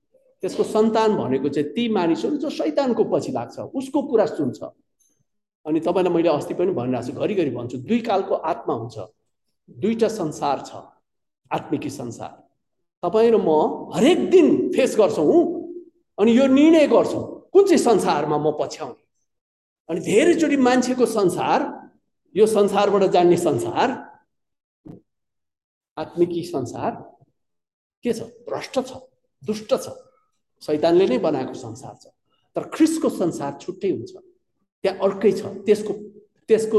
त्यसको 0.40 0.62
सन्तान 0.62 1.16
भनेको 1.16 1.48
चाहिँ 1.48 1.72
ती 1.72 1.88
मानिसहरू 1.88 2.36
जो 2.36 2.50
सैतानको 2.50 3.04
पछि 3.04 3.32
लाग्छ 3.32 3.58
उसको 3.58 4.02
कुरा 4.02 4.26
सुन्छ। 4.26 4.62
अनि 5.66 5.80
तपाईँलाई 5.80 6.14
मैले 6.14 6.28
अस्ति 6.28 6.54
पनि 6.54 6.72
भनिरहेको 6.72 7.12
छु 7.12 7.20
घरिघरि 7.20 7.50
भन्छु 7.50 7.78
दुई 7.78 8.00
कालको 8.00 8.34
आत्मा 8.34 8.74
हुन्छ। 8.74 8.98
दुईवटा 9.68 10.08
संसार 10.08 10.62
छ 10.66 10.84
आत्मिकी 11.50 11.90
संसार। 11.90 12.45
तपाईँ 13.02 13.30
र 13.30 13.37
म 13.37 13.90
हरेक 13.94 14.30
दिन 14.30 14.46
फेस 14.72 14.96
गर्छौँ 14.98 15.40
अनि 16.18 16.30
यो 16.38 16.46
निर्णय 16.46 16.87
गर्छौँ। 16.87 17.24
कुन 17.52 17.64
चाहिँ 17.64 17.82
संसारमा 17.82 18.38
म 18.38 18.52
पछ्याउने? 18.61 19.02
अनि 19.88 20.00
धेरैचोटि 20.00 20.56
मान्छेको 20.56 21.06
संसार 21.06 21.61
यो 22.35 22.46
संसारबाट 22.46 23.02
जान्ने 23.12 23.37
संसार 23.37 23.88
आत्मिकी 25.96 26.42
संसार 26.42 26.90
के 28.04 28.12
छ? 28.12 28.20
भ्रष्ट 28.48 28.78
छ 28.80 28.92
दुष्ट 29.42 29.74
छ। 29.74 29.88
सैतानले 30.62 31.06
नै 31.06 31.18
बनाएको 31.18 31.54
संसार 31.54 31.94
छ। 32.02 32.06
तर 32.56 32.68
ख्रिसको 32.74 33.09
संसार 33.09 33.59
छुट्टै 33.61 33.90
हुन्छ। 33.90 34.12
त्यहाँ 34.85 34.98
अर्कै 34.98 35.32
छ। 35.32 35.42
त्यसको 35.64 35.92
त्यसको 36.48 36.78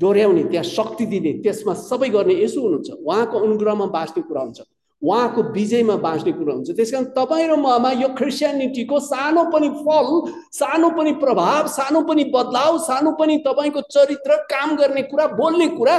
डोर्याउने 0.00 0.44
त्यहाँ 0.50 0.64
शक्ति 0.64 1.06
दिने 1.06 1.32
त्यसमा 1.42 1.74
सबै 1.74 2.08
गर्ने 2.08 2.34
यसो 2.42 2.60
हुनुहुन्छ। 2.60 2.90
उहाँको 2.90 3.36
अनुग्रहमा 3.38 3.86
बाँच्ने 3.86 4.22
कुरा 4.22 4.42
हुन्छ। 4.42 4.60
उहाँको 5.02 5.42
विजयमा 5.52 5.96
बाँच्ने 5.96 6.32
कुरो 6.32 6.52
हुन्छ। 6.52 6.70
त्यस 6.70 6.90
कारण 6.92 7.04
तपाईँ 7.12 7.48
र 7.48 7.56
ममा 7.56 7.90
यो 7.92 8.08
क्रिस्चियनिटीको 8.16 9.00
सानो 9.00 9.44
पनि 9.52 9.68
फल 9.80 10.08
सानो 10.52 10.90
पनि 10.90 11.12
प्रभाव 11.20 11.68
सानो 11.68 12.02
पनि 12.02 12.24
बदलाव 12.34 12.78
सानो 12.78 13.12
पनि 13.12 13.36
तपाईँको 13.46 13.80
चरित्र 13.90 14.36
काम 14.50 14.76
गर्ने 14.76 15.02
कुरा 15.02 15.26
बोल्ने 15.36 15.68
कुरा 15.76 15.96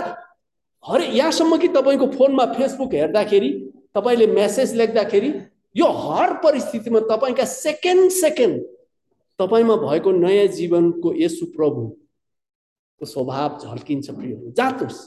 हरे 0.84 1.06
यहाँसम्म 1.08 1.58
कि 1.58 1.68
तपाईँको 1.68 2.08
फोनमा 2.08 2.46
फेसबुक 2.54 2.94
हेर्दाखेरि 2.94 3.50
तपाईँले 3.96 4.28
मेसेज 4.28 4.76
लेख्दाखेरि 4.76 5.34
यो 5.76 5.86
हर 5.86 6.34
परिस्थितिमा 6.44 7.00
तपाईँका 7.12 7.46
सेकेन्ड 7.46 8.12
सेकेन्ड 8.12 8.62
तपाईँमा 9.40 9.76
भएको 9.76 10.12
नयाँ 10.12 10.48
जीवनको 10.48 11.14
यसु 11.16 11.46
प्रभुको 11.56 13.06
स्वभाव 13.06 13.60
झल्किन्छ 13.64 14.10
प्रियहरू 14.10 14.52
जातोस्। 14.52 15.00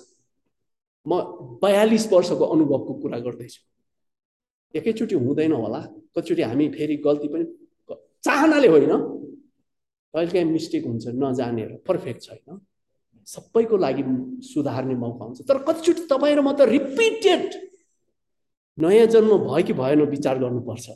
म 1.06 1.20
बयालिस 1.62 2.12
वर्षको 2.12 2.44
अनुभवको 2.44 2.94
कुरा 2.94 3.18
गर्दैछु। 3.18 3.60
एकैचोटि 4.74 5.14
हुँदैन 5.14 5.52
होला। 5.52 5.80
कतिचोटि 6.16 6.42
हामी 6.42 6.68
फेरि 6.76 6.96
गल्ती 7.06 7.28
पनि 7.28 7.44
चाहनाले 8.24 8.68
होइन। 8.68 8.92
कहिलेकाहीँ 10.14 10.44
मिस्टेक 10.44 10.84
हुन्छ 10.86 11.04
नजानेर 11.14 11.70
पर्फेक्ट 11.88 12.20
छैन। 12.22 12.60
सबैको 13.28 13.76
लागि 13.76 14.02
सुधार्ने 14.44 14.94
मौका 14.94 15.24
हुन्छ। 15.24 15.40
तर 15.48 15.58
कतिचोटि 15.68 16.02
तपाईँ 16.10 16.36
र 16.36 16.40
म 16.40 16.52
त 16.52 16.60
रिपिटेड 16.68 17.44
नयाँ 18.78 19.06
जन्म 19.12 19.32
भयो 19.44 19.64
कि 19.66 19.72
भएन 19.72 20.00
विचार 20.06 20.38
गर्नुपर्छ। 20.38 20.86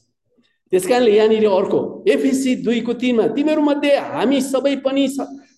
त्यस 0.72 0.86
कारणले 0.88 1.12
यहाँनिर 1.12 1.46
अर्को 1.46 1.78
एफिसी 2.08 2.54
दुईको 2.64 2.92
तिनमा 2.96 3.26
तिमीहरूमध्ये 3.36 3.96
हामी 4.16 4.40
सबै 4.40 4.74
पनि 4.80 5.04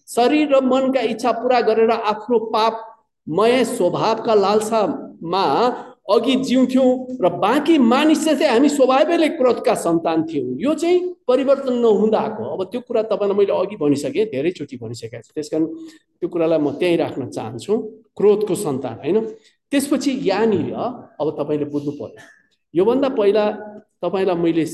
शरीर 0.08 0.48
र 0.50 0.60
मनका 0.60 1.00
इच्छा 1.12 1.30
पुरा 1.38 1.60
गरेर 1.68 1.90
आफ्नो 1.90 2.38
पापमय 2.50 3.64
स्वभावका 3.64 4.34
लालसामा 4.34 5.44
अघि 6.08 6.34
जिउँथ्यौँ 6.36 7.16
र 7.20 7.28
बाँकी 7.40 7.76
मानिस 7.78 8.24
चाहिँ 8.24 8.48
हामी 8.48 8.68
स्वभावैले 8.68 9.28
क्रोधका 9.40 9.74
सन्तान 9.74 10.22
थियौँ। 10.28 10.56
यो 10.60 10.74
चाहिँ 10.74 11.00
परिवर्तन 11.28 11.72
नहुँदाको 11.80 12.44
अब 12.44 12.64
त्यो 12.70 12.80
कुरा 12.80 13.02
तपाईँलाई 13.08 13.36
मैले 13.36 13.52
अघि 13.52 13.76
भनिसकेँ 13.80 14.24
धेरैचोटि 14.28 14.76
भनिसकेको 14.76 15.22
छु। 15.22 15.32
त्यस 15.32 15.48
कारण 15.48 15.64
त्यो 16.20 16.28
कुरालाई 16.28 16.58
म 16.60 16.76
त्यहीँ 16.76 16.96
राख्न 17.00 17.28
चाहन्छु। 17.30 17.72
क्रोधको 18.16 18.54
सन्तान 18.54 18.94
होइन? 19.00 19.16
त्यसपछि 19.72 20.12
यहाँनिर 20.28 20.74
अब 20.74 21.26
तपाईँले 21.40 21.64
बुझ्नु 21.72 21.92
पर्यो। 21.96 22.20
योभन्दा 22.74 23.08
पहिला 23.08 23.44
तपाईँलाई 24.04 24.36
मैले 24.36 24.64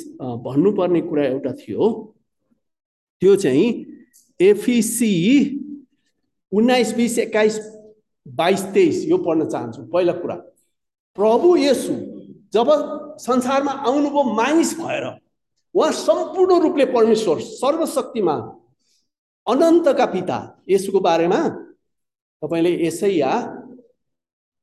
भन्नुपर्ने 0.43 1.01
कुरा 1.07 1.25
एउटा 1.25 1.53
थियो। 1.63 1.87
त्यो 3.23 3.37
चाहिँ 3.37 3.67
एफिसी 4.41 5.15
उन्नाइस 6.53 6.95
बिस 6.97 7.19
एक्काइस 7.19 7.55
बाइस 8.27 8.63
तेइस 8.75 9.05
यो 9.09 9.17
पढ्न 9.19 9.47
चाहन्छु। 9.47 9.83
पहिला 9.95 10.13
कुरा। 10.13 10.37
प्रभु 11.17 11.57
यसु 11.57 11.95
जब 12.53 12.69
संसारमा 13.21 13.73
आउनुभयो 13.73 14.23
मानिस 14.35 14.79
भएर 14.79 15.05
उहाँ 15.75 15.91
सम्पूर्ण 15.93 16.61
रूपले 16.63 16.85
परमेश्वर 16.85 17.41
सर्वशक्तिमा 17.41 18.35
अनन्तका 19.47 20.07
पिता 20.07 20.39
यसुको 20.71 21.01
बारेमा 21.01 21.41
तपाईँले 22.43 22.73
यसै 22.87 23.11
या 23.11 23.33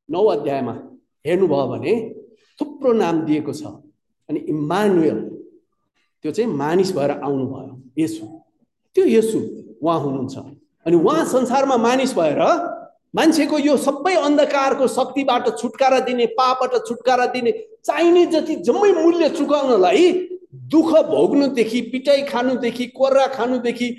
नौ 0.09 0.23
अध्यायमा 0.25 0.73
हेर्नुभयो 1.25 1.67
भने 1.67 1.93
थुप्रो 2.59 2.93
नाम 2.93 3.21
दिएको 3.21 3.53
छ। 3.53 3.63
अनि 4.29 4.39
इमानुएल 4.51 5.19
त्यो 6.23 6.31
चाहिँ 6.31 6.51
मानिस 6.51 6.91
भएर 6.95 7.11
आउनुभयो 7.11 7.73
यसु। 7.97 8.25
त्यो 8.95 9.05
यसु 9.05 9.39
उहाँ 9.81 9.99
हुनुहुन्छ। 9.99 10.37
अनि 10.85 10.95
उहाँ 10.97 11.25
संसारमा 11.25 11.77
मानिस 11.77 12.13
भएर 12.15 12.41
मान्छेको 13.17 13.57
यो 13.59 13.75
सबै 13.77 14.15
अन्धकारको 14.15 14.87
शक्तिबाट 14.87 15.47
छुटकारा 15.57 15.99
दिने 15.99 16.25
पापबाट 16.37 16.73
छुटकारा 16.87 17.25
दिने 17.25 17.51
चाहिने 17.85 18.25
जति 18.25 18.55
जम्मै 18.67 18.91
मूल्य 18.93 19.29
चुकाउनलाई 19.29 20.11
दुःख 20.73 20.91
भोग्नुदेखि 21.07 21.81
पिटाइ 21.81 22.21
खानुदेखि 22.21 22.85
कोर्रा 22.87 23.25
खानुदेखि 23.27 23.89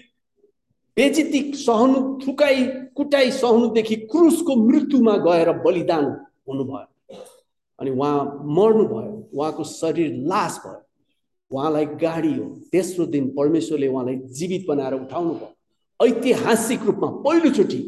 बेजिती 0.96 1.40
सहनु 1.54 1.98
थुकाइ 2.26 2.64
कुटाइ 2.96 3.30
सहनुदेखि 3.30 3.96
क्रुसको 4.12 4.56
मृत्युमा 4.56 5.16
गएर 5.16 5.52
बलिदान 5.64 6.04
हुनुभयो। 6.48 6.86
अनि 7.78 7.90
उहाँ 7.90 8.16
मर्नुभयो 8.56 9.28
उहाँको 9.34 9.64
शरीर 9.64 10.16
लास 10.26 10.62
भयो। 10.66 10.80
उहाँलाई 11.50 11.86
गाडियो 11.86 12.44
तेस्रो 12.72 13.06
दिन 13.06 13.28
परमेश्वरले 13.36 13.88
उहाँलाई 13.88 14.16
जीवित 14.38 14.66
बनाएर 14.68 14.94
उठाउनु 14.94 15.34
भयो 15.34 16.06
ऐतिहासिक 16.06 16.82
रूपमा 16.82 17.08
पहिलोचोटि 17.22 17.78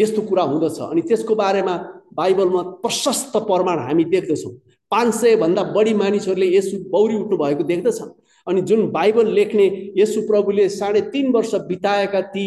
यस्तो 0.00 0.22
कुरा 0.22 0.42
हुँदछ। 0.42 0.80
अनि 0.82 1.02
त्यसको 1.02 1.34
बारेमा 1.34 1.76
बाइबलमा 2.16 2.62
प्रशस्त 2.82 3.36
प्रमाण 3.36 3.78
हामी 3.78 4.04
देख्दछौँ। 4.04 4.52
पाँच 4.92 5.14
सयभन्दा 5.14 5.62
बढी 5.72 5.94
मानिसहरूले 5.94 6.46
यसो 6.56 6.78
बौरी 6.90 7.14
उठ्नु 7.14 7.36
भएको 7.36 7.64
देख्दछ 7.64 8.00
अनि 8.46 8.60
जुन 8.62 8.86
बाइबल 8.90 9.26
लेख्ने 9.30 9.66
यसु 9.96 10.20
प्रभुले 10.26 10.68
साढे 10.68 11.00
तिन 11.12 11.30
वर्ष 11.32 11.54
बिताएका 11.68 12.20
ती 12.34 12.46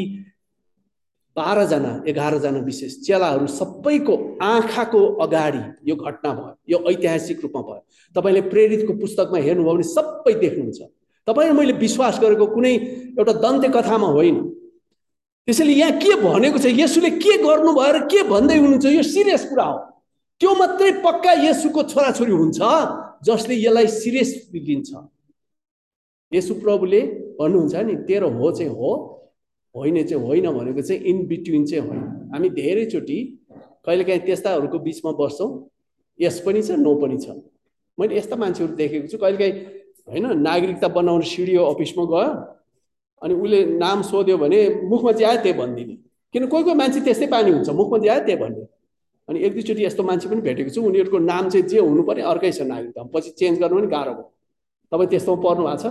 बाह्रजना 1.36 1.92
एघारजना 2.08 2.60
विशेष 2.60 2.98
चेलाहरू 3.06 3.48
सबैको 3.50 4.16
आँखाको 4.42 5.02
अगाडि 5.18 5.62
यो 5.89 5.96
घटना 5.96 6.34
भयो। 6.34 6.54
यो 6.70 6.78
ऐतिहासिक 6.92 7.39
रूपमा 7.44 7.62
भयो। 7.62 7.82
तपाईँले 8.16 8.42
प्रेरितको 8.50 8.94
पुस्तकमा 8.94 9.39
हेर्नुभयो 9.39 9.74
भने 9.74 9.84
सबै 9.84 10.34
देख्नुहुन्छ। 10.34 10.82
तपाईँले 11.28 11.54
मैले 11.54 11.74
विश्वास 11.80 12.20
गरेको 12.22 12.46
कुनै 12.54 12.74
एउटा 13.18 13.34
दन्ते 13.39 13.68
कथामा 13.74 14.08
होइन। 14.13 14.38
त्यसैले 15.47 15.73
यहाँ 15.73 15.91
के 15.99 16.15
भनेको 16.23 16.58
छ? 16.58 16.65
यसुले 16.71 17.10
के 17.19 17.38
गर्नुभयो 17.43 17.91
र 17.93 17.99
के 18.08 18.23
भन्दै 18.32 18.58
हुनुहुन्छ? 18.58 18.86
यो 18.86 19.03
सिरियस 19.03 19.43
कुरा 19.51 19.63
हो। 19.63 19.77
त्यो 20.41 20.51
मात्रै 20.56 20.91
पक्का 21.03 21.32
यसुको 21.43 21.84
छोराछोरी 21.91 22.32
हुन्छ 22.32 22.60
जसले 23.27 23.56
यसलाई 23.56 23.88
सिरियस 23.88 24.29
लिन्छ 24.53 24.89
यसु 26.32 26.53
प्रभुले 26.63 27.01
भन्नुहुन्छ 27.39 27.75
नि 27.88 27.95
तेरो 28.08 28.29
हो 28.29 28.51
चाहिँ 28.51 28.71
हो 28.71 28.91
होइन 29.75 30.03
चाहिँ 30.08 30.23
होइन 30.23 30.47
भनेको 30.51 30.82
चाहिँ 30.82 31.01
इन 31.01 31.17
बिट्विन 31.27 31.65
चाहिँ 31.65 31.84
होइन। 31.88 32.01
हामी 32.34 32.49
धेरैचोटि 32.49 33.17
कहिलेकाहीँ 33.86 34.21
त्यस्ताहरूको 34.25 34.79
बिचमा 34.79 35.12
बस्छौँ। 35.19 35.49
यस 36.19 36.39
पनि 36.45 36.62
छ 36.63 36.79
नो 36.79 36.95
पनि 37.03 37.17
छ। 37.19 37.36
मैले 37.97 38.17
यस्ता 38.17 38.36
मान्छेहरू 38.36 38.73
देखेको 38.75 39.08
छु। 39.08 39.17
कहिलेकाहीँ 39.17 39.53
होइन 40.10 40.25
नागरिकता 40.39 40.88
बनाउने 40.88 41.25
सिडिओ 41.25 41.63
अफिसमा 41.73 42.03
गयो। 42.12 42.32
अनि 43.23 43.33
उसले 43.33 43.59
नाम 43.79 44.01
सोध्यो 44.12 44.38
भने 44.38 44.59
मुखमा 44.91 45.12
जे 45.12 45.23
आयो 45.25 45.41
त्यही 45.41 45.57
भनिदिने। 45.59 45.95
किन 46.33 46.45
कोही 46.51 46.63
कोही 46.63 46.75
मान्छे 46.75 46.99
त्यस्तै 47.07 47.27
बानी 47.33 47.51
हुन्छ 47.51 47.69
मुखमा 47.79 47.97
जे 48.03 48.09
आयो 48.09 48.21
त्यही 48.25 48.39
भन्ने 48.43 48.65
अनि 49.27 49.39
एक 49.39 49.51
दुईचोटि 49.53 49.83
यस्तो 49.86 50.03
मान्छे 50.03 50.27
पनि 50.29 50.41
भेटेको 50.41 50.69
छु 50.75 50.81
उनीहरूको 50.83 51.17
नाम 51.31 51.49
चाहिँ 51.49 51.67
जे 51.67 51.79
हुनु 51.79 52.03
पर्ने 52.03 52.23
अर्कै 52.31 52.51
छ 52.51 52.62
नागरिकता 52.67 53.03
पछि 53.13 53.29
चेन्ज 53.39 53.59
गर्नु 53.59 53.79
पनि 53.79 53.88
गाह्रो 53.95 54.13
भयो। 54.13 54.27
तपाईँ 54.91 55.09
त्यस्तोमा 55.09 55.41
पर्नु 55.45 55.63
भएको 55.63 55.81
छ? 55.83 55.86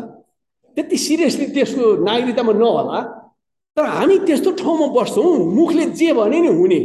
त्यति 0.76 0.96
सिरियसली 0.96 1.46
त्यसको 1.56 1.84
नागरिकतामा 2.04 2.52
नहोला 2.52 2.98
तर 3.76 3.84
हामी 3.96 4.16
त्यस्तो 4.28 4.50
ठाउँमा 4.60 4.86
बस्छौँ 4.92 5.32
मुखले 5.56 5.84
जे 5.96 6.12
भने 6.12 6.38
नि 6.44 6.50
हुने। 6.60 6.80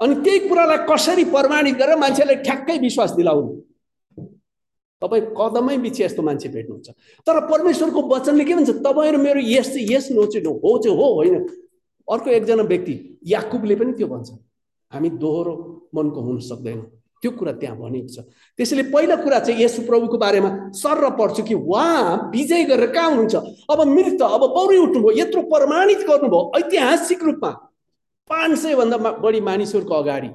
अनि 0.00 0.14
त्यही 0.24 0.38
कुरालाई 0.48 0.80
कसरी 0.90 1.24
प्रमाणित 1.30 1.74
गरेर 1.78 1.96
मान्छेलाई 2.02 2.36
ठ्याक्कै 2.42 2.78
विश्वास 2.78 3.10
दिलाउनु? 3.14 3.52
तपाईँ 5.02 5.22
कदमै 5.34 5.76
बिच 5.82 6.00
यस्तो 6.00 6.22
मान्छे 6.22 6.48
भेट्नुहुन्छ। 6.48 6.88
तर 7.26 7.40
परमेश्वरको 7.50 8.00
वचनले 8.08 8.44
के 8.44 8.54
भन्छ 8.54 8.70
तपाईँहरू 8.86 9.18
मेरो 9.18 9.40
यस 9.42 9.74
चाहिँ 9.74 9.86
यस 9.90 10.10
नो 10.12 10.26
चाहिँ 10.26 10.46
हो 10.46 10.78
चाहिँ 10.78 10.96
हो 10.96 11.06
होइन। 11.14 11.36
अर्को 12.08 12.30
एकजना 12.30 12.62
व्यक्ति 12.62 12.94
याकुबले 13.26 13.74
पनि 13.74 13.92
त्यो 13.92 14.06
भन्छ। 14.06 14.30
हामी 14.92 15.10
दोहोरो 15.22 15.54
मनको 15.94 16.20
हुन 16.20 16.38
सक्दैनौँ। 16.40 16.86
त्यो 17.22 17.30
कुरा 17.30 17.52
त्यहाँ 17.52 17.76
भनेको 17.78 18.08
छ। 18.08 18.18
त्यसैले 18.58 18.82
पहिलो 18.90 19.16
कुरा 19.22 19.38
चाहिँ 19.38 19.62
यसु 19.62 19.82
प्रभुको 19.86 20.18
बारेमा 20.18 20.50
सर 20.74 21.10
पढ्छु 21.18 21.42
कि 21.42 21.54
उहाँ 21.54 22.30
विजय 22.34 22.64
गरेर 22.66 22.90
कहाँ 22.90 23.10
हुनुहुन्छ? 23.10 23.34
अब 23.70 23.78
मृत 23.86 24.22
अब 24.22 24.42
पौडी 24.54 24.76
उठ्नुभयो 24.76 25.18
यत्रो 25.18 25.42
प्रमाणित 25.46 25.98
गर्नुभयो 26.02 26.50
ऐतिहासिक 26.58 27.22
रूपमा 27.22 27.50
पाँच 28.30 28.58
सयभन्दा 28.58 28.96
बढी 29.22 29.40
मानिसहरूको 29.40 29.94
अगाडि। 29.94 30.30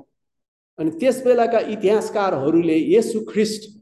अनि 0.79 0.91
त्यस 0.99 1.23
बेलाका 1.25 1.59
इतिहासकारहरूले 1.75 2.77
यसु 2.95 3.19
ख्रिस्ट 3.31 3.76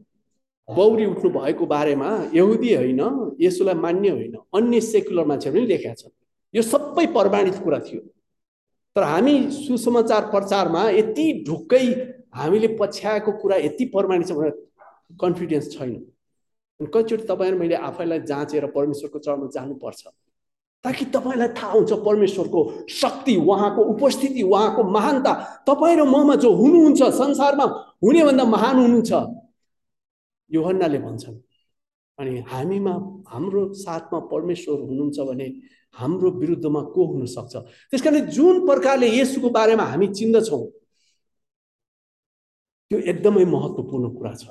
बौरी 0.69 1.05
उठ्नु 1.05 1.29
भएको 1.29 1.65
बारेमा 1.65 2.09
यहुदी 2.33 2.73
होइन 2.75 3.01
यसुलाई 3.41 3.75
मान्ने 3.75 4.09
होइन 4.09 4.35
अन्य 4.53 4.81
सेक्युलर 4.81 5.25
मान्छेहरू 5.25 5.59
पनि 5.59 5.67
लेखेका 5.67 5.93
छन्। 5.93 6.11
यो 6.53 6.61
सबै 6.61 7.05
प्रमाणित 7.13 7.55
कुरा 7.63 7.79
थियो। 7.79 8.01
तर 8.95 9.03
हामी 9.03 9.35
सुसमाचार 9.51 10.21
प्रचारमा 10.31 10.89
यति 10.89 11.25
ढुक्कै 11.47 11.85
हामीले 12.35 12.67
पछ्याएको 12.81 13.31
कुरा 13.41 13.57
यति 13.57 13.85
प्रमाणित 13.85 14.27
छ 14.27 14.31
भनेर 14.31 14.53
कन्फिडेन्स 15.21 15.71
छैन। 15.77 15.93
अनि 16.79 16.87
कतिचोटि 16.93 17.23
तपाईँहरू 17.23 17.57
मैले 17.57 17.75
आफैलाई 17.75 18.19
जाँचेर 18.25 18.65
परमेश्वरको 18.73 19.19
चरणमा 19.19 19.47
जानुपर्छ। 19.53 20.03
ताकि 20.85 21.05
तपाईँलाई 21.05 21.47
थाहा 21.57 21.71
हुन्छ 21.71 21.93
परमेश्वरको 22.05 22.61
शक्ति 22.89 23.35
उहाँको 23.35 23.81
उपस्थिति 23.93 24.41
उहाँको 24.43 24.83
महानता। 24.83 25.33
तपाईँ 25.67 25.95
र 25.97 26.03
ममा 26.03 26.35
जो 26.35 26.51
हुनुहुन्छ 26.53 27.01
संसारमा 27.21 27.65
हुनेभन्दा 28.03 28.43
महान 28.45 28.75
हुनुहुन्छ। 28.79 29.11
योहन्नाले 30.51 30.99
भन्छन् 30.99 31.37
अनि 32.17 32.39
हामीमा 32.47 32.93
हाम्रो 33.27 33.73
साथमा 33.73 34.19
परमेश्वर 34.31 34.79
हुनुहुन्छ 34.81 35.19
भने 35.19 35.47
हाम्रो 35.95 36.31
विरुद्धमा 36.31 36.81
को 36.95 37.05
हुनसक्छ? 37.05 37.55
त्यस 37.91 38.01
कारण 38.01 38.25
जुन 38.29 38.65
प्रकारले 38.67 39.07
यसुको 39.17 39.49
बारेमा 39.49 39.83
हामी 39.83 40.07
चिन्दछौँ 40.07 40.63
त्यो 42.91 42.99
एकदमै 42.99 43.45
महत्त्वपूर्ण 43.45 44.09
कुरा 44.15 44.33
छ। 44.33 44.45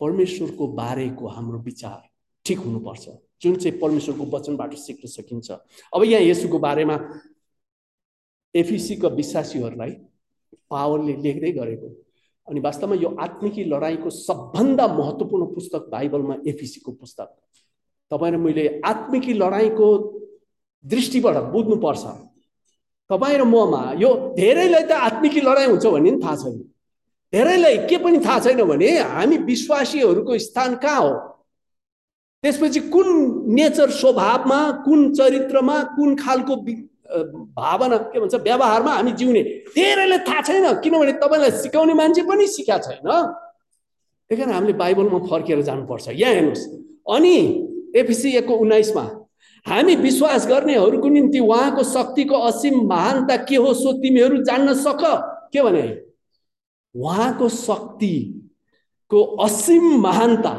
परमेश्वरको 0.00 0.66
बारेको 0.72 1.26
हाम्रो 1.28 1.58
विचार 1.58 2.00
ठिक 2.46 2.58
हुनुपर्छ। 2.58 3.08
जुन 3.42 3.56
चाहिँ 3.56 3.78
परमेश्वरको 3.78 4.24
वचनबाट 4.36 4.74
सिक्न 4.74 5.08
सकिन्छ। 5.08 5.50
अब 5.94 6.04
यहाँ 6.04 6.22
यसुको 6.22 6.58
बारेमा 6.58 6.96
एफिसीका 8.54 9.08
विश्वासीहरूलाई 9.08 9.90
पावरले 10.70 11.14
लेख्दै 11.22 11.52
गरेको 11.52 11.88
अनि 12.48 12.60
वास्तवमा 12.60 12.94
यो 12.94 13.08
आत्मिकी 13.20 13.64
लडाइँको 13.64 14.10
सबभन्दा 14.10 14.86
महत्त्वपूर्ण 14.86 15.44
पुस्तक 15.54 15.88
बाइबलमा 15.92 16.34
एफिसीको 16.46 16.92
पुस्तक 16.92 17.28
तपाईँ 18.10 18.32
र 18.32 18.36
मैले 18.36 18.80
आत्मिकी 18.84 19.32
लडाइँको 19.34 19.88
दृष्टिबाट 20.84 21.36
बुझ्नुपर्छ। 21.52 22.04
तपाईँ 23.10 23.38
र 23.38 23.44
ममा 23.44 23.82
यो 24.00 24.10
धेरैलाई 24.36 24.82
त 24.82 24.92
आत्मिकी 24.92 25.40
लडाइँ 25.40 25.68
हुन्छ 25.68 25.86
भन्ने 25.86 26.10
पनि 26.10 26.20
थाहा 26.24 26.36
छैन। 26.36 26.58
धेरैलाई 27.32 27.76
के 27.88 27.96
पनि 27.98 28.18
थाहा 28.24 28.38
छैन 28.40 28.62
भने 28.64 28.90
हामी 28.98 29.36
विश्वासीहरूको 29.44 30.38
स्थान 30.38 30.76
कहाँ 30.76 31.00
हो? 31.00 31.12
त्यसपछि 32.44 32.80
कुन 32.88 33.08
नेचर 33.54 33.90
स्वभावमा 33.90 34.60
कुन 34.84 35.12
चरित्रमा 35.14 35.82
कुन 35.96 36.16
खालको 36.16 36.56
भावना 37.08 37.96
के 38.12 38.20
भन्छ 38.20 38.34
व्यवहारमा 38.34 38.92
हामी 38.92 39.12
जिउने। 39.12 39.42
धेरैलाई 39.74 40.18
थाहा 40.18 40.40
छैन 40.40 40.80
किनभने 40.80 41.12
तपाईँलाई 41.12 41.50
सिकाउने 41.50 41.94
मान्छे 41.94 42.22
पनि 42.22 42.46
सिकाएको 42.46 42.84
छैन। 42.84 43.08
त्यही 44.30 44.36
कारण 44.36 44.52
हामीले 44.52 44.72
बाइबलमा 44.72 45.18
फर्केर 45.26 45.62
जानुपर्छ। 45.62 46.08
यहाँ 46.08 46.34
हेर्नुहोस्। 46.34 46.64
अनि 47.08 47.36
एफिसी 47.96 48.32
एकको 48.36 48.54
उन्नाइसमा 48.54 49.04
हामी 49.66 49.94
विश्वास 49.96 50.46
गर्नेहरूको 50.48 51.08
निम्ति 51.08 51.38
उहाँको 51.38 51.82
शक्तिको 51.82 52.36
असीम 52.36 52.86
महानता 52.88 53.36
के 53.44 53.56
हो 53.56 53.72
सो 53.74 53.92
तिमीहरू 53.92 54.42
जान्न 54.44 54.74
सक। 54.74 55.00
के 55.52 55.62
भने? 55.62 55.86
उहाँको 56.94 57.48
शक्तिको 57.48 59.22
असीम 59.44 59.84
महानता। 60.00 60.52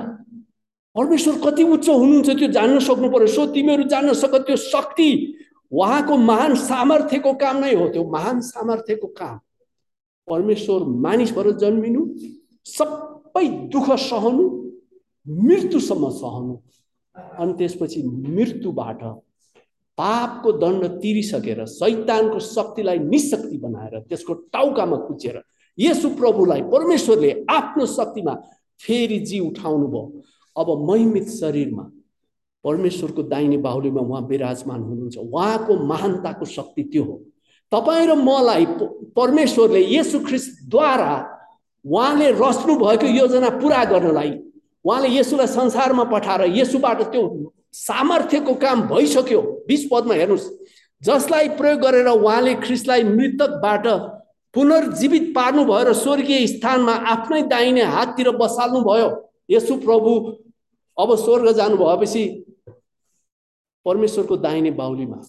परमेश्वर 0.96 1.36
कति 1.46 1.64
उच्च 1.64 1.90
हुनुहुन्छ 1.90 2.30
त्यो 2.30 2.48
जान्न 2.48 2.80
सक्नु 2.80 3.10
पर्यो। 3.10 3.28
सो 3.28 3.46
तिमीहरू 3.54 3.84
जान्न 3.84 4.14
सक। 4.14 4.36
त्यो 4.36 4.56
शक्ति 4.58 5.10
उहाँको 5.72 6.18
महान 6.18 6.56
सामर्थ्यको 6.56 7.34
काम 7.34 7.58
नै 7.64 7.74
हो 7.76 7.88
त्यो 7.90 8.04
महान 8.12 8.42
सामर्थ्यको 8.42 9.08
काम। 9.08 9.40
परमेश्वर 10.28 10.84
मानिस 11.06 11.32
भएर 11.34 11.52
जन्मिनु 11.58 12.06
सबै 12.66 13.48
दुःख 13.74 13.90
सहनु 14.00 14.46
मृत्युसम्म 15.28 16.10
सहनु 16.10 16.56
अनि 17.40 17.54
त्यसपछि 17.58 18.02
मृत्युबाट 18.04 19.04
पापको 19.98 20.52
दण्ड 20.64 20.86
तिरिसकेर 21.02 21.66
सैतानको 21.66 22.40
शक्तिलाई 22.40 23.00
निशक्ति 23.00 23.58
बनाएर 23.58 24.00
त्यसको 24.10 24.34
टाउकामा 24.54 24.98
कुचेर 25.08 25.42
यसु 25.78 26.10
प्रभुलाई 26.20 26.62
परमेश्वरले 26.74 27.32
आफ्नो 27.50 27.86
शक्तिमा 27.86 28.34
फेरि 28.80 29.20
जी 29.30 29.40
उठाउनु 29.40 29.88
भयो 29.88 30.22
अब 30.56 30.68
महिमित 30.90 31.28
शरीरमा 31.30 31.90
परमेश्वरको 32.63 33.24
दाहिने 33.24 33.58
बाहुलीमा 33.58 34.02
उहाँ 34.02 34.22
विराजमान 34.28 34.82
हुनुहुन्छ। 34.84 35.17
उहाँको 35.17 35.76
महानताको 35.86 36.45
शक्ति 36.45 36.84
त्यो 36.84 37.04
हो। 37.04 37.22
तपाईँ 37.72 38.08
र 38.08 38.15
मलाई 38.15 38.65
परमेश्वरले 39.15 39.86
यसु 39.95 40.19
ख्रिस्टद्वारा 40.19 41.12
उहाँले 41.86 42.32
रच्नु 42.32 42.76
भएको 42.76 43.08
योजना 43.08 43.50
पुरा 43.60 43.84
गर्नलाई 43.86 44.32
उहाँले 44.86 45.10
यसुलाई 45.17 45.48
संसारमा 45.48 46.04
पठाएर 46.04 46.52
यसुबाट 46.58 47.02
त्यो 47.12 47.24
सामर्थ्यको 47.74 48.54
काम 48.56 48.82
भइसक्यो। 48.88 49.41
बिस 49.67 49.88
पदमा 49.91 50.13
हेर्नुहोस्। 50.13 50.50
जसलाई 51.02 51.50
प्रयोग 51.56 51.80
गरेर 51.80 52.08
उहाँले 52.08 52.54
ख्रिस्टलाई 52.65 53.04
मृतकबाट 53.04 53.88
पुनर्जीवित 54.54 55.32
पार्नुभयो 55.36 55.84
र 55.89 55.93
स्वर्गीय 55.93 56.48
स्थानमा 56.48 56.93
आफ्नै 57.13 57.41
दाहिने 57.48 57.84
हाततिर 57.86 58.30
बसाल्नु 58.36 58.82
भयो 58.82 59.10
यसु 59.50 59.76
प्रभु 59.86 60.12
अब 61.00 61.16
स्वर्ग 61.16 61.52
जानु 61.56 61.78
भएपछि 61.78 62.24
परमेश्वरको 63.86 64.38
दाहिने 64.38 64.72
बाहुलीमा 64.72 65.22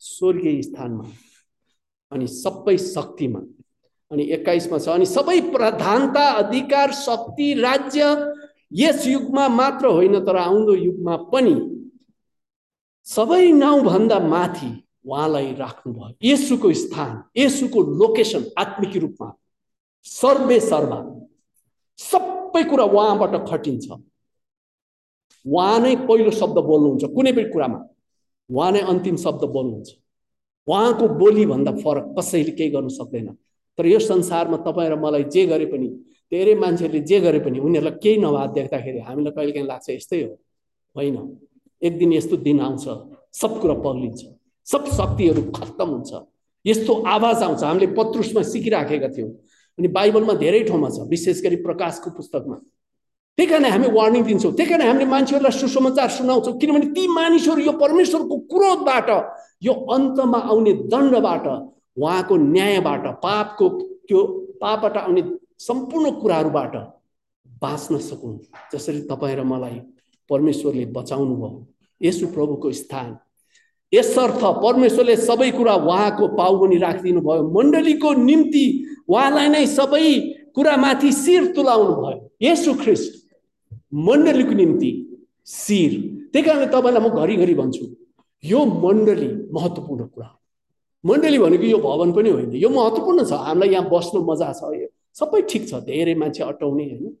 स्वर्गीय 0.00 0.62
स्थानमा 0.62 1.04
अनि 2.12 2.26
सबै 2.26 2.76
शक्तिमा 2.78 3.40
अनि 4.10 4.22
एक्काइसमा 4.32 4.78
छ 4.78 4.88
अनि 4.88 5.06
सबै 5.06 5.40
प्रधानता 5.52 6.24
अधिकार 6.42 6.92
शक्ति 6.92 7.52
राज्य 7.60 8.04
यस 8.72 9.06
युगमा 9.06 9.48
मात्र 9.48 9.86
होइन 9.86 10.24
तर 10.26 10.36
आउँदो 10.36 10.74
युगमा 10.74 11.16
पनि 11.32 11.54
सबै 13.06 13.50
नाउँभन्दा 13.52 14.18
माथि 14.18 14.70
उहाँलाई 15.06 15.52
राख्नुभयो। 15.54 16.14
यसुको 16.22 16.72
स्थान 16.72 17.22
यसुको 17.36 17.82
लोकेसन 18.00 18.44
आत्मिक 18.58 18.96
रूपमा 18.96 19.32
सर्वे 20.06 20.58
सर्वा 20.60 20.98
सबै 21.98 22.62
कुरा 22.64 22.84
उहाँबाट 22.84 23.34
खटिन्छ। 23.48 23.86
उहाँ 25.48 25.78
नै 25.80 25.94
पहिलो 26.08 26.30
शब्द 26.30 26.58
बोल्नुहुन्छ। 26.68 27.04
कुनै 27.16 27.32
पनि 27.32 27.48
कुरामा 27.52 27.78
उहाँ 28.50 28.70
नै 28.72 28.80
अन्तिम 28.92 29.16
शब्द 29.16 29.44
बोल्नुहुन्छ। 29.54 29.88
उहाँको 30.68 31.08
बोलीभन्दा 31.20 31.72
फरक 31.82 32.06
कसैले 32.18 32.52
केही 32.52 32.70
गर्नु 32.70 32.88
सक्दैन। 32.88 33.28
तर 33.78 33.86
यो 33.86 33.98
संसारमा 33.98 34.56
तपाईँ 34.66 34.90
र 34.90 34.96
मलाई 35.00 35.24
जे 35.32 35.46
गरे 35.46 35.66
पनि 35.66 35.88
धेरै 36.32 36.54
मान्छेहरूले 36.54 37.00
जे 37.00 37.20
गरे 37.20 37.40
पनि 37.40 37.58
उनीहरूलाई 37.58 37.98
केही 38.02 38.16
नभए 38.20 38.46
देख्दाखेरि 38.54 39.00
हामीलाई 39.08 39.32
कहिलेकाहीँ 39.32 39.66
लाग्छ 39.66 39.88
यस्तै 39.90 40.22
हो। 40.22 40.32
होइन। 40.96 41.16
एक 41.82 41.98
दिन 41.98 42.12
यस्तो 42.12 42.36
दिन 42.36 42.60
आउँछ 42.60 42.84
सब 43.32 43.60
कुरा 43.60 43.74
पग्लिन्छ 43.86 44.20
सब 44.66 44.82
शक्तिहरू 44.92 45.42
खत्तम 45.56 45.88
हुन्छ। 45.88 46.12
यस्तो 46.64 46.92
आवाज 47.06 47.42
आउँछ। 47.42 47.62
हामीले 47.64 47.86
पत्रुसमा 47.94 48.42
सिकिराखेका 48.42 49.08
थियौँ। 49.08 49.30
अनि 49.78 49.88
बाइबलमा 49.88 50.34
धेरै 50.34 50.62
ठाउँमा 50.68 50.88
छ 50.90 51.06
विशेष 51.08 51.42
गरी 51.42 51.56
प्रकाशको 51.64 52.10
पुस्तकमा। 52.10 52.56
त्यही 53.38 53.50
कारण 53.50 53.64
हामी 53.64 53.88
वार्निङ 53.94 54.22
दिन्छौँ 54.26 54.52
त्यही 54.58 54.70
कारण 54.70 54.82
हामीले 54.82 55.04
मान्छेहरूलाई 55.14 55.58
सुसमाचार 55.58 56.08
सुनाउँछौँ 56.10 56.58
किनभने 56.58 56.86
ती 56.90 57.06
मानिसहरू 57.06 57.60
यो 57.62 57.72
परमेश्वरको 57.78 58.36
क्रोधबाट 58.50 59.10
यो 59.62 59.72
अन्तमा 59.94 60.38
आउने 60.50 60.72
दण्डबाट 60.90 61.46
उहाँको 62.02 62.36
न्यायबाट 62.36 63.06
पापको 63.22 63.68
त्यो 64.08 64.20
पापबाट 64.60 64.96
आउने 64.96 65.22
सम्पूर्ण 65.66 66.10
कुराहरूबाट 66.18 66.74
बाँच्न 67.62 67.98
सकुन् 68.08 68.36
जसरी 68.74 69.00
तपाईँ 69.10 69.36
र 69.36 69.42
मलाई 69.46 69.78
परमेश्वरले 70.30 70.84
बचाउनु 70.98 71.34
भयो 71.36 71.66
यसु 72.00 72.26
प्रभुको 72.34 72.72
स्थान। 72.72 73.16
यसर्थ 73.92 74.42
परमेश्वरले 74.66 75.16
सबै 75.16 75.50
कुरा 75.50 75.74
उहाँको 75.86 76.28
पाउबनी 76.36 76.76
राखिदिनु 76.78 77.20
भयो 77.20 77.42
मण्डलीको 77.54 78.12
निम्ति 78.18 78.66
उहाँलाई 79.08 79.48
नै 79.48 79.66
सबै 79.66 80.04
कुरामाथि 80.54 81.12
शिर 81.12 81.46
तुलाउनु 81.54 81.94
भयो 82.02 82.18
यसु 82.42 82.74
ख्रिस्ट। 82.82 83.17
मण्डलीको 83.92 84.54
निम्ति 84.54 84.90
शिर। 85.46 85.92
त्यही 86.32 86.44
कारणले 86.46 86.66
तपाईँलाई 86.72 87.02
म 87.02 87.08
घरिघरि 87.14 87.54
भन्छु 87.54 87.84
यो 88.44 88.64
मण्डली 88.64 89.28
महत्त्वपूर्ण 89.52 90.06
कुरा 90.06 90.30
मण्डली 91.04 91.38
भनेको 91.38 91.64
यो 91.64 91.78
भवन 91.78 92.12
पनि 92.12 92.30
होइन 92.30 92.52
यो 92.54 92.68
महत्त्वपूर्ण 92.68 93.24
छ। 93.24 93.32
हामीलाई 93.32 93.68
यहाँ 93.72 93.88
बस्नु 93.90 94.20
मजा 94.24 94.52
छ 94.52 94.62
यो 94.76 94.88
सबै 95.14 95.40
ठिक 95.50 95.62
छ। 95.68 95.80
धेरै 95.86 96.14
मान्छे 96.14 96.42
अटाउने 96.44 96.84
होइन। 96.84 97.16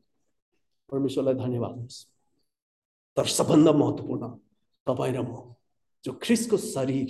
परमेश्वरलाई 0.92 1.34
धन्यवाद 1.34 1.88
तर 3.16 3.26
सबभन्दा 3.26 3.72
महत्त्वपूर्ण 3.72 4.28
तपाईँ 4.86 5.12
र 5.16 5.20
म 5.22 5.32
जो 6.04 6.12
ख्रिसको 6.22 6.56
शरीर 6.56 7.08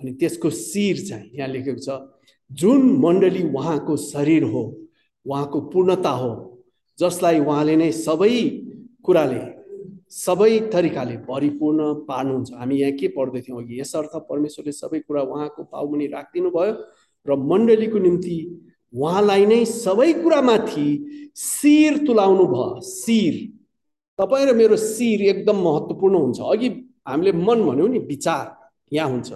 अनि 0.00 0.10
त्यसको 0.20 0.50
शिर 0.50 0.96
चाहिँ 1.08 1.30
यहाँ 1.34 1.48
लेखेको 1.48 1.80
छ 1.80 1.88
जुन 2.50 2.80
मण्डली 3.00 3.42
उहाँको 3.48 3.96
शरीर 3.96 4.42
हो 4.52 4.62
उहाँको 5.26 5.60
पूर्णता 5.72 6.10
हो 6.10 6.32
जसलाई 6.98 7.38
उहाँले 7.40 7.76
नै 7.76 7.90
सबै 7.92 8.34
कुराले 9.04 9.40
सबै 10.10 10.58
तरिकाले 10.72 11.16
परिपूर्ण 11.28 11.92
पार्नुहुन्छ। 12.08 12.52
हामी 12.52 12.76
यहाँ 12.76 12.92
के 12.92 13.08
पढ्दै 13.16 13.40
थियौँ 13.40 13.62
अघि? 13.62 13.80
यसर्थ 13.80 14.14
परमेश्वरले 14.28 14.72
सबै 14.72 14.98
कुरा 15.06 15.22
उहाँको 15.22 15.62
पाउमुनि 15.72 16.06
राखिदिनु 16.06 16.50
भयो 16.50 16.72
र 17.26 17.36
मण्डलीको 17.50 17.98
निम्ति 17.98 18.36
उहाँलाई 18.94 19.46
नै 19.46 19.64
सबै 19.64 20.12
कुरामाथि 20.22 20.86
शिर 21.36 22.06
तुलाउनु 22.06 22.44
भयो। 22.46 22.80
शिर। 22.80 23.34
तपाईँ 24.18 24.46
र 24.46 24.54
मेरो 24.54 24.76
शिर 24.76 25.22
एकदम 25.22 25.56
महत्त्वपूर्ण 25.62 26.14
हुन्छ। 26.14 26.40
अघि 26.40 26.68
हामीले 27.08 27.32
मन 27.32 27.58
भन्यौँ 27.66 27.88
नि 27.88 27.98
विचार 27.98 28.46
यहाँ 28.92 29.10
हुन्छ। 29.10 29.32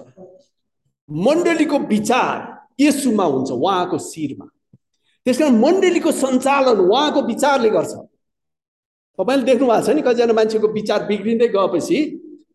मण्डलीको 1.09 1.79
विचार 1.89 2.37
यसुमा 2.81 3.25
हुन्छ 3.25 3.51
उहाँको 3.51 3.99
शिरमा। 3.99 4.47
त्यस 5.27 5.39
कारण 5.39 5.59
मण्डलीको 5.61 6.11
सञ्चालन 6.13 6.79
उहाँको 6.87 7.21
विचारले 7.27 7.71
गर्छ। 7.71 8.08
तपाईँले 9.19 9.45
देख्नु 9.45 9.67
भएको 9.67 9.83
छ 9.87 9.91
नि 9.95 10.03
कतिजना 10.03 10.35
मान्छेको 10.39 10.69
विचार 10.79 11.01
बिग्रिँदै 11.11 11.49
गएपछि 11.57 11.99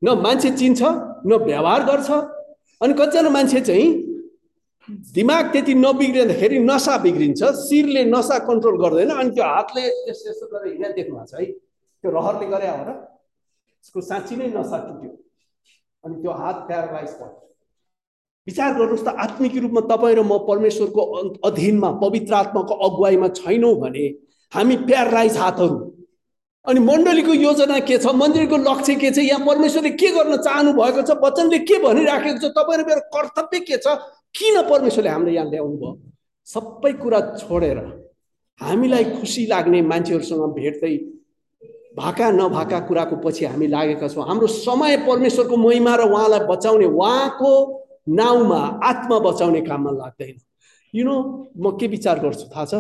न 0.04 0.08
मान्छे 0.26 0.50
चिन्छ 0.60 0.82
न 1.28 1.32
व्यवहार 1.44 1.82
गर्छ। 1.90 2.10
अनि 2.82 2.94
कतिजना 2.94 3.30
मान्छे 3.30 3.62
चाहिँ 3.62 3.88
दिमाग 4.90 5.52
त्यति 5.52 5.74
नबिग्रिँदाखेरि 5.74 6.60
नसा 6.60 6.98
बिग्रिन्छ 7.04 7.42
शिरले 7.64 8.04
नसा 8.06 8.38
कन्ट्रोल 8.48 8.76
गर्दैन 8.84 9.10
अनि 9.12 9.30
त्यो 9.36 9.44
हातले 9.44 9.84
यस्तो 10.10 10.30
यस्तो 10.30 10.46
गरेर 10.52 10.72
हिँड्दा 10.74 10.90
देख्नु 10.98 11.16
भएको 11.16 11.26
छ 11.28 11.40
है। 11.40 11.46
त्यो 12.04 12.12
रहरले 12.12 12.48
गरे 12.52 12.68
हो 12.68 12.82
र 12.88 12.92
उसको 13.84 14.02
साँच्ची 14.02 14.36
नै 14.36 14.48
नसा 14.56 14.78
टुट्यो। 14.88 15.12
अनि 16.04 16.16
त्यो 16.22 16.32
हात 16.32 16.58
प्यारालाइज 16.68 17.12
भयो। 17.20 17.40
विचार 18.48 18.70
गर्नुहोस् 18.76 19.06
त 19.08 19.16
आत्मिक 19.24 19.56
रूपमा 19.64 19.82
तपाईँ 19.88 20.16
र 20.16 20.22
म 20.24 20.38
परमेश्वरको 20.48 21.02
अधीनमा 21.48 21.90
पवित्र 22.04 22.34
आत्माको 22.34 22.74
अगुवाईमा 22.88 23.28
छैनौँ 23.40 23.76
भने 23.80 24.06
हामी 24.54 24.76
प्यारालाइज 24.84 25.38
हातहरू। 25.38 25.78
अनि 26.66 26.80
मण्डलीको 26.80 27.34
योजना 27.34 27.80
के 27.84 27.98
छ? 27.98 28.08
मन्दिरको 28.16 28.58
लक्ष्य 28.58 28.96
के 28.96 29.12
छ? 29.12 29.18
यहाँ 29.20 29.46
परमेश्वरले 29.46 29.90
के 30.00 30.10
गर्न 30.16 30.38
चाहनु 30.38 30.74
भएको 30.74 31.02
छ? 31.04 31.12
वचनले 31.24 31.60
के 31.68 31.80
भनिराखेको 31.84 32.40
छ? 32.40 32.52
तपाईँ 32.56 32.86
मेरो 32.88 33.02
कर्तव्य 33.12 33.60
के 33.68 33.78
छ? 33.78 34.00
किन 34.32 34.62
परमेश्वरले 34.70 35.10
हाम्रो 35.10 35.32
यहाँ 35.32 35.50
ल्याउनु 35.50 35.78
भयो? 35.78 35.92
सबै 36.48 36.92
कुरा 37.04 37.20
छोडेर 37.44 37.78
हामीलाई 38.62 39.04
खुसी 39.20 39.46
लाग्ने 39.48 39.82
मान्छेहरूसँग 39.82 40.54
भेट्दै 40.56 40.96
भाका 42.00 42.32
नभाका 42.32 42.80
कुराको 42.88 43.16
पछि 43.22 43.46
हामी 43.46 43.68
लागेका 43.68 44.08
छौँ। 44.08 44.24
हाम्रो 44.28 44.48
समय 44.48 44.98
परमेश्वरको 45.08 45.58
महिमा 45.58 45.96
र 45.96 46.02
उहाँलाई 46.10 46.48
बचाउने 46.48 46.86
उहाँको 46.86 47.52
नाउँमा 48.08 48.62
आत्मा 48.84 49.20
बचाउने 49.20 49.62
काममा 49.62 49.92
लाग्दैन। 49.92 50.38
यु 50.94 51.04
नो 51.06 51.16
म 51.58 51.78
के 51.78 51.88
विचार 51.88 52.20
गर्छु? 52.20 52.48
थाहा 52.56 52.66
छ? 52.66 52.74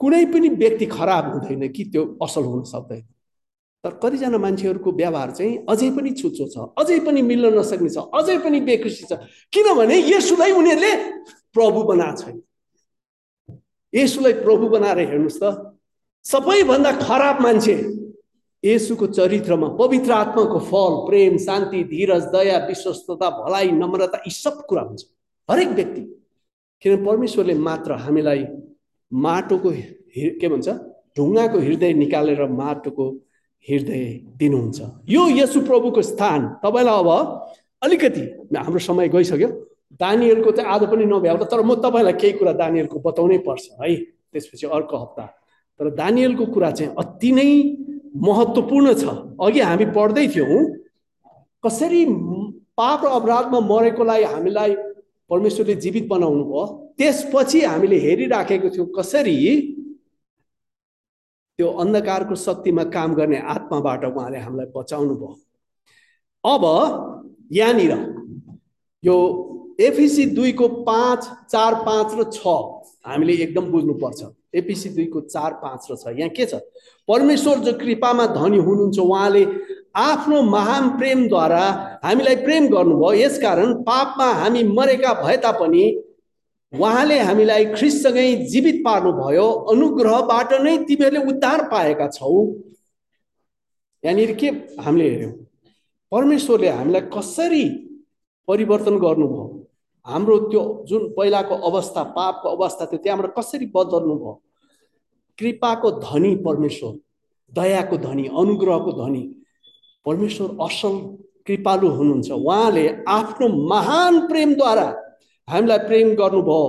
कुनै 0.00 0.24
पनि 0.32 0.48
व्यक्ति 0.60 0.86
खराब 0.86 1.24
हुँदैन 1.32 1.68
कि 1.72 1.84
त्यो 1.92 2.02
असल 2.22 2.44
हुन 2.44 2.62
सक्दैन। 2.64 3.02
तर 3.84 3.92
कतिजना 4.02 4.38
मान्छेहरूको 4.38 4.90
व्यवहार 4.92 5.30
चाहिँ 5.30 5.54
अझै 5.68 5.90
पनि 5.96 6.10
छुच्चो 6.16 6.46
छ 6.48 6.56
अझै 6.80 6.98
पनि 7.06 7.22
मिल्न 7.22 7.52
नसक्ने 7.58 7.90
छ 7.90 7.98
अझै 8.14 8.38
पनि 8.44 8.60
बेखुसी 8.60 9.04
छ। 9.04 9.12
किनभने 9.52 9.96
यसुलाई 10.08 10.52
उनीहरूले 10.52 10.92
प्रभु 11.52 11.82
बनाएको 11.84 12.16
छैन 12.22 12.36
यसुलाई 13.92 14.32
प्रभु 14.40 14.68
बनाएर 14.68 14.98
हेर्नुहोस् 14.98 15.40
त 15.42 15.44
सबैभन्दा 16.24 16.92
खराब 17.04 17.40
मान्छे 17.42 17.76
यसुको 18.64 19.06
चरित्रमा 19.12 19.68
पवित्र 19.76 20.12
आत्माको 20.12 20.58
फल 20.72 20.94
प्रेम 21.06 21.36
शान्ति 21.38 21.84
धीरज 21.84 22.24
दया 22.32 22.58
विश्वस्तता 22.66 23.28
भलाइ 23.30 23.70
नम्रता 23.72 24.18
यी 24.26 24.30
सब 24.32 24.64
कुरा 24.64 24.82
हुन्छ। 24.82 25.02
हरेक 25.48 25.68
व्यक्ति। 25.68 26.02
किन 26.82 27.04
परमेश्वरले 27.04 27.54
मात्र 27.60 27.92
हामीलाई 28.00 28.42
माटोको 29.14 29.70
के 29.70 30.48
भन्छ? 30.48 30.68
ढुङ्गाको 31.16 31.58
हृदय 31.58 31.92
निकालेर 31.94 32.42
माटोको 32.50 33.06
हृदय 33.68 34.04
दिनुहुन्छ। 34.36 34.80
यो 35.08 35.28
यसु 35.38 35.60
प्रभुको 35.62 36.02
स्थान। 36.02 36.40
तपाईँलाई 36.62 36.98
अब 36.98 37.10
अलिकति 37.82 38.22
हाम्रो 38.56 38.78
समय 38.78 39.08
गइसक्यो। 39.08 39.48
दानियलको 39.94 40.50
चाहिँ 40.50 40.70
आज 40.70 40.82
पनि 40.90 41.04
नभ्याउँदा 41.06 41.44
तर 41.46 41.62
म 41.62 41.74
तपाईँलाई 41.78 42.12
केही 42.18 42.32
कुरा 42.38 42.52
दानियलको 42.52 42.98
बताउनै 42.98 43.38
पर्छ 43.46 43.64
है? 43.80 43.94
त्यसपछि 44.32 44.66
अर्को 44.66 44.96
हप्ता। 44.96 45.24
तर 45.80 45.90
दानियलको 45.94 46.46
कुरा 46.46 46.70
चाहिँ 46.70 46.94
अति 46.98 47.30
नै 47.32 47.50
महत्त्वपूर्ण 48.16 48.94
छ। 48.94 49.04
अघि 49.38 49.60
हामी 49.60 49.86
पढ्दै 49.94 50.26
थियौँ 50.34 50.58
कसरी 51.64 52.04
पाप 52.74 53.00
र 53.04 53.08
अपराधमा 53.08 53.60
मरेकोलाई 53.60 54.22
हामीलाई 54.24 54.74
परमेश्वरले 55.30 55.74
जीवित 55.74 56.06
बनाउनु 56.08 56.44
भयो। 56.44 56.64
त्यसपछि 56.98 57.60
हामीले 57.60 57.98
हेरिराखेको 57.98 58.68
थियौँ 58.70 58.86
कसरी 58.98 59.36
त्यो 61.58 61.68
अन्धकारको 61.70 62.34
शक्तिमा 62.34 62.84
काम 62.90 63.14
गर्ने 63.14 63.38
आत्माबाट 63.38 64.04
उहाँले 64.04 64.38
हामीलाई 64.38 64.66
बचाउनु 64.76 65.14
भयो। 65.14 65.32
अब 66.44 66.62
यहाँनिर 67.52 67.92
यो 69.04 69.16
एफिसी 69.80 70.24
दुईको 70.34 70.68
पाँच 70.84 71.28
चार 71.50 71.74
पाँच 71.86 72.14
र 72.14 72.24
छ 72.30 72.46
हामीले 73.06 73.32
एकदम 73.42 73.70
बुझ्नुपर्छ। 73.70 74.22
एपिसी 74.54 74.88
दुईको 74.88 75.20
चार 75.20 75.52
पाँच 75.62 75.86
र 75.90 75.96
छ 75.96 76.14
यहाँ 76.18 76.30
के 76.30 76.46
छ? 76.46 76.54
परमेश्वर 77.08 77.58
जो 77.58 77.72
कृपामा 77.78 78.26
धनी 78.34 78.58
हुनुहुन्छ 78.58 78.98
उहाँले 78.98 79.44
आफ्नो 79.94 80.40
महान 80.42 80.88
प्रेमद्वारा 80.98 81.64
हामीलाई 82.04 82.36
प्रेम 82.36 82.66
गर्नुभयो। 82.68 83.12
यसकारण 83.14 83.74
पापमा 83.82 84.26
हामी 84.32 84.62
मरेका 84.68 85.12
भए 85.22 85.36
तापनि 85.36 85.84
उहाँले 86.72 87.18
हामीलाई 87.20 87.64
ख्रिससँगै 87.74 88.34
जीवित 88.50 88.82
पार्नुभयो। 88.84 89.46
अनुग्रहबाट 89.72 90.52
नै 90.62 90.76
तिमीहरूले 90.84 91.20
उद्धार 91.30 91.62
पाएका 91.70 92.08
छौ। 92.08 92.30
यहाँनिर 94.04 94.32
के 94.34 94.48
हामीले 94.82 95.08
हेऱ्यौँ? 95.10 95.32
परमेश्वरले 96.12 96.68
हामीलाई 96.68 97.00
कसरी 97.14 97.64
परिवर्तन 98.48 98.98
गर्नुभयो? 98.98 99.46
हाम्रो 100.06 100.38
त्यो 100.50 100.62
जुन 100.88 101.08
पहिलाको 101.16 101.54
अवस्था 101.68 102.02
पापको 102.18 102.48
अवस्था 102.48 102.86
थियो 102.86 102.98
त्यहाँबाट 102.98 103.34
कसरी 103.38 103.66
बदल्नु 103.66 104.14
भयो 104.16 104.34
कृपाको 105.38 105.90
धनी 106.02 106.34
परमेश्वर 106.44 106.92
दयाको 107.52 107.96
धनी 107.98 108.24
अनुग्रहको 108.28 108.92
धनी। 108.92 109.22
परमेश्वर 110.06 110.48
असल 110.64 110.94
कृपालु 111.46 111.88
हुनुहुन्छ। 111.88 112.30
उहाँले 112.30 112.84
आफ्नो 113.08 113.46
महान 113.68 114.12
प्रेमद्वारा 114.28 114.88
हामीलाई 115.48 115.78
प्रेम 115.88 116.08
गर्नुभयो। 116.20 116.64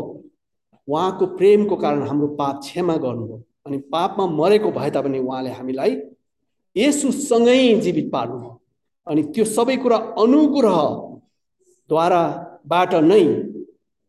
उहाँको 0.88 1.26
प्रेमको 1.38 1.76
कारण 1.76 2.02
हाम्रो 2.08 2.28
पाप 2.40 2.56
क्षमा 2.62 2.96
गर्नुभयो। 3.06 3.38
अनि 3.66 3.78
पापमा 3.94 4.26
मरेको 4.40 4.70
भए 4.72 4.90
तापनि 4.96 5.20
उहाँले 5.20 5.52
हामीलाई 5.52 5.94
यसुसँगै 6.76 7.58
जीवित 7.82 8.08
पार्नुभयो। 8.14 8.52
अनि 9.08 9.22
त्यो 9.34 9.46
सबै 9.46 9.76
कुरा 9.84 9.98
अनुग्रहद्वाराबाट 10.24 12.92
नै 13.12 13.24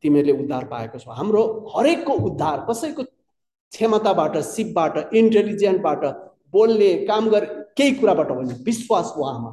तिमीहरूले 0.05 0.33
उद्धार 0.43 0.65
पाएको 0.73 0.97
छौ। 0.99 1.11
हाम्रो 1.11 1.43
हरेकको 1.77 2.13
उद्धार 2.29 2.59
कसैको 2.69 3.03
क्षमताबाट 3.73 4.35
सिपबाट 4.45 4.95
इन्टेलिजेन्टबाट 5.15 6.03
बोल्ने 6.53 6.91
काम 7.07 7.25
गरे 7.31 7.47
केही 7.77 7.93
कुराबाट 8.01 8.31
होइन 8.31 8.51
विश्वास 8.67 9.13
उहाँमा 9.17 9.51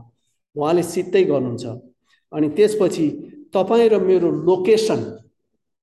उहाँले 0.55 0.83
सिद्धै 0.83 1.23
गर्नुहुन्छ। 1.23 1.65
अनि 2.31 2.49
त्यसपछि 2.49 3.05
तपाईँ 3.53 3.89
र 3.89 3.99
मेरो 3.99 4.31
लोकेसन 4.31 5.01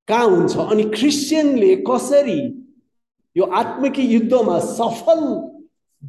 कहाँ 0.09 0.26
हुन्छ? 0.26 0.57
अनि 0.57 0.82
क्रिस्चियनले 0.97 1.76
कसरी 1.86 2.41
यो 3.36 3.45
आत्मिक 3.45 3.99
युद्धमा 3.99 4.59
सफल 4.59 5.20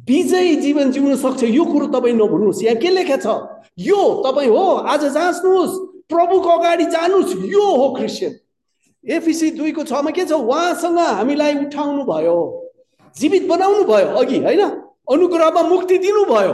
विजयी 0.08 0.54
जीवन 0.56 0.90
जिउन 0.92 1.16
सक्छ 1.16 1.42
यो 1.44 1.64
कुरो 1.64 1.86
तपाईँ 1.86 2.14
नभुल्नुहोस्। 2.14 2.62
यहाँ 2.64 2.76
के 2.80 2.90
लेखा 2.90 3.16
छ? 3.16 3.26
यो 3.78 4.00
तपाईँ 4.26 4.48
हो 4.48 4.64
आज 4.88 5.04
जाँच्नुहोस् 5.12 5.78
प्रभुको 6.08 6.48
अगाडि 6.48 6.84
जानुहोस् 6.84 7.36
यो 7.46 7.64
हो 7.76 7.94
क्रिस्चियन 7.94 8.34
एफिसी 9.04 9.50
दुईको 9.50 9.84
छमा 9.84 10.10
के 10.10 10.24
छ? 10.24 10.32
उहाँसँग 10.32 10.98
हामीलाई 10.98 11.54
उठाउनु 11.66 12.02
भयो 12.04 12.38
जीवित 13.16 13.46
बनाउनु 13.48 13.84
भयो 13.84 14.06
अघि 14.18 14.38
होइन? 14.38 14.81
अनुग्रहमा 15.08 15.62
मुक्ति 15.62 15.98
दिनुभयो। 15.98 16.52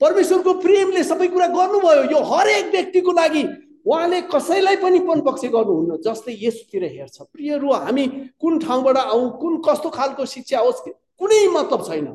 परमेश्वरको 0.00 0.52
प्रेमले 0.54 1.02
सबै 1.04 1.28
कुरा 1.28 1.46
गर्नुभयो। 1.46 2.02
यो 2.10 2.22
हरेक 2.22 2.70
व्यक्तिको 2.70 3.12
लागि 3.12 3.42
उहाँले 3.86 4.20
कसैलाई 4.28 4.76
पनि 4.76 4.98
पक्ष 5.00 5.44
गर्नुहुन्न 5.44 5.96
जस्तै 6.04 6.36
यसतिर 6.40 6.84
हेर्छ। 6.84 7.22
प्रियहरू 7.32 7.72
हामी 7.72 8.06
कुन 8.40 8.58
ठाउँबाट 8.58 8.96
आउँ 8.96 9.30
कुन 9.40 9.62
कस्तो 9.66 9.90
खालको 9.90 10.24
शिक्षा 10.26 10.58
होस् 10.58 10.80
कुनै 11.18 11.46
मतलब 11.48 11.84
छैन। 11.86 12.06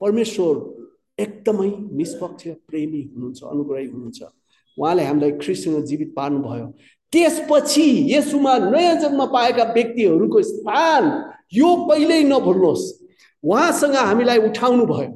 परमेश्वर 0.00 0.54
एकदमै 1.18 1.70
निष्पक्ष 1.96 2.48
प्रेमी 2.68 3.00
हुनुहुन्छ 3.14 3.42
अनुग्रही 3.42 3.86
हुनुहुन्छ। 3.86 4.22
उहाँले 4.78 5.04
हामीलाई 5.04 5.30
ख्रिस्टसँग 5.40 5.84
जीवित 5.84 6.12
पार्नुभयो। 6.16 6.66
त्यसपछि 7.12 7.86
यसुमा 8.12 8.56
नयाँ 8.58 8.94
जन्म 9.00 9.24
पाएका 9.32 9.64
व्यक्तिहरूको 9.72 10.42
स्थान 10.42 11.02
यो 11.54 11.68
पहिल्यै 11.88 12.22
नभुल्नुहोस्। 12.24 12.84
उहाँसँग 13.46 13.94
हामीलाई 13.94 14.38
उठाउनु 14.48 14.86
भयो। 14.86 15.12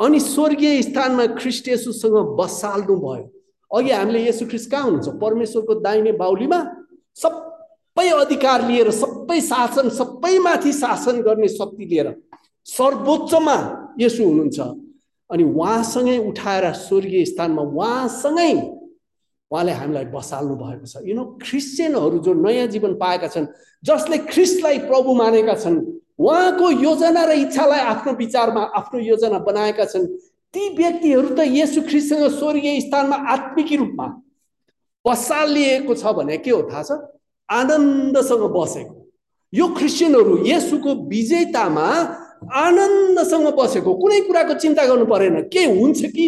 अनि 0.00 0.20
स्वर्गीय 0.20 0.82
स्थानमा 0.82 1.26
ख्रिस्ट 1.38 1.68
यसुसँग 1.68 2.16
बसाल्नु 2.38 2.96
भयो। 2.96 3.24
अघि 3.70 3.90
हामीले 3.90 4.28
यसु 4.28 4.46
ख्रिस्ट 4.46 4.70
कहाँ 4.70 4.82
हुनुहुन्छ? 4.82 5.08
परमेश्वरको 5.22 5.74
दाहिने 5.80 6.12
बाहुलीमा 6.20 6.58
सबै 7.16 8.08
अधिकार 8.08 8.66
लिएर 8.68 8.90
सबै 8.90 9.40
शासन 9.40 9.88
सबैमाथि 9.88 10.72
शासन 10.72 11.22
गर्ने 11.22 11.48
शक्ति 11.48 11.84
लिएर 11.84 12.14
सर्वोच्चमा 12.66 13.56
यसु 14.00 14.24
हुनुहुन्छ। 14.24 14.58
अनि 15.30 15.44
उहाँसँगै 15.44 16.18
उठाएर 16.28 16.72
स्वर्गीय 16.86 17.24
स्थानमा 17.24 17.62
उहाँसँगै 17.62 18.52
उहाँले 19.50 19.72
हामीलाई 19.72 20.04
बसाल्नु 20.14 20.54
भएको 20.54 20.86
छ। 20.86 21.02
यु 21.06 21.14
नो 21.14 21.24
क्रिस्चियनहरू 21.42 22.18
जो 22.18 22.34
नयाँ 22.34 22.66
जीवन 22.66 22.94
पाएका 22.98 23.28
छन् 23.34 23.46
जसले 23.82 24.18
ख्रिस्टलाई 24.30 24.78
प्रभु 24.90 25.14
मानेका 25.14 25.54
छन् 25.54 25.76
उहाँको 26.18 26.70
योजना 26.70 27.24
र 27.24 27.32
इच्छालाई 27.44 27.80
आफ्नो 27.80 28.12
विचारमा 28.12 28.62
आफ्नो 28.76 29.00
योजना 29.00 29.38
बनाएका 29.38 29.84
छन्। 29.84 30.06
ती 30.54 30.68
व्यक्तिहरू 30.76 31.28
त 31.36 31.44
यसु 31.44 31.82
ख्रिस्टसँग 31.82 32.28
स्वर्गीय 32.38 32.80
स्थानमा 32.80 33.16
आत्मिक 33.16 33.72
रूपमा 33.72 34.06
बसालिएको 35.04 35.94
छ 35.94 36.04
भने 36.16 36.36
के 36.38 36.50
हो 36.50 36.62
थाहा 36.72 36.82
छ? 36.82 36.90
आनन्दसँग 37.48 38.44
बसेको। 38.56 38.94
यो 39.52 39.66
क्रिस्चियनहरू 39.68 40.46
यसुको 40.46 40.94
विजेतामा 41.06 41.86
आनन्दसँग 42.42 43.46
बसेको। 43.52 43.94
कुनै 43.94 44.20
कुराको 44.26 44.54
चिन्ता 44.54 44.86
गर्नु 44.86 45.06
परेन। 45.06 45.36
के 45.52 45.64
हुन्छ 45.64 46.00
कि? 46.04 46.26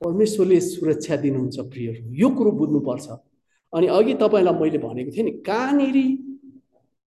परमेश्वरले 0.00 0.60
सुरक्षा 0.60 1.16
दिनुहुन्छ 1.16 1.56
प्रियहरू। 1.60 2.02
यो 2.12 2.28
कुरो 2.30 2.50
बुझ्नुपर्छ। 2.50 3.06
अनि 3.72 3.86
अघि 3.86 4.14
तपाईँलाई 4.14 4.54
मैले 4.60 4.78
भनेको 4.78 5.10
थिएँ 5.16 5.24
नि 5.24 5.30
कहाँनिर 5.46 5.96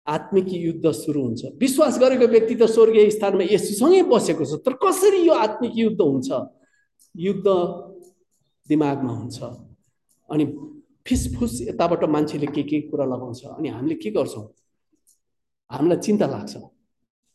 आत्मिक 0.07 0.47
युद्ध 0.49 0.91
सुरु 0.91 1.23
हुन्छ। 1.23 1.43
विश्वास 1.61 1.99
गरेको 1.99 2.27
व्यक्ति 2.27 2.55
त 2.55 2.63
स्वर्गीय 2.69 3.11
स्थानमा 3.11 3.45
यसुसँगै 3.51 4.03
बसेको 4.13 4.45
छ। 4.45 4.61
तर 4.61 4.73
कसरी 4.77 5.21
यो 5.27 5.33
आत्मिक 5.33 5.73
युद्ध 5.75 6.01
हुन्छ? 6.01 6.29
युद्ध 7.17 7.47
दिमागमा 8.69 9.13
हुन्छ। 9.13 9.39
अनि 10.29 10.45
फिसफुस 11.07 11.61
यताबाट 11.69 12.05
मान्छेले 12.05 12.47
के 12.47 12.63
के 12.63 12.81
कुरा 12.93 13.05
लगाउँछ? 13.05 13.45
अनि 13.57 13.69
हामीले 13.69 13.95
के 13.97 14.11
गर्छौँ? 14.11 14.45
हामीलाई 15.71 15.99
चिन्ता 15.99 16.27
लाग्छ। 16.27 16.57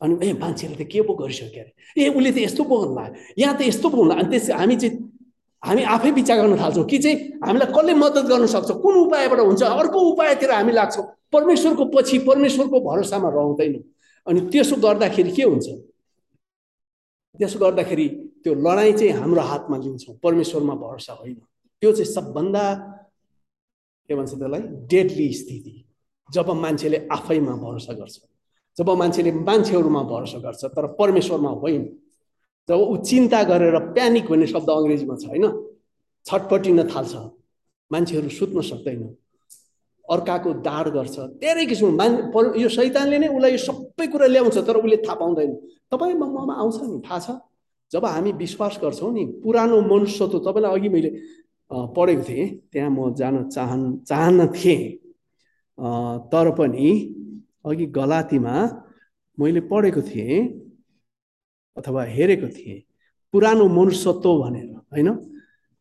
अनि 0.02 0.14
ए 0.28 0.34
मान्छेले 0.34 0.76
त 0.78 0.88
के 0.90 1.02
पो 1.02 1.14
गरिसक्यो 1.14 1.62
अरे? 1.62 1.74
ए 1.98 2.10
उसले 2.14 2.32
त 2.32 2.38
यस्तो 2.38 2.64
पो 2.64 2.76
गर्नु 2.82 3.18
यहाँ 3.38 3.58
त 3.58 3.62
यस्तो 3.66 3.90
पो 3.90 3.98
हुनु 3.98 4.14
अनि 4.14 4.30
त्यस 4.30 4.50
हामी 4.54 4.76
चाहिँ 4.78 4.96
हामी 5.64 5.84
आफै 5.84 6.12
विचार 6.16 6.38
गर्न 6.40 6.56
थाल्छौँ 6.56 6.86
कि 6.86 6.98
चाहिँ 6.98 7.18
हामीलाई 7.44 7.70
कसले 7.74 7.94
मद्दत 7.94 8.26
गर्न 8.32 8.46
सक्छ? 8.48 8.72
कुन 8.80 8.96
उपायबाट 9.10 9.40
हुन्छ? 9.40 9.62
अर्को 9.64 10.00
उपायतिर 10.14 10.52
हामी 10.52 10.72
लाग्छौँ। 10.72 11.06
परमेश्वरको 11.34 11.86
पछि 11.86 12.20
परमेश्वरको 12.20 12.80
भरोसामा 12.80 13.30
रहँदैनौँ। 13.30 13.84
अनि 14.28 14.40
त्यसो 14.52 14.76
गर्दाखेरि 14.76 15.32
के 15.32 15.44
हुन्छ? 15.44 15.68
त्यसो 17.40 17.60
गर्दाखेरि 17.60 18.08
त्यो 18.44 18.54
लडाइँ 18.54 18.94
चाहिँ 18.94 19.14
हाम्रो 19.14 19.42
हातमा 19.42 19.78
लिन्छौँ। 19.78 20.16
परमेश्वरमा 20.24 20.76
भरोसा 20.76 21.14
होइन। 21.14 21.36
त्यो 21.82 21.92
चाहिँ 21.92 22.14
सबभन्दा 22.14 22.64
के 24.10 24.16
भन्छ 24.16 24.34
त्यसलाई? 24.34 24.62
डेडली 24.62 25.34
स्थिति। 25.34 25.86
जब 26.32 26.50
मान्छेले 26.50 27.08
आफैमा 27.12 27.56
भरोसा 27.56 27.94
गर्छ। 27.94 28.20
जब 28.78 28.90
मान्छेले 28.90 29.32
मान्छेहरूमा 29.32 30.04
भरोसा 30.04 30.38
गर्छ 30.40 30.66
तर 30.66 30.88
परमेश्वरमा 30.88 31.50
होइन। 31.50 31.84
जब 32.70 32.76
ऊ 32.76 32.98
चिन्ता 32.98 33.44
गरेर 33.44 33.80
प्यानिक 33.94 34.26
भन्ने 34.26 34.48
शब्द 34.48 34.70
अङ्ग्रेजीमा 34.70 35.16
छ 35.16 35.26
होइन? 35.26 35.46
छटपटिन 36.26 36.88
थाल्छ 36.90 37.16
मान्छेहरू 37.92 38.30
सुत्न 38.30 38.62
सक्दैन। 38.62 39.16
अर्काको 40.10 40.54
दाड 40.66 40.88
गर्छ। 40.96 41.16
धेरै 41.42 41.66
किसिमको 41.66 41.96
मान 41.96 42.12
यो 42.58 42.70
सैतानले 42.70 43.18
नै 43.20 43.28
उसलाई 43.30 43.52
यो 43.52 43.62
सबै 43.62 44.08
कुरा 44.08 44.28
ल्याउँछ 44.28 44.58
तर 44.68 44.76
उसले 44.82 44.98
थाहा 45.06 45.16
पाउँदैन। 45.22 45.52
तपाईँ 45.92 46.16
ममा 46.16 46.54
आउँछ 46.54 46.78
नि 46.82 47.00
थाहा 47.06 47.20
छ? 47.20 47.28
जब 47.92 48.06
हामी 48.06 48.32
विश्वास 48.38 48.80
गर्छौँ 48.82 49.12
नि 49.14 49.24
पुरानो 49.44 49.82
मनुष्यत्व 49.82 50.38
तपाईँलाई 50.40 50.72
अघि 50.78 50.90
मैले 50.90 51.10
पढेको 51.72 52.24
थिएँ 52.30 52.46
त्यहाँ 52.74 52.90
म 52.90 53.14
जान 53.14 53.50
चाहन् 53.50 53.86
चाहन्न 54.06 54.48
थिएँ। 54.54 54.82
तर 56.32 56.48
पनि 56.58 56.90
अघि 57.66 57.86
गलातीमा 57.98 58.56
मैले 59.38 59.62
पढेको 59.72 60.02
थिएँ 60.02 60.38
अथवा 61.78 62.04
हेरेको 62.06 62.48
थिएँ 62.50 62.80
पुरानो 63.34 63.68
मनुष्यत्व 63.70 64.30
भनेर 64.42 64.70
होइन? 64.94 65.10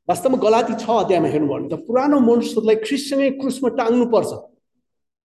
वास्तवमा 0.09 0.37
गलाती 0.43 0.73
छ 0.81 0.89
अध्यायमा 0.89 1.29
हेर्नुभयो 1.29 1.55
भने 1.55 1.69
त 1.69 1.85
पुरानो 1.87 2.19
मनुष्यलाई 2.25 2.77
ख्रिस्टसँगै 2.85 3.29
क्रुसमा 3.41 3.69
टाङ्नुपर्छ 3.79 4.31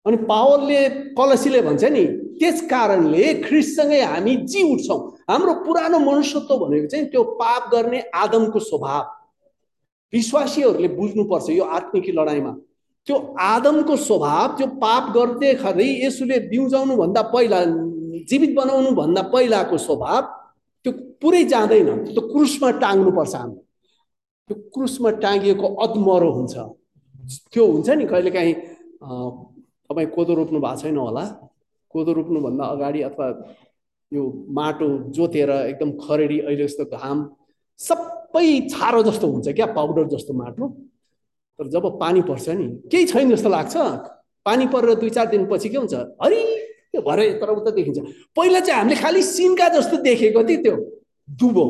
अनि 0.06 0.16
पावलले 0.30 0.78
कलसीले 1.18 1.60
भन्छ 1.68 1.84
नि 1.92 2.04
त्यस 2.40 2.60
कारणले 2.70 3.24
ख्रिस्टसँगै 3.44 4.00
हामी 4.12 4.34
जी 4.52 4.62
उठ्छौँ। 4.72 4.98
हाम्रो 5.30 5.52
पुरानो 5.66 5.98
मनुष्यत्व 6.08 6.56
भनेको 6.62 6.86
चाहिँ 6.92 7.06
त्यो 7.12 7.22
पाप 7.40 7.62
गर्ने 7.72 8.00
आदमको 8.22 8.58
स्वभाव। 8.68 9.02
विश्वासीहरूले 10.12 10.88
बुझ्नुपर्छ 10.96 11.48
यो 11.50 11.64
आत्मिकी 11.78 12.12
लडाइँमा 12.18 12.52
त्यो 13.06 13.16
आदमको 13.52 13.96
स्वभाव 14.08 14.46
त्यो 14.56 14.66
पाप 14.84 15.04
गर्दै 15.16 15.50
यसुले 16.04 16.38
बिउजाउनु 16.52 16.96
भन्दा 17.02 17.22
पहिला 17.34 17.60
जीवित 18.30 18.56
बनाउनु 18.56 18.90
भन्दा 19.00 19.22
पहिलाको 19.34 19.76
स्वभाव 19.86 20.22
त्यो 20.84 20.92
पुरै 21.20 21.44
जाँदैन। 21.52 21.88
त्यो 22.08 22.22
क्रुसमा 22.32 22.70
टाङ्नुपर्छ 22.82 23.34
हाम्रो। 23.36 23.60
त्यो 24.48 24.54
क्रुसमा 24.74 25.10
टाँगिएको 25.22 25.66
अदमरो 25.84 26.30
हुन्छ। 26.32 26.54
त्यो 27.52 27.64
हुन्छ 27.66 27.88
नि 27.90 28.04
कहिलेकाहीँ 28.06 28.54
तपाईँ 29.88 30.08
कोदो 30.14 30.32
रोप्नु 30.34 30.58
भएको 30.60 30.80
छैन 30.82 30.96
होला। 30.96 31.24
कोदो 31.92 32.12
रोप्नुभन्दा 32.12 32.64
अगाडि 32.64 33.00
अथवा 33.08 33.26
यो 34.12 34.22
माटो 34.50 34.88
जोतेर 35.16 35.50
एकदम 35.50 35.90
खरेडी 36.00 36.38
अहिले 36.40 36.66
जस्तो 36.66 36.84
घाम 36.90 37.18
सबै 37.80 38.48
छारो 38.68 39.02
जस्तो 39.02 39.26
हुन्छ 39.26 39.48
क्या 39.56 39.66
पाउडर 39.76 40.06
जस्तो 40.14 40.32
माटो। 40.32 40.68
तर 41.58 41.68
जब 41.68 41.84
पानी 42.00 42.22
पर्छ 42.28 42.48
नि 42.48 42.66
केही 42.90 43.04
छैन 43.06 43.30
जस्तो 43.30 43.48
लाग्छ। 43.48 43.76
पानी 44.46 44.66
परेर 44.66 44.94
दुई 44.98 45.10
चार 45.10 45.26
दिनपछि 45.30 45.68
के 45.68 45.78
हुन्छ? 45.78 45.94
हरि 45.94 46.40
त्यो 46.92 47.00
भरे 47.02 47.32
तर 47.40 47.50
उता 47.50 47.70
देखिन्छ। 47.70 47.98
पहिला 48.36 48.60
चाहिँ 48.60 48.78
हामीले 48.80 48.96
खालि 49.00 49.22
सिन्का 49.22 49.68
जस्तो 49.76 49.96
देखेको 50.02 50.42
थिएँ 50.44 50.62
त्यो 50.62 50.76
दुबो। 51.28 51.64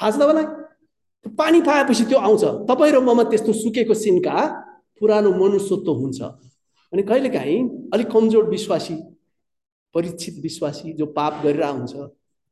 थाहा 0.00 0.10
छ 0.10 0.14
तपाईँलाई? 0.18 0.46
पानी 1.26 1.60
पाएपछि 1.62 2.04
त्यो 2.04 2.18
आउँछ। 2.18 2.44
तपाईँ 2.68 2.92
र 2.92 3.00
ममा 3.00 3.22
त्यस्तो 3.30 3.52
सुकेको 3.52 3.94
सिन्का 3.94 4.36
पुरानो 5.00 5.30
मनुष्यत्व 5.34 5.92
हुन्छ। 5.92 6.20
अनि 6.92 7.02
कहिलेकाहीँ 7.02 7.90
अलिक 7.94 8.10
कमजोर 8.10 8.44
विश्वासी 8.50 8.94
परीक्षित 9.94 10.34
विश्वासी 10.42 10.92
जो 10.92 11.06
पाप 11.06 11.40
गरिरहेको 11.44 11.78
हुन्छ 11.78 11.94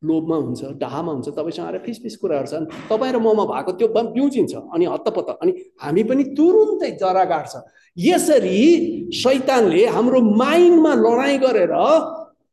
लोभमा 0.02 0.36
हुन्छ 0.36 0.64
डाहामा 0.80 1.12
हुन्छ 1.12 1.28
तपाईँसँग 1.28 1.66
आएर 1.66 1.78
फिस 1.84 2.02
फिस 2.02 2.16
कुराहरू 2.16 2.46
छन् 2.46 2.66
तपाईँ 2.88 3.12
र 3.12 3.18
ममा 3.20 3.44
भएको 3.44 3.72
त्यो 3.72 3.88
बिउजिन्छ 3.88 4.54
अनि 4.54 4.84
हत्तपत्त 4.84 5.36
अनि 5.42 5.52
हामी 5.82 6.02
पनि 6.08 6.24
तुरुन्तै 6.36 6.90
जरा 7.00 7.24
गाड्छ 7.24 7.54
यसरी 7.96 9.10
शैतानले 9.12 9.84
हाम्रो 9.86 10.20
माइन्डमा 10.20 10.94
लडाइँ 10.94 11.38
गरेर 11.38 11.74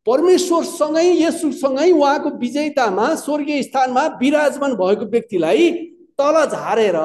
परमेश्वरसँगै 0.08 1.08
यसुसँगै 1.24 1.92
उहाँको 1.92 2.30
विजयतामा 2.38 3.14
स्वर्गीय 3.16 3.64
स्थानमा 3.64 4.04
विराजमान 4.22 4.74
भएको 4.76 5.06
व्यक्तिलाई 5.06 5.72
तल 6.20 6.36
झारेर 6.46 6.96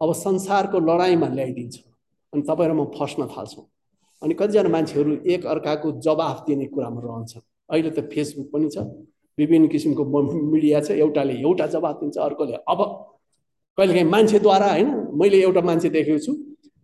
अब 0.00 0.12
संसारको 0.14 0.78
लडाइँमा 0.80 1.28
ल्याइदिन्छ। 1.28 1.76
अनि 2.32 2.42
तपाईँ 2.48 2.68
र 2.70 2.72
म 2.72 2.84
फस्न 2.96 3.26
थाल्छौँ। 3.32 3.64
अनि 4.22 4.34
कतिजना 4.34 4.68
मान्छेहरू 4.68 5.10
एक 5.26 5.46
अर्काको 5.46 5.88
जवाफ 6.04 6.44
दिने 6.46 6.66
कुरामा 6.72 7.00
रहन्छन् 7.00 7.44
अहिले 7.72 7.90
त 7.90 8.04
फेसबुक 8.12 8.46
पनि 8.52 8.68
छ 8.68 8.84
विभिन्न 9.38 9.68
किसिमको 9.72 10.02
मिडिया 10.52 10.80
छ 10.80 10.90
एउटाले 11.00 11.34
एउटा 11.40 11.66
जवाब 11.74 11.94
दिन्छ 12.00 12.16
अर्कोले 12.18 12.56
अब। 12.68 12.80
कहिलेकाहीँ 13.78 14.10
मान्छेद्वारा 14.10 14.68
होइन 14.70 14.88
मैले 15.16 15.40
एउटा 15.40 15.62
मान्छे 15.64 15.88
देखेको 15.96 16.18
छु 16.20 16.32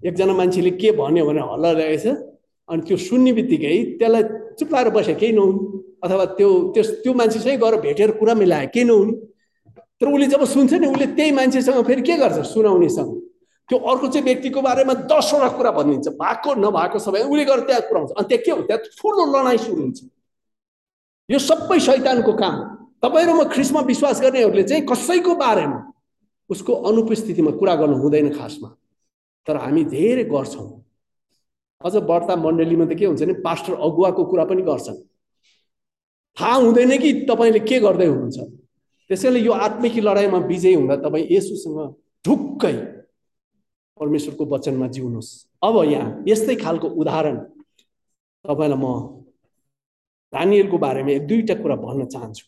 एकजना 0.03 0.35
मान्छेले 0.41 0.71
के 0.81 0.93
भन्यो 0.97 1.25
भने 1.29 1.43
हल्ला 1.53 1.71
छ 1.97 2.17
अनि 2.69 2.83
त्यो 2.89 2.97
सुन्ने 2.97 3.33
बित्तिकै 3.33 3.77
त्यसलाई 4.01 4.23
चुप 4.59 4.69
लाएर 4.73 4.89
बस्यो 4.97 5.15
केही 5.21 5.33
नहुने 5.37 5.61
अथवा 6.05 6.25
त्यो 6.39 6.49
त्यस 6.75 6.89
त्यो 7.03 7.13
मान्छेसँगै 7.21 7.57
गएर 7.63 7.75
भेटेर 7.85 8.11
कुरा 8.19 8.35
मिलायो 8.35 8.69
केही 8.75 8.85
नहुने। 8.85 9.15
तर 10.01 10.07
उसले 10.13 10.27
जब 10.27 10.45
सुन्छ 10.45 10.73
नि 10.75 10.87
उसले 10.87 11.07
त्यही 11.17 11.33
मान्छेसँग 11.33 11.83
फेरि 11.87 12.03
के 12.03 12.17
गर्छ? 12.17 12.47
सुनाउनेसँग। 12.47 13.13
त्यो 13.69 13.79
अर्को 13.79 14.07
चाहिँ 14.07 14.25
व्यक्तिको 14.25 14.61
बारेमा 14.63 14.95
दसवटा 15.11 15.49
कुरा 15.57 15.71
भनिदिन्छ। 15.73 16.09
भएको 16.21 16.55
नभएको 16.55 16.99
सबै। 16.99 17.21
उसले 17.25 17.45
गरेर 17.45 17.65
त्यहाँ 17.67 17.83
पुऱ्याउँछ। 17.89 18.11
अनि 18.13 18.27
त्यहाँ 18.29 18.43
के 18.45 18.51
हो 18.51 18.63
त्यहाँ 18.69 18.81
ठुलो 18.99 19.25
लडाइँ 19.33 19.59
सुरु 19.59 19.83
हुन्छ। 19.83 20.01
यो 21.31 21.39
सबै 21.39 21.79
शैतानको 21.81 22.33
काम 22.33 22.55
तपाईँ 23.03 23.27
र 23.27 23.33
म 23.35 23.45
ख्रिस्टमा 23.51 23.81
विश्वास 23.89 24.21
गर्नेहरूले 24.21 24.63
चाहिँ 24.63 24.83
कसैको 24.87 25.35
बारेमा 25.35 25.79
उसको 26.51 26.73
अनुपस्थितिमा 26.73 27.51
कुरा 27.59 27.75
गर्नु 27.75 27.97
हुँदैन 27.97 28.29
खासमा। 28.39 28.69
तर 29.47 29.57
हामी 29.57 29.85
धेरै 29.85 30.25
गर्छौँ। 30.31 30.69
अझ 31.81 31.95
बढ्ता 31.97 32.37
मण्डलीमा 32.37 32.85
त 32.87 32.93
के 32.99 33.05
हुन्छ 33.07 33.23
भने 33.23 33.35
पास्टर 33.43 33.73
अगुवाको 33.75 34.23
कुरा 34.25 34.45
पनि 34.45 34.63
गर्छन्। 34.63 34.97
थाहा 36.37 36.55
हुँदैन 36.55 36.93
कि 36.99 37.13
तपाईँले 37.27 37.61
के 37.67 37.81
गर्दै 37.81 38.07
हुनुहुन्छ। 38.07 38.39
त्यसैले 39.11 39.41
यो 39.41 39.53
आत्मिकी 39.53 40.01
लडाइँमा 40.01 40.39
विजय 40.47 40.75
हुँदा 40.75 40.97
तपाईँ 41.05 41.27
यसुसँग 41.31 41.79
ढुक्कै 42.25 42.75
परमेश्वरको 44.01 44.45
वचनमा 44.45 44.87
जिउनुहोस्। 44.95 45.31
अब 45.63 45.75
यहाँ 45.85 46.25
यस्तै 46.29 46.55
खालको 46.65 46.89
उदाहरण 47.01 47.37
तपाईँलाई 48.45 48.79
म 48.79 48.87
दानियलको 50.33 50.79
बारेमा 50.79 51.11
एक 51.11 51.27
दुईवटा 51.27 51.55
कुरा 51.63 51.77
भन्न 51.77 52.05
चाहन्छु। 52.13 52.45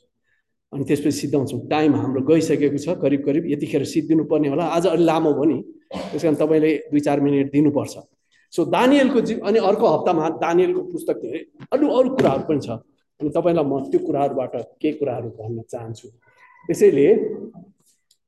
अनि 0.72 0.84
त्यसपछि 0.84 1.16
सिद्धाउँछौँ 1.18 1.60
टाइम 1.70 1.94
हाम्रो 1.96 2.20
गइसकेको 2.28 2.78
छ 2.78 2.98
करिब 3.00 3.20
करिब 3.24 3.44
यतिखेर 3.48 3.84
सिद्धिनु 3.88 4.24
पर्ने 4.28 4.48
होला। 4.52 4.64
आज 4.76 4.86
अलि 4.86 5.04
लामो 5.04 5.32
भयो 5.32 5.44
नि 5.48 5.58
त्यस 5.94 6.22
कारण 6.22 6.34
तपाईँले 6.36 6.70
दुई 6.90 7.00
चार 7.00 7.20
मिनट 7.20 7.52
दिनुपर्छ। 7.52 7.94
सो 8.52 8.64
दानियलको 8.66 9.20
जी 9.20 9.34
अनि 9.40 9.58
अर्को 9.62 9.86
हप्तामा 9.86 10.28
दानियलको 10.42 10.80
पुस्तक 10.92 11.16
धेरै 11.22 11.40
अरू 11.72 11.86
अरू 11.88 12.08
कुराहरू 12.16 12.44
पनि 12.44 12.60
छ। 12.60 12.68
अनि 13.20 13.30
तपाईँलाई 13.30 13.64
म 13.64 13.80
त्यो 13.88 14.00
कुराहरूबाट 14.04 14.54
केही 14.82 14.92
कुराहरू 15.00 15.28
भन्न 15.38 15.62
चाहन्छु? 15.72 16.08
त्यसैले 16.68 17.08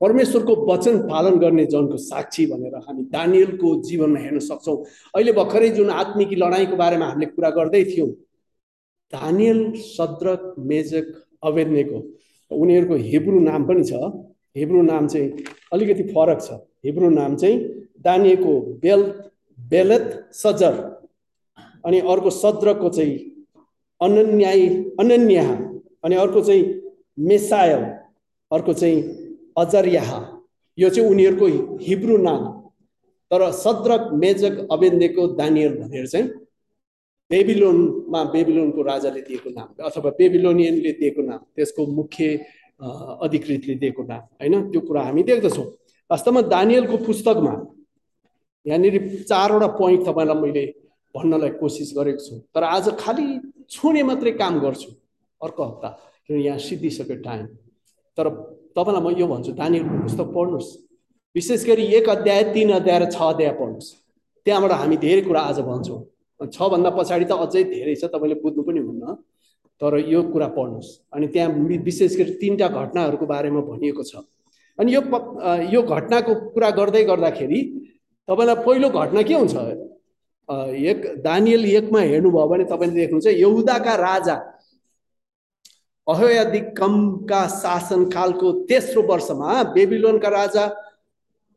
परमेश्वरको 0.00 0.54
वचन 0.66 0.98
पालन 1.08 1.38
गर्ने 1.38 1.64
जनको 1.66 1.96
साक्षी 2.00 2.46
भनेर 2.46 2.74
हामी 2.86 3.02
दानियलको 3.12 3.68
जीवनमा 3.84 4.20
हेर्न 4.20 4.38
सक्छौँ। 4.40 4.76
अहिले 5.14 5.32
भर्खरै 5.32 5.68
जुन 5.70 5.90
आत्मिकी 5.92 6.36
लडाइँको 6.36 6.76
बारेमा 6.76 7.06
हामीले 7.06 7.26
कुरा 7.36 7.50
गर्दै 7.58 7.84
थियौँ 7.84 8.08
दानियल 9.12 9.60
सद्रक 9.76 10.54
मेजक 10.70 11.06
अवेद्नेको 11.42 11.98
उनीहरूको 12.50 12.96
हिब्रू 13.10 13.40
नाम 13.40 13.64
पनि 13.68 13.84
छ। 13.84 13.92
हिब्रू 14.56 14.82
नाम 14.82 15.06
चाहिँ 15.06 15.28
अलिकति 15.72 16.02
फरक 16.14 16.40
छ। 16.42 16.58
हिब्रू 16.84 17.10
नाम 17.10 17.36
चाहिँ 17.36 17.56
दानिएको 18.00 18.52
बेल 18.82 19.02
बेलत 19.58 20.06
सजर 20.34 20.74
अनि 21.84 21.98
अर्को 22.12 22.30
सद्रको 22.32 22.88
चाहिँ 22.88 23.16
अनन्याय 24.00 24.68
अनन्या 25.00 25.48
अनि 26.04 26.14
अर्को 26.16 26.40
चाहिँ 26.40 26.64
मेसाय 27.28 27.72
अर्को 28.50 28.72
चाहिँ 28.72 29.00
अजर्याह। 29.58 30.10
यो 30.78 30.88
चाहिँ 30.88 31.10
उनीहरूको 31.10 31.46
हिब्रू 31.84 32.16
नाम। 32.18 32.44
तर 33.30 33.50
सद्रक 33.54 34.10
मेजक 34.14 34.66
अवेन्देको 34.72 35.26
दानियल 35.38 35.74
भनेर 35.78 36.06
चाहिँ 36.06 36.26
बेबिलोनमा 37.30 38.22
बेबिलोनको 38.32 38.82
राजाले 38.82 39.20
दिएको 39.20 39.50
नाम 39.50 39.68
अथवा 39.86 40.10
बेबिलोनियनले 40.18 40.92
दिएको 40.92 41.22
नाम। 41.22 41.38
त्यसको 41.56 41.86
मुख्य 41.86 42.26
अधिकृतले 43.22 43.74
दिएको 43.74 44.02
नाम 44.02 44.22
होइन? 44.40 44.70
त्यो 44.70 44.80
कुरा 44.80 45.02
हामी 45.02 45.22
देख्दछौँ। 45.22 45.66
वास्तवमा 46.10 46.40
दानियलको 46.50 46.96
पुस्तकमा 47.06 47.54
यहाँनिर 48.66 49.24
चारवटा 49.28 49.66
पोइन्ट 49.78 50.00
तपाईँलाई 50.06 50.40
मैले 50.42 50.64
भन्नलाई 51.14 51.50
कोसिस 51.60 51.92
गरेको 51.96 52.22
छु। 52.24 52.34
तर 52.54 52.62
आज 52.66 52.88
खालि 52.98 53.26
छुने 53.70 54.02
मात्रै 54.02 54.32
काम 54.32 54.60
गर्छु। 54.60 54.90
अर्को 55.40 55.62
हप्ता 55.64 55.88
किनभने 56.26 56.44
यहाँ 56.44 56.58
सिद्धिसक्यो 56.58 57.16
टाइम 57.22 57.46
तर 58.18 58.28
तपाईँलाई 58.76 59.02
म 59.02 59.18
यो 59.18 59.26
भन्छु 59.26 59.52
दानियलको 59.52 59.94
पुस्तक 60.02 60.26
पढ्नुहोस्। 60.36 60.68
विशेष 61.34 61.60
गरी 61.66 61.84
एक 61.96 62.08
अध्याय 62.08 62.42
तिन 62.54 62.70
अध्याय 62.72 62.98
र 62.98 63.04
छ 63.10 63.18
अध्याय 63.32 63.52
पढ्नुहोस्। 63.60 63.88
त्यहाँबाट 64.46 64.72
हामी 64.72 64.96
धेरै 64.96 65.22
कुरा 65.22 65.40
आज 65.40 65.58
भन्छौँ। 65.68 66.00
छभन्दा 66.40 66.90
पछाडि 66.90 67.24
त 67.24 67.32
अझै 67.44 67.62
धेरै 67.70 67.94
छ 67.94 68.04
तपाईँले 68.10 68.36
बुझ्नु 68.42 68.62
पनि 68.62 68.80
हुन्न। 68.80 69.04
तर 69.80 69.92
यो 70.08 70.20
कुरा 70.32 70.48
पढ्नुहोस्। 70.56 70.90
अनि 71.14 71.26
त्यहाँ 71.32 71.50
विशेष 71.84 72.16
गरी 72.18 72.32
तिनवटा 72.40 72.68
घटनाहरूको 72.68 73.26
बारेमा 73.26 73.60
भनिएको 73.68 74.02
छ। 74.02 74.24
अनि 74.78 74.94
यो 74.94 75.00
यो 75.70 75.80
घटनाको 75.82 76.32
कुरा 76.54 76.70
गर्दै 76.70 77.02
गर्दाखेरि 77.04 77.60
तपाईँलाई 78.28 78.56
पहिलो 78.66 78.88
घटना 78.90 79.22
के 79.22 79.34
हुन्छ? 79.34 79.56
एक 80.48 80.98
दानियल 81.22 81.64
एकमा 81.64 82.00
हेर्नुभयो 82.00 82.46
भने 82.48 82.64
तपाईँले 82.64 82.94
देख्नुहुन्छ 83.00 83.26
यहुदाका 83.38 83.94
राजा 83.94 84.36
अहयादिकमका 86.06 87.46
शासनकालको 87.48 88.52
तेस्रो 88.68 89.02
वर्षमा 89.02 89.62
बेबिलोनका 89.74 90.28
राजा 90.28 90.64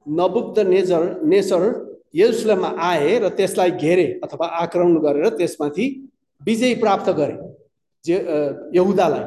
नबुद्ध 0.07 0.59
नेजर 0.67 1.03
नेसर 1.23 1.63
यरुसलेममा 2.15 2.69
आए 2.87 3.19
र 3.19 3.29
त्यसलाई 3.37 3.71
घेरे 3.71 4.07
अथवा 4.23 4.47
आक्रमण 4.61 4.97
गरेर 5.05 5.29
त्यसमाथि 5.37 5.85
विजय 6.41 6.73
प्राप्त 6.75 7.09
गरे 7.19 7.37
जे 8.05 8.15
यहुदालाई। 8.75 9.25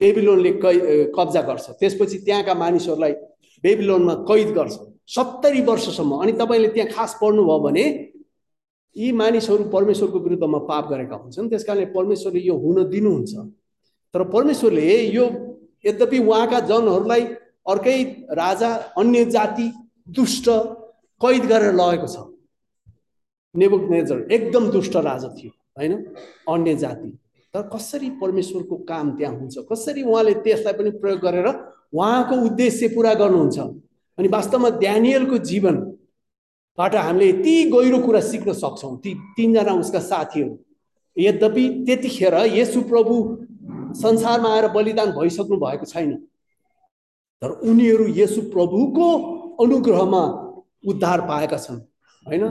बेबिलोनले 0.00 0.52
कै 0.62 0.74
कब्जा 1.16 1.42
गर्छ। 1.48 1.66
त्यसपछि 1.80 2.18
त्यहाँका 2.26 2.54
मानिसहरूलाई 2.54 3.12
बेबिलोनमा 3.64 4.14
कैद 4.28 4.48
गर्छ। 4.58 4.74
सत्तरी 5.06 5.60
वर्षसम्म। 5.70 6.12
अनि 6.22 6.32
तपाईँले 6.40 6.68
त्यहाँ 6.74 6.90
खास 6.92 7.16
पढ्नुभयो 7.20 7.58
भने 7.64 7.84
यी 8.96 9.12
मानिसहरू 9.12 9.64
परमेश्वरको 9.70 10.18
विरुद्धमा 10.18 10.58
पाप 10.68 10.84
गरेका 10.90 11.16
हुन्छन्। 11.16 11.48
त्यस 11.48 11.64
कारणले 11.64 11.86
परमेश्वरले 11.96 12.40
यो 12.40 12.56
हुन 12.58 12.84
दिनुहुन्छ। 12.90 13.32
तर 14.14 14.22
परमेश्वरले 14.30 15.00
यो 15.10 15.24
यद्यपि 15.86 16.18
उहाँका 16.18 16.60
जनहरूलाई 16.60 17.22
अर्कै 17.68 18.02
राजा 18.32 18.68
अन्य 18.98 19.24
जाति 19.24 19.70
दुष्ट 20.08 20.48
कैद 21.20 21.44
गरेर 21.46 21.74
लगेको 21.74 22.06
छ। 22.06 22.16
नेबुक 23.54 23.82
नेजर 23.90 24.26
एकदम 24.32 24.70
दुष्ट 24.70 24.96
राजा 24.96 25.28
थियो 25.28 25.50
होइन? 25.78 25.92
अन्य 26.48 26.74
जाति। 26.74 27.10
तर 27.54 27.62
कसरी 27.74 28.10
परमेश्वरको 28.20 28.76
काम 28.76 29.10
त्यहाँ 29.16 29.34
हुन्छ? 29.38 29.58
कसरी 29.72 30.02
उहाँले 30.02 30.34
त्यसलाई 30.34 30.72
पनि 30.72 30.90
प्रयोग 30.90 31.20
गरेर 31.20 31.46
उहाँको 31.94 32.34
उद्देश्य 32.46 32.88
पुरा 32.88 33.14
गर्नुहुन्छ? 33.14 33.58
अनि 34.18 34.28
वास्तवमा 34.28 34.70
ड्यानियलको 34.78 35.38
जीवनबाट 35.38 36.94
हामीले 36.94 37.28
यति 37.28 37.54
गहिरो 37.70 37.98
कुरा 37.98 38.20
सिक्न 38.20 38.52
सक्छौँ। 38.52 38.96
ती 38.98 39.14
तिनजना 39.36 39.72
उसका 39.74 40.00
साथीहरू। 40.00 40.58
यद्यपि 41.16 41.64
त्यतिखेर 41.86 42.34
यसु 42.58 42.80
प्रभु 42.82 43.14
संसारमा 43.94 44.48
आएर 44.54 44.68
बलिदान 44.68 45.10
भइसक्नु 45.10 45.56
भएको 45.56 45.86
छैन। 45.86 46.14
तर 47.42 47.50
उनीहरू 47.50 48.06
यसु 48.16 48.40
प्रभुको 48.50 49.06
अनुग्रहमा 49.60 50.22
उद्धार 50.86 51.20
पाएका 51.20 51.56
छन्। 51.56 51.80
होइन? 52.26 52.42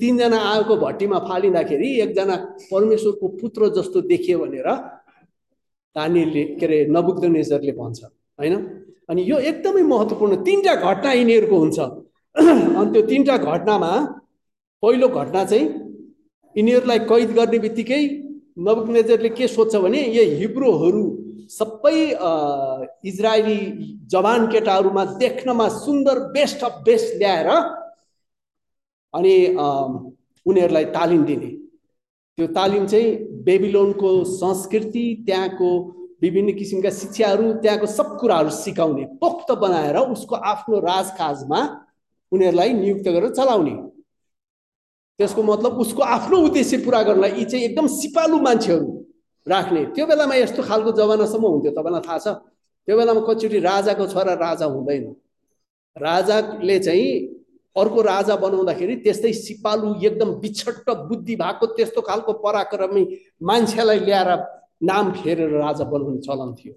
तिनजना 0.00 0.38
आगोको 0.38 0.76
भट्टीमा 0.76 1.18
फालिँदाखेरि 1.18 1.88
एकजना 2.00 2.36
परमेश्वरको 2.72 3.28
पुत्र 3.40 3.68
जस्तो 3.68 4.00
देखियो 4.00 4.38
भनेर 4.38 4.68
तानीले 5.96 6.44
के 6.60 6.66
अरे 6.66 6.78
नबुग्ध 6.90 7.24
नेजरले 7.24 7.72
भन्छ। 7.72 8.04
होइन? 8.38 8.54
अनि 9.08 9.22
यो 9.30 9.38
एकदमै 9.38 9.82
महत्त्वपूर्ण 9.82 10.36
तिनवटा 10.44 10.74
घटना 10.74 11.12
यिनीहरूको 11.12 11.56
हुन्छ। 11.58 11.78
अनि 12.78 12.90
त्यो 12.92 13.02
तिनवटा 13.02 13.36
घटनामा 13.36 13.92
पहिलो 14.82 15.08
घटना 15.08 15.44
चाहिँ 15.44 15.64
यिनीहरूलाई 16.56 16.98
कैद 16.98 17.30
गर्ने 17.32 17.58
बित्तिकै 17.58 18.02
नबुकनेजरले 18.56 19.28
के 19.28 19.46
सोध्छ 19.48 19.76
भने 19.76 20.00
यो 20.16 20.22
हिब्रोहरू 20.38 21.04
सबै 21.50 21.98
इजरायली 23.08 23.58
जवान 24.12 24.46
केटाहरूमा 24.52 25.04
देख्नमा 25.20 25.68
सुन्दर 25.74 26.18
बेस्ट 26.32 26.64
अफ 26.64 26.80
बेस्ट 26.84 27.16
ल्याएर 27.18 27.48
अनि 29.14 29.34
उनीहरूलाई 30.46 30.84
तालिम 30.96 31.24
दिने। 31.24 31.50
त्यो 32.38 32.46
तालिम 32.56 32.86
चाहिँ 32.86 33.08
बेबिलोनको 33.44 34.12
संस्कृति 34.24 35.04
त्यहाँको 35.26 35.68
विभिन्न 36.22 36.52
किसिमका 36.58 36.90
शिक्षाहरू 36.90 37.52
त्यहाँको 37.62 37.86
सब 37.88 38.16
कुराहरू 38.20 38.50
सिकाउने 38.56 39.04
पोख्त 39.20 39.52
बनाएर 39.60 39.96
उसको 39.98 40.34
आफ्नो 40.52 40.78
राजकाजमा 40.80 41.60
उनीहरूलाई 42.32 42.72
नियुक्त 42.72 43.08
गरेर 43.08 43.30
चलाउने। 43.34 43.74
त्यसको 45.18 45.42
मतलब 45.42 45.78
उसको 45.80 46.02
आफ्नो 46.02 46.36
उद्देश्य 46.46 46.78
पुरा 46.84 47.02
गर्नलाई 47.02 47.32
यी 47.38 47.44
चाहिँ 47.44 47.64
एकदम 47.64 47.86
सिपालु 47.86 48.38
मान्छेहरू 48.40 48.86
राख्ने। 49.46 49.84
त्यो 49.94 50.06
बेलामा 50.06 50.34
यस्तो 50.34 50.62
खालको 50.62 50.92
जमानासम्म 50.92 51.46
हुन्थ्यो 51.46 51.72
तपाईँलाई 51.72 52.02
थाहा 52.08 52.18
छ? 52.18 52.28
त्यो 52.88 52.96
बेलामा 52.96 53.20
कतिचोटि 53.28 53.58
राजाको 53.60 54.06
छोरा 54.06 54.34
राजा 54.36 54.66
हुँदैन। 54.66 55.04
राजाले 55.96 56.78
चाहिँ 56.78 57.08
अर्को 57.76 58.00
राजा 58.02 58.34
बनाउँदाखेरि 58.36 58.94
त्यस्तै 59.04 59.32
सिपालु 59.32 59.88
एकदम 60.04 60.30
बिछट्ट 60.40 60.86
बुद्धि 61.08 61.34
भएको 61.36 61.66
त्यस्तो 61.76 62.00
खालको 62.00 62.32
पराक्रमी 62.44 63.02
मान्छेलाई 63.42 63.98
ल्याएर 64.00 64.30
नाम 64.82 65.12
फेरेर 65.12 65.50
राजा 65.56 65.84
बनाउने 65.84 66.20
चलन 66.20 66.52
थियो। 66.54 66.74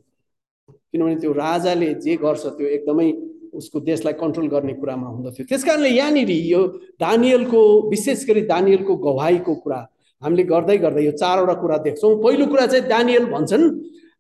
किनभने 0.91 1.15
त्यो 1.15 1.31
राजाले 1.33 1.93
जे 2.03 2.15
गर्छ 2.15 2.45
त्यो 2.57 2.67
एकदमै 2.67 3.11
उसको 3.59 3.79
देशलाई 3.79 4.13
कन्ट्रोल 4.15 4.47
गर्ने 4.47 4.73
कुरामा 4.73 5.07
हुँदथ्यो। 5.07 5.45
त्यस 5.45 5.63
कारणले 5.63 5.89
यहाँनिर 5.89 6.31
यो 6.31 6.61
दानियलको 6.99 7.61
विशेष 7.89 8.25
गरी 8.27 8.41
दानियलको 8.47 8.95
गवाईको 8.97 9.55
कुरा 9.63 9.79
हामीले 10.21 10.43
गर्दै 10.43 10.77
गर्दै 10.77 11.03
यो 11.05 11.11
चारवटा 11.15 11.53
कुरा 11.61 11.77
देख्छौँ। 11.85 12.15
पहिलो 12.23 12.45
कुरा 12.47 12.65
चाहिँ 12.67 12.87
दानियल 12.87 13.25
भन्छन् 13.31 13.65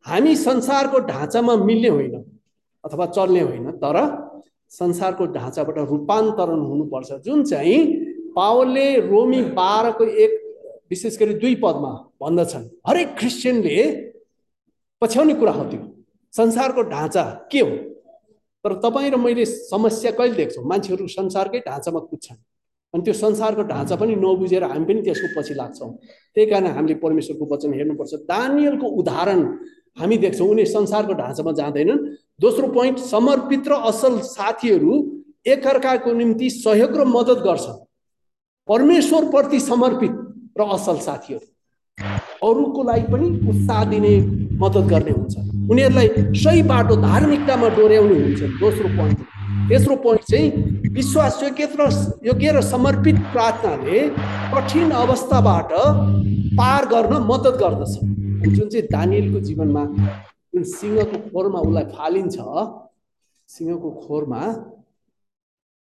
हामी 0.05 0.35
संसारको 0.37 0.99
ढाँचामा 1.07 1.55
मिल्ने 1.59 1.89
होइन 1.89 2.15
अथवा 2.83 3.05
चल्ने 3.07 3.41
होइन 3.41 3.71
तर 3.83 3.97
संसारको 4.71 5.25
ढाँचाबाट 5.33 5.77
रूपान्तरण 5.89 6.59
हुनुपर्छ। 6.61 7.11
जुन 7.25 7.43
चाहिँ 7.43 7.79
पावलले 8.35 8.85
रोमी 9.07 9.41
बाह्रको 9.57 10.03
एक 10.05 10.31
विशेष 10.89 11.17
गरी 11.19 11.33
दुई 11.41 11.55
पदमा 11.63 11.91
भन्दछन् 12.21 12.65
हरेक 12.87 13.15
क्रिस्चियनले 13.19 13.77
पछ्याउने 15.01 15.33
कुरा 15.33 15.51
हो 15.51 15.63
त्यो। 15.71 15.81
संसारको 16.33 16.81
ढाँचा 16.89 17.23
के 17.51 17.59
हो? 17.59 17.71
तर 18.65 18.73
तपाईँ 18.83 19.11
र 19.11 19.15
मैले 19.15 19.45
समस्या 19.45 20.11
कहिले 20.11 20.35
देख्छौँ? 20.35 20.63
मान्छेहरू 20.63 21.07
संसारकै 21.07 21.59
ढाँचामा 21.67 21.99
कुद्छन्। 21.99 22.37
अनि 22.93 23.03
त्यो 23.05 23.13
संसारको 23.13 23.63
ढाँचा 23.63 23.95
पनि 23.95 24.15
नबुझेर 24.15 24.63
हामी 24.63 24.85
पनि 24.85 25.01
त्यसको 25.01 25.27
पछि 25.37 25.53
लाग्छौँ। 25.53 25.91
त्यही 26.35 26.45
कारण 26.49 26.67
हामीले 26.75 26.95
परमेश्वरको 26.99 27.45
वचन 27.45 27.73
हेर्नुपर्छ। 27.73 28.13
दानियलको 28.27 28.87
उदाहरण 28.99 29.39
हामी 29.99 30.17
देख्छौँ। 30.17 30.47
उनी 30.49 30.65
संसारको 30.65 31.13
ढाँचामा 31.13 31.51
जाँदैनन्। 31.51 31.99
दोस्रो 32.41 32.67
पोइन्ट 32.73 32.97
समर्पित 32.99 33.67
र 33.67 33.73
असल 33.89 34.19
साथीहरू 34.25 34.93
एकअर्काको 35.45 36.13
निम्ति 36.13 36.49
सहयोग 36.49 36.97
र 36.97 37.05
मद्दत 37.05 37.39
गर्छन्। 37.45 37.79
परमेश्वरप्रति 38.67 39.59
समर्पित 39.59 40.13
र 40.59 40.61
असल 40.73 40.97
साथीहरू। 40.99 41.45
अरूको 42.43 42.83
लागि 42.83 43.05
पनि 43.11 43.27
उत्साह 43.49 43.83
दिने 43.91 44.13
मद्दत 44.61 44.85
गर्ने 44.91 45.11
हुन्छ। 45.11 45.35
उनीहरूलाई 45.71 46.07
सही 46.43 46.61
बाटो 46.71 46.95
धार्मिकतामा 47.01 47.67
डोर्याउने 47.77 48.15
हुन्छ। 48.15 48.41
दोस्रो 48.59 48.87
पोइन्ट 48.97 49.19
तेस्रो 49.69 49.95
पोइन्ट 50.03 50.23
चाहिँ 50.31 50.47
विश्वास 50.93 51.41
योग्य 51.43 51.65
र 51.79 51.89
योग्य 52.27 52.51
र 52.51 52.61
समर्पित 52.63 53.17
प्रार्थनाले 53.33 53.99
कठिन 54.53 54.91
अवस्थाबाट 55.01 55.69
पार 56.59 56.85
गर्न 56.93 57.13
मद्दत 57.29 57.55
गर्दछ। 57.61 57.93
जुन 58.55 58.67
चाहिँ 58.69 58.87
दानियलको 58.87 59.39
जीवनमा 59.47 59.83
जुन 60.53 60.63
सिंहको 60.73 61.17
खोरमा 61.29 61.59
उसलाई 61.59 61.85
फालिन्छ 61.93 62.37
सिंहको 63.49 63.89
खोरमा 64.07 64.41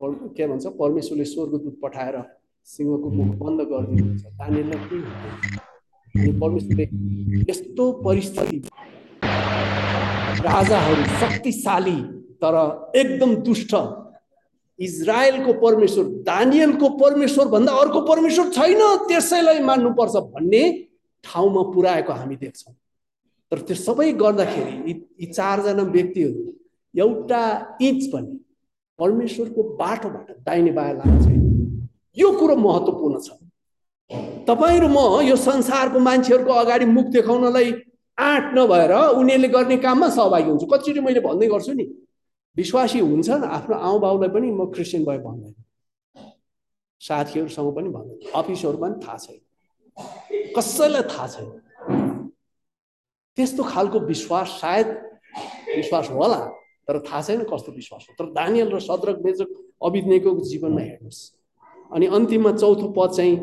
के 0.01 0.47
भन्छ? 0.47 0.67
परमेश्वरले 0.67 1.25
स्वर्गदूत 1.25 1.79
पठाएर 1.83 2.17
सिंहको 2.69 3.09
मुख 3.11 3.31
बन्द 3.41 3.61
गरिदिनुहुन्छ। 3.71 4.25
दानियललाई 4.41 4.79
के 4.85 4.97
परमेश्वरले 6.41 6.85
यस्तो 7.51 7.85
परिस्थिति 8.05 8.59
राजाहरू 10.41 11.03
शक्तिशाली 11.21 11.99
तर 12.43 12.55
एकदम 12.97 13.35
दुष्ट। 13.47 13.73
इजरायलको 14.79 15.53
परमेश्वर 15.61 16.05
दानियलको 16.27 16.89
परमेश्वर 16.99 17.49
भन्दा 17.55 17.73
अर्को 17.83 18.01
परमेश्वर 18.11 18.51
छैन 18.51 18.81
त्यसैलाई 19.09 19.61
मान्नुपर्छ 19.69 20.15
भन्ने 20.35 20.63
ठाउँमा 21.25 21.63
पुऱ्याएको 21.75 22.13
हामी 22.13 22.37
देख्छौँ। 22.37 22.75
तर 23.53 23.59
त्यो 23.67 23.77
सबै 23.77 24.13
गर्दाखेरि 24.23 24.75
यी 25.21 25.27
चारजना 25.27 25.83
व्यक्तिहरू 25.83 26.43
एउटा 26.95 27.43
इन्च 27.83 28.03
पनि 28.13 28.39
परमेश्वरको 28.99 29.63
बाटोबाट 29.81 30.29
दाहिने 30.47 30.73
बायाँ 30.79 30.95
लाग्छ 30.95 31.27
यो 32.17 32.29
कुरो 32.39 32.55
महत्त्वपूर्ण 32.57 33.19
छ। 33.19 33.29
तपाईँ 34.11 34.81
र 34.81 34.87
म 34.89 35.21
यो 35.23 35.37
संसारको 35.37 35.99
मान्छेहरूको 35.99 36.53
अगाडि 36.53 36.85
मुख 36.87 37.07
देखाउनलाई 37.13 37.73
आँट 38.19 38.45
नभएर 38.57 38.93
उनीहरूले 39.21 39.49
गर्ने 39.49 39.77
काममा 39.79 40.09
सहभागी 40.09 40.49
हुन्छु। 40.49 40.67
कतिचोटि 40.67 41.01
मैले 41.01 41.21
भन्दै 41.21 41.49
गर्छु 41.49 41.73
नि 41.73 41.85
विश्वासी 42.57 42.99
हुन्छन् 42.99 43.45
आफ्नो 43.45 43.77
आउ 43.77 43.99
बाउलाई 43.99 44.29
पनि 44.35 44.51
म 44.51 44.73
क्रिस्चियन 44.73 45.05
भए 45.05 45.19
भन्दैन। 45.19 45.55
साथीहरूसँग 47.01 47.69
पनि 47.77 47.89
भन्दैन। 47.89 48.19
अफिसहरूमा 48.35 48.89
पनि 48.89 48.97
थाहा 49.05 49.17
छैन। 49.19 49.41
कसैलाई 50.57 51.03
थाहा 51.13 51.27
छैन? 51.29 51.49
त्यस्तो 53.39 53.63
खालको 53.63 53.99
विश्वास 54.01 54.49
सायद 54.61 54.89
विश्वास 55.77 56.11
होला 56.11 56.41
तर 56.89 56.99
थाहा 57.07 57.23
छैन 57.23 57.45
कस्तो 57.45 57.73
विश्वास 57.73 58.07
हो। 58.09 58.15
तर 58.19 58.33
दानियल 58.33 58.69
र 58.73 58.81
सद्रक 58.81 59.17
बेजक 59.23 59.49
अभिज्ञको 59.85 60.31
जीवनमा 60.51 60.81
हेर्नुहोस्। 60.81 61.21
अनि 61.95 62.07
अन्तिममा 62.07 62.53
चौथो 62.57 62.87
पद 62.97 63.11
चाहिँ 63.15 63.37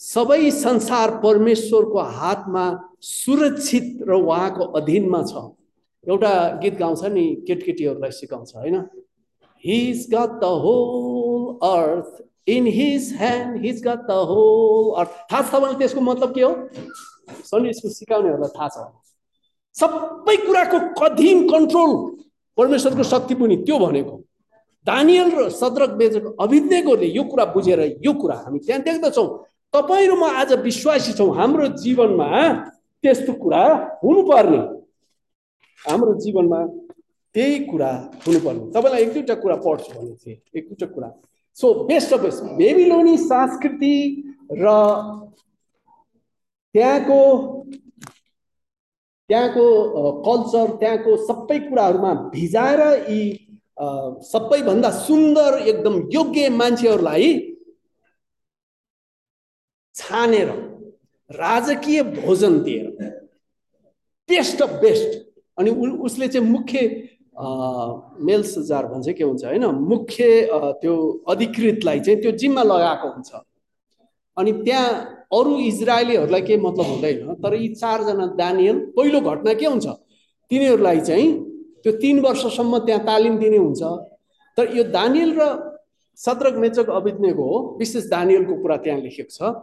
सबै 0.00 0.50
संसार 0.50 1.10
परमेश्वरको 1.22 1.98
हातमा 1.98 2.64
सुरक्षित 3.00 4.02
र 4.08 4.12
उहाँको 4.14 4.64
अधीनमा 4.78 5.22
छ। 5.22 5.34
एउटा 6.06 6.32
गीत 6.62 6.74
गाउँछ 6.78 7.04
नि 7.14 7.24
केटकेटीहरूलाई 7.46 8.10
सिकाउँछ 8.10 8.54
होइन? 8.56 8.76
He's 9.64 10.06
got 10.12 10.40
the 10.40 10.44
whole 10.64 11.44
earth 11.68 12.22
in 12.50 12.66
his 12.66 13.12
hand 13.16 13.64
he's 13.64 13.82
got 13.86 14.02
the 14.08 14.18
whole 14.28 14.90
earth 15.00 15.14
थाहा 15.30 15.42
छ 15.42 15.48
तपाईँलाई 15.54 15.78
त्यसको 15.78 16.00
मतलब 16.00 16.34
के 16.34 16.42
हो? 16.42 16.52
सन्डे 17.48 17.72
स्कुल 17.72 17.90
सिकाउनेहरूलाई 17.90 18.52
थाहा 18.58 18.68
छ। 18.68 18.76
सबै 19.76 20.36
कुराको 20.44 20.78
कठिन 21.00 21.48
कन्ट्रोल 21.48 21.92
परमेश्वरको 22.58 23.02
शक्ति 23.02 23.34
पनि 23.34 23.56
त्यो 23.64 23.78
भनेको। 23.78 24.20
दानियल 24.86 25.30
र 25.38 25.48
सद्रक 25.50 25.90
बेजक 25.96 26.36
अभिज्ञकोले 26.40 27.06
यो 27.16 27.24
कुरा 27.24 27.44
बुझेर 27.56 27.80
यो 28.04 28.12
कुरा 28.12 28.36
हामी 28.44 28.58
त्यहाँ 28.58 28.82
देख्दछौँ। 28.82 29.28
तपाईँ 29.74 30.06
र 30.08 30.14
म 30.14 30.24
आज 30.24 30.52
विश्वासी 30.62 31.12
छौँ। 31.18 31.34
हाम्रो 31.34 31.66
जीवनमा 31.82 32.30
त्यस्तो 33.02 33.32
कुरा 33.42 33.62
हुनुपर्ने। 34.04 34.58
हाम्रो 35.82 36.12
जीवनमा 36.22 36.60
त्यही 37.34 37.58
कुरा 37.66 37.90
हुनुपर्ने। 38.26 38.70
तपाईँलाई 38.70 39.02
एक 39.02 39.12
दुईवटा 39.12 39.34
कुरा 39.42 39.56
पढ्छु 39.66 39.90
भनेको 39.98 40.14
थिएँ। 40.14 40.38
एक 40.56 40.64
दुईवटा 40.68 40.86
कुरा। 40.94 41.08
सो 41.56 41.66
बेस्ट 41.90 42.12
अफ 42.14 42.20
बेस्ट 42.20 42.42
बेबिलोनी 42.58 43.16
संस्कृति 43.18 43.96
र 44.52 44.66
त्यहाँको 46.74 47.20
त्यहाँको 49.30 49.66
कल्चर 50.22 50.66
त्यहाँको 50.78 51.16
सबै 51.26 51.58
कुराहरूमा 51.58 52.12
भिजाएर 52.30 52.80
यी 53.10 53.22
सबैभन्दा 54.30 54.90
सुन्दर 54.90 55.58
एकदम 55.68 55.94
योग्य 56.12 56.48
मान्छेहरूलाई 56.50 57.28
छानेर 60.14 60.48
राजकीय 61.30 62.02
भोजन 62.02 62.58
दिएर 62.62 62.86
बेस्ट 64.28 64.62
अफ 64.62 64.70
बेस्ट 64.82 65.10
अनि 65.58 65.70
उसले 66.06 66.28
चाहिँ 66.28 66.48
मुख्य 66.48 66.80
मेल्स 68.26 68.58
जार 68.68 68.86
भन्छ 68.86 69.08
के 69.18 69.24
हुन्छ 69.24 69.44
होइन 69.44 69.64
मुख्य 69.88 70.26
त्यो 70.82 70.94
अधिकृतलाई 71.28 72.00
चाहिँ 72.00 72.20
त्यो 72.20 72.32
जिम्मा 72.42 72.62
लगाएको 72.62 73.08
हुन्छ। 73.14 73.30
अनि 74.36 74.52
त्यहाँ 74.62 74.86
अरू 75.34 75.58
इजरायलीहरूलाई 75.60 76.42
केही 76.42 76.60
मतलब 76.62 76.86
हुँदैन 76.86 77.34
तर 77.42 77.54
यी 77.54 77.68
चारजना 77.74 78.26
दानियल 78.38 78.78
पहिलो 78.96 79.20
घटना 79.20 79.54
के 79.58 79.66
हुन्छ? 79.66 79.86
तिनीहरूलाई 80.50 81.00
चाहिँ 81.10 81.28
त्यो 81.82 81.92
तिन 82.02 82.20
वर्षसम्म 82.26 82.78
त्यहाँ 82.86 83.02
तालिम 83.04 83.38
दिने 83.38 83.56
हुन्छ। 83.56 83.82
तर 84.58 84.76
यो 84.76 84.84
दानियल 84.94 85.38
र 85.40 85.42
सत्रक 86.18 86.54
मेचक 86.62 86.90
अभिज्ञको 87.02 87.44
हो 87.50 87.58
विशेष 87.78 88.04
दानियलको 88.10 88.62
कुरा 88.62 88.76
त्यहाँ 88.86 89.00
लेखेको 89.00 89.32
छ। 89.34 89.54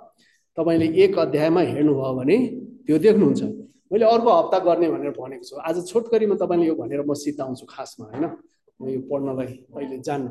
तपाईँले 0.58 0.88
एक 1.04 1.18
अध्यायमा 1.20 1.62
हेर्नुभयो 1.62 2.14
भने 2.20 2.38
त्यो 2.86 2.97
देख्नुहुन्छ। 2.97 3.41
मैले 3.91 4.06
अर्को 4.06 4.30
हप्ता 4.30 4.58
गर्ने 4.68 4.88
भनेर 4.91 5.12
भनेको 5.16 5.43
छु। 5.43 5.56
आज 5.58 5.88
छोटकरीमा 5.88 6.36
तपाईँले 6.36 6.66
यो 6.68 6.76
भनेर 6.76 7.02
म 7.08 7.14
सिद्धाउँछु 7.14 7.66
खासमा 7.66 8.06
होइन? 8.12 8.26
म 8.80 8.84
यो 8.88 8.99
पढ्नलाई 9.08 9.52
अहिले 9.76 9.97
जान्न। 10.04 10.28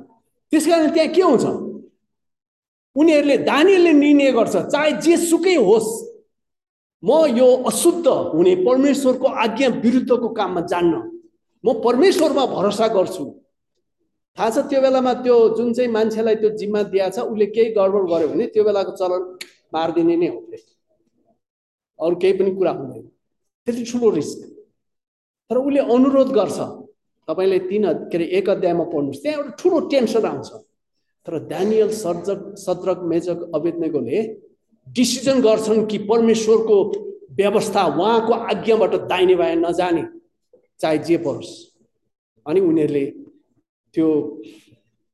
त्यस 0.53 0.67
कारण 0.69 0.91
त्यहाँ 0.93 1.09
के 1.15 1.23
हुन्छ? 1.23 1.45
उनीहरूले 2.97 3.37
दानीले 3.49 3.93
निर्णय 3.93 4.31
गर्छ 4.33 4.57
चाहे 4.69 4.91
जेसुकै 5.01 5.57
होस् 5.57 5.91
म 7.03 7.11
यो 7.33 7.49
अशुद्ध 7.65 8.07
हुने 8.07 8.55
परमेश्वरको 8.61 9.27
आज्ञा 9.27 9.69
विरुद्धको 9.81 10.29
काममा 10.37 10.61
जान्न। 10.69 10.95
म 11.65 11.81
परमेश्वरमा 11.81 12.45
भरोसा 12.47 12.87
गर्छु। 12.89 13.25
थाहा 14.39 14.51
छ 14.51 14.59
त्यो 14.69 14.81
बेलामा 14.81 15.13
त्यो 15.25 15.37
जुन 15.57 15.73
चाहिँ 15.73 15.91
मान्छेलाई 15.91 16.35
त्यो 16.45 16.51
जिम्मा 16.61 16.83
दिएको 16.93 17.11
छ 17.11 17.19
उसले 17.25 17.47
केही 17.47 17.73
गडबड 17.73 18.05
गर्यो 18.13 18.29
भने 18.29 18.47
त्यो 18.53 18.65
बेलाको 18.65 18.93
चलन 19.01 19.23
मारिदिने 19.73 20.17
नै 20.17 20.29
हो। 20.29 20.39
अरू 21.99 22.17
केही 22.17 22.33
पनि 22.39 22.51
कुरा 22.57 22.73
हुँदैन 22.73 23.07
त्यति 23.67 23.85
ठुलो 23.91 24.11
रिस्क 24.11 24.39
तर 25.51 25.57
उसले 25.59 25.81
अनुरोध 25.95 26.31
गर्छ 26.33 26.59
तपाईँले 27.29 27.59
तिन 27.69 27.85
के 28.11 28.17
अरे 28.17 28.27
एक 28.39 28.49
अध्यायमा 28.51 28.85
पढ्नुहोस् 28.93 29.23
त्यहाँ 29.23 29.37
एउटा 29.39 29.57
ठुलो 29.61 29.79
टेन्सन 29.93 30.25
आउँछ 30.27 30.49
तर 31.27 31.39
दानियल 31.49 31.91
सर्जक 31.95 32.41
सद्रक 32.59 32.99
मेजक 33.13 33.39
अवेदनेकोले 33.55 34.19
डिसिजन 34.87 35.41
गर्छन् 35.43 35.87
कि 35.87 35.99
परमेश्वरको 36.09 36.77
व्यवस्था 37.39 37.83
उहाँको 37.87 38.33
आज्ञाबाट 38.33 38.95
दाहिने 39.09 39.35
बायाँ 39.37 39.57
नजाने। 39.57 40.05
चाहे 40.81 40.99
जे 40.99 41.17
परोस्। 41.25 41.53
अनि 42.47 42.61
उनीहरूले 42.61 43.05
त्यो 43.95 44.09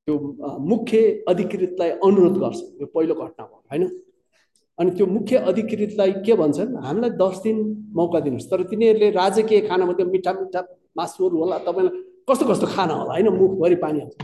त्यो 0.09 0.15
मुख्य 0.63 0.99
अधिकृतलाई 1.29 1.91
अनुरोध 2.07 2.37
गर्छ। 2.39 2.59
यो 2.81 2.87
पहिलो 2.87 3.15
घटना 3.15 3.45
भयो 3.45 3.63
होइन? 3.71 3.83
अनि 4.79 4.91
त्यो 4.91 5.07
मुख्य 5.07 5.37
अधिकृतलाई 5.49 6.12
के 6.27 6.35
भन्छन्? 6.37 6.77
हामीलाई 6.85 7.11
दस 7.16 7.37
दिन 7.45 7.57
मौका 7.97 8.20
दिनुहोस्। 8.20 8.51
तर 8.51 8.62
तिनीहरूले 8.70 9.11
राजकीय 9.11 9.61
खानामा 9.68 9.93
त्यो 9.93 10.07
मिठा 10.07 10.33
मिठा 10.33 10.61
मासुहरू 10.97 11.37
होला 11.39 11.59
तपाईँलाई 11.64 11.95
कस्तो 12.29 12.45
कस्तो 12.47 12.66
खाना 12.66 12.95
होला? 12.95 13.12
होइन 13.12 13.29
मुखभरि 13.29 13.77
पानी 13.85 14.01
आउँछ। 14.01 14.14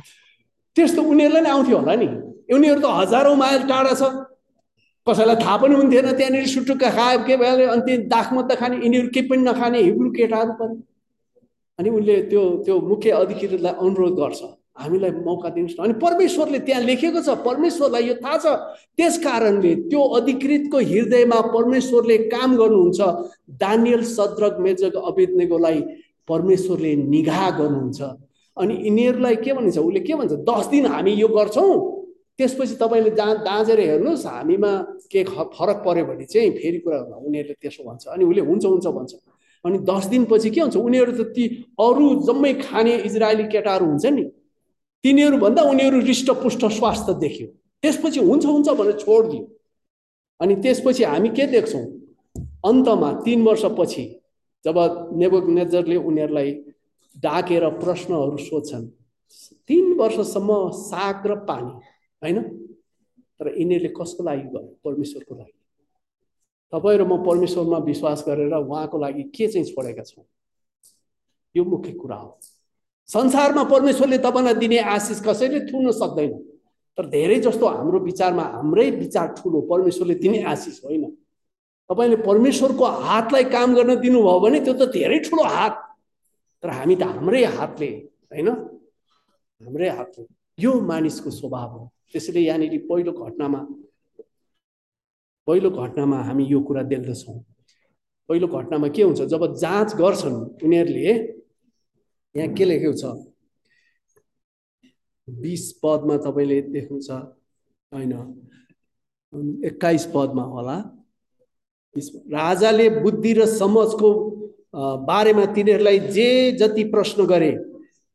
त्यस्तो 0.77 1.01
उनीहरूलाई 1.03 1.43
नै 1.43 1.51
आउँथ्यो 1.51 1.77
होला 1.79 1.95
नि। 1.97 2.09
उनीहरू 2.53 2.81
त 2.81 2.87
हजारौँ 3.01 3.37
माइल 3.37 3.63
टाढा 3.69 3.95
छ। 3.97 4.03
कसैलाई 5.07 5.37
थाहा 5.43 5.57
पनि 5.57 5.75
हुन्थेन 5.75 6.07
त्यहाँनिर 6.15 6.47
सुटुक्का 6.47 6.91
खायो 6.97 7.19
के 7.27 7.37
भइहाल्यो 7.37 7.69
अनि 7.73 7.83
त्यहाँ 7.83 8.07
दाख 8.13 8.33
मात्रै 8.33 8.57
खाने 8.61 8.77
यिनीहरू 8.85 9.09
केही 9.15 9.29
पनि 9.29 9.43
नखाने 9.43 9.79
हिब्रू 9.83 10.09
केटाहरू 10.15 10.53
पनि। 10.61 10.77
अनि 11.79 11.89
उनले 11.91 12.15
त्यो 12.31 12.43
त्यो 12.65 12.75
मुख्य 12.81 13.11
अधिकृतलाई 13.11 13.75
अनुरोध 13.83 14.15
गर्छ। 14.21 14.41
हामीलाई 14.77 15.11
मौका 15.11 15.49
दिनुहोस् 15.53 15.77
न। 15.79 15.83
अनि 15.85 15.95
परमेश्वरले 16.01 16.59
त्यहाँ 16.67 16.83
लेखेको 16.83 17.21
छ 17.21 17.29
परमेश्वरलाई 17.45 18.05
यो 18.09 18.15
थाहा 18.25 18.37
छ। 18.39 18.47
त्यस 18.97 19.15
कारणले 19.21 19.73
त्यो 19.93 20.01
अधिकृतको 20.19 20.79
हृदयमा 20.81 21.41
परमेश्वरले 21.53 22.17
काम 22.33 22.51
गर्नुहुन्छ। 22.57 23.01
दानियल 23.61 24.03
सद्रक 24.17 24.55
मेजक 24.65 24.95
अवेदनेकोलाई 24.97 25.81
परमेश्वरले 26.29 26.93
निगाह 26.97 27.51
गर्नुहुन्छ। 27.59 28.01
अनि 28.57 28.75
यिनीहरूलाई 28.85 29.37
के 29.45 29.53
भनिन्छ 29.53 29.79
उसले 29.79 30.01
के 30.01 30.15
भन्छ 30.15 30.33
दस 30.49 30.67
दिन 30.73 30.87
हामी 30.87 31.13
यो 31.21 31.29
गर्छौँ। 31.29 31.73
त्यसपछि 32.39 32.75
तपाईँले 32.81 33.11
जा 33.13 33.27
दाँजेर 33.45 33.81
हेर्नुहोस् 33.81 34.27
हामीमा 34.27 34.73
के 35.13 35.21
फरक 35.25 35.79
पऱ्यो 35.85 36.05
भने 36.09 36.25
चाहिँ 36.25 36.51
फेरि 36.57 36.79
कुरा 36.81 36.99
उनीहरूले 37.21 37.55
त्यसो 37.61 37.85
भन्छ। 37.85 38.09
अनि 38.09 38.25
उसले 38.25 38.41
हुन्छ 38.41 38.65
हुन्छ 38.65 38.87
भन्छ। 38.89 39.13
अनि 39.65 39.79
दस 39.85 40.05
दिनपछि 40.13 40.51
के 40.51 40.61
हुन्छ 40.61 40.77
उनीहरू 40.77 41.13
त 41.13 41.29
ती 41.37 41.45
अरू 41.77 42.07
जम्मै 42.27 42.53
खाने 42.65 42.95
इजरायली 43.09 43.45
केटाहरू 43.53 43.87
हुन्छ 43.87 44.07
नि। 44.17 44.25
तिनीहरूभन्दा 45.05 45.63
उनीहरू 45.63 46.01
हृष्टपुष्ट 46.01 46.65
स्वास्थ्य 46.79 47.15
देख्यो। 47.15 47.47
त्यसपछि 47.83 48.21
हुन्छ 48.21 48.45
हुन्छ 48.47 48.69
भनेर 48.69 48.99
छोडिदियो। 48.99 49.43
अनि 50.41 50.55
त्यसपछि 50.63 51.05
हामी 51.05 51.29
के 51.29 51.47
देख्छौँ? 51.47 51.85
अन्तमा 52.67 53.13
तिन 53.25 53.43
वर्षपछि 53.43 54.05
जब 54.65 54.77
नेबोक 55.19 55.47
नेजरले 55.49 55.97
उनीहरूलाई 55.97 56.51
डाकेर 57.17 57.69
प्रश्नहरू 57.83 58.37
सोध्छन् 58.37 58.87
तिन 59.69 59.93
वर्षसम्म 59.99 60.71
साग 60.71 61.27
र 61.27 61.35
पानी 61.45 61.73
होइन? 62.23 62.39
तर 63.41 63.47
यिनीहरूले 63.59 63.95
कसको 63.99 64.23
लागि 64.25 64.47
गर्यो 64.55 64.79
परमेश्वरको 64.85 65.35
लागि। 65.35 65.59
तपाईँ 66.73 66.99
र 66.99 67.05
म 67.05 67.23
परमेश्वरमा 67.27 67.79
विश्वास 67.79 68.25
गरेर 68.29 68.55
उहाँको 68.55 68.99
लागि 68.99 69.23
के 69.35 69.49
चाहिँ 69.49 69.67
छोडेका 69.67 70.03
छौँ? 70.03 70.25
यो 71.55 71.65
मुख्य 71.65 71.93
कुरा 71.93 72.17
हो। 72.17 72.39
संसारमा 73.09 73.63
परमेश्वरले 73.65 74.19
तपाईँलाई 74.19 74.55
दिने 74.55 74.79
आशिष 74.79 75.21
कसैले 75.21 75.61
थुन 75.67 75.91
सक्दैन। 75.91 76.33
तर 76.99 77.07
धेरै 77.09 77.39
जस्तो 77.41 77.67
हाम्रो 77.67 77.99
विचारमा 77.99 78.43
हाम्रै 78.43 78.91
विचार 78.91 79.27
ठुलो 79.39 79.61
परमेश्वरले 79.61 80.15
दिने 80.15 80.43
आशिष 80.43 80.85
होइन। 80.85 81.05
तपाईँले 81.91 82.17
परमेश्वरको 82.17 82.85
हातलाई 82.85 83.45
काम 83.45 83.75
गर्न 83.75 84.01
दिनुभयो 84.01 84.39
भने 84.41 84.61
त्यो 84.61 84.75
त 84.75 84.93
धेरै 84.93 85.19
ठुलो 85.19 85.43
हात। 85.43 85.75
तर 86.63 86.69
हामी 86.71 86.95
त 86.97 87.03
हाम्रै 87.03 87.45
हातले 87.45 87.91
होइन? 88.33 88.49
हाम्रै 89.61 89.89
हातले। 89.89 90.25
यो 90.59 90.73
मानिसको 90.81 91.31
स्वभाव 91.31 91.69
हो। 91.71 91.83
त्यसैले 92.13 92.41
यहाँनिर 92.41 92.87
पहिलो 92.89 93.13
घटनामा 93.13 93.61
पहिलो 95.47 95.71
घटनामा 95.71 96.19
हामी 96.23 96.45
यो 96.45 96.61
कुरा 96.61 96.83
देख्दछौँ। 96.83 97.39
पहिलो 98.29 98.47
घटनामा 98.47 98.89
के 98.89 99.03
हुन्छ? 99.03 99.21
जब 99.23 99.43
जाँच 99.57 99.95
गर्छन् 99.97 100.39
उनीहरूले 100.63 101.42
यहाँ 102.35 102.49
के 102.55 102.65
लेखेको 102.65 102.93
छ? 102.93 103.05
बिस 105.29 105.73
पदमा 105.83 106.17
तपाईँले 106.25 106.61
देख्नुहुन्छ 106.73 107.11
होइन। 107.93 108.13
एक्काइस 109.67 110.05
पदमा 110.15 110.45
होला। 110.45 110.77
राजाले 112.33 112.89
बुद्धि 113.01 113.33
र 113.33 113.47
समझको 113.49 114.09
बारेमा 115.07 115.45
तिनीहरूलाई 115.55 115.99
जे 116.09 116.29
जति 116.61 116.85
प्रश्न 116.91 117.27
गरे 117.27 117.53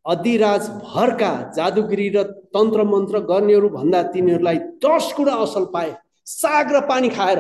अधिराज 0.06 0.70
भरका 0.84 1.32
जादुगिरी 1.56 2.08
र 2.10 2.24
तन्त्र 2.50 2.84
मन्त्र 2.84 3.20
गर्नेहरू 3.30 3.70
भन्दा 3.70 4.02
तिनीहरूलाई 4.14 4.58
दस 4.84 5.14
गुणा 5.18 5.34
असल 5.46 5.66
पाए। 5.74 5.92
साग 6.28 6.76
र 6.76 6.80
पानी 6.88 7.10
खाएर। 7.10 7.40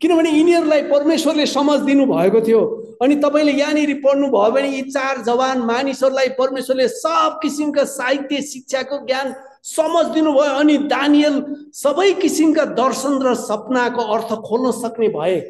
किनभने 0.00 0.30
यिनीहरूलाई 0.30 0.82
परमेश्वरले 0.82 1.46
समझ 1.46 1.78
दिनु 1.80 2.06
भएको 2.06 2.40
थियो। 2.40 2.60
अनि 3.02 3.14
तपाईँले 3.16 3.52
यहाँनिर 3.52 3.94
पढ्नुभयो 4.04 4.50
भने 4.50 4.68
यी 4.68 4.82
चार 4.90 5.22
जवान 5.22 5.58
मानिसहरूलाई 5.62 6.28
परमेश्वरले 6.38 6.88
सब 6.88 7.38
किसिमका 7.42 7.84
साहित्य 7.86 8.42
शिक्षाको 8.42 8.98
ज्ञान 9.06 9.34
समझ 9.64 10.04
दिनुभयो 10.14 10.58
अनि 10.58 10.76
दानियल 10.90 11.34
सबै 11.74 12.12
किसिमका 12.18 12.64
दर्शन 12.74 13.22
र 13.22 13.34
सपनाको 13.38 14.02
अर्थ 14.14 14.34
खोल्न 14.42 14.70
सक्ने 14.80 15.08
भए 15.08 15.40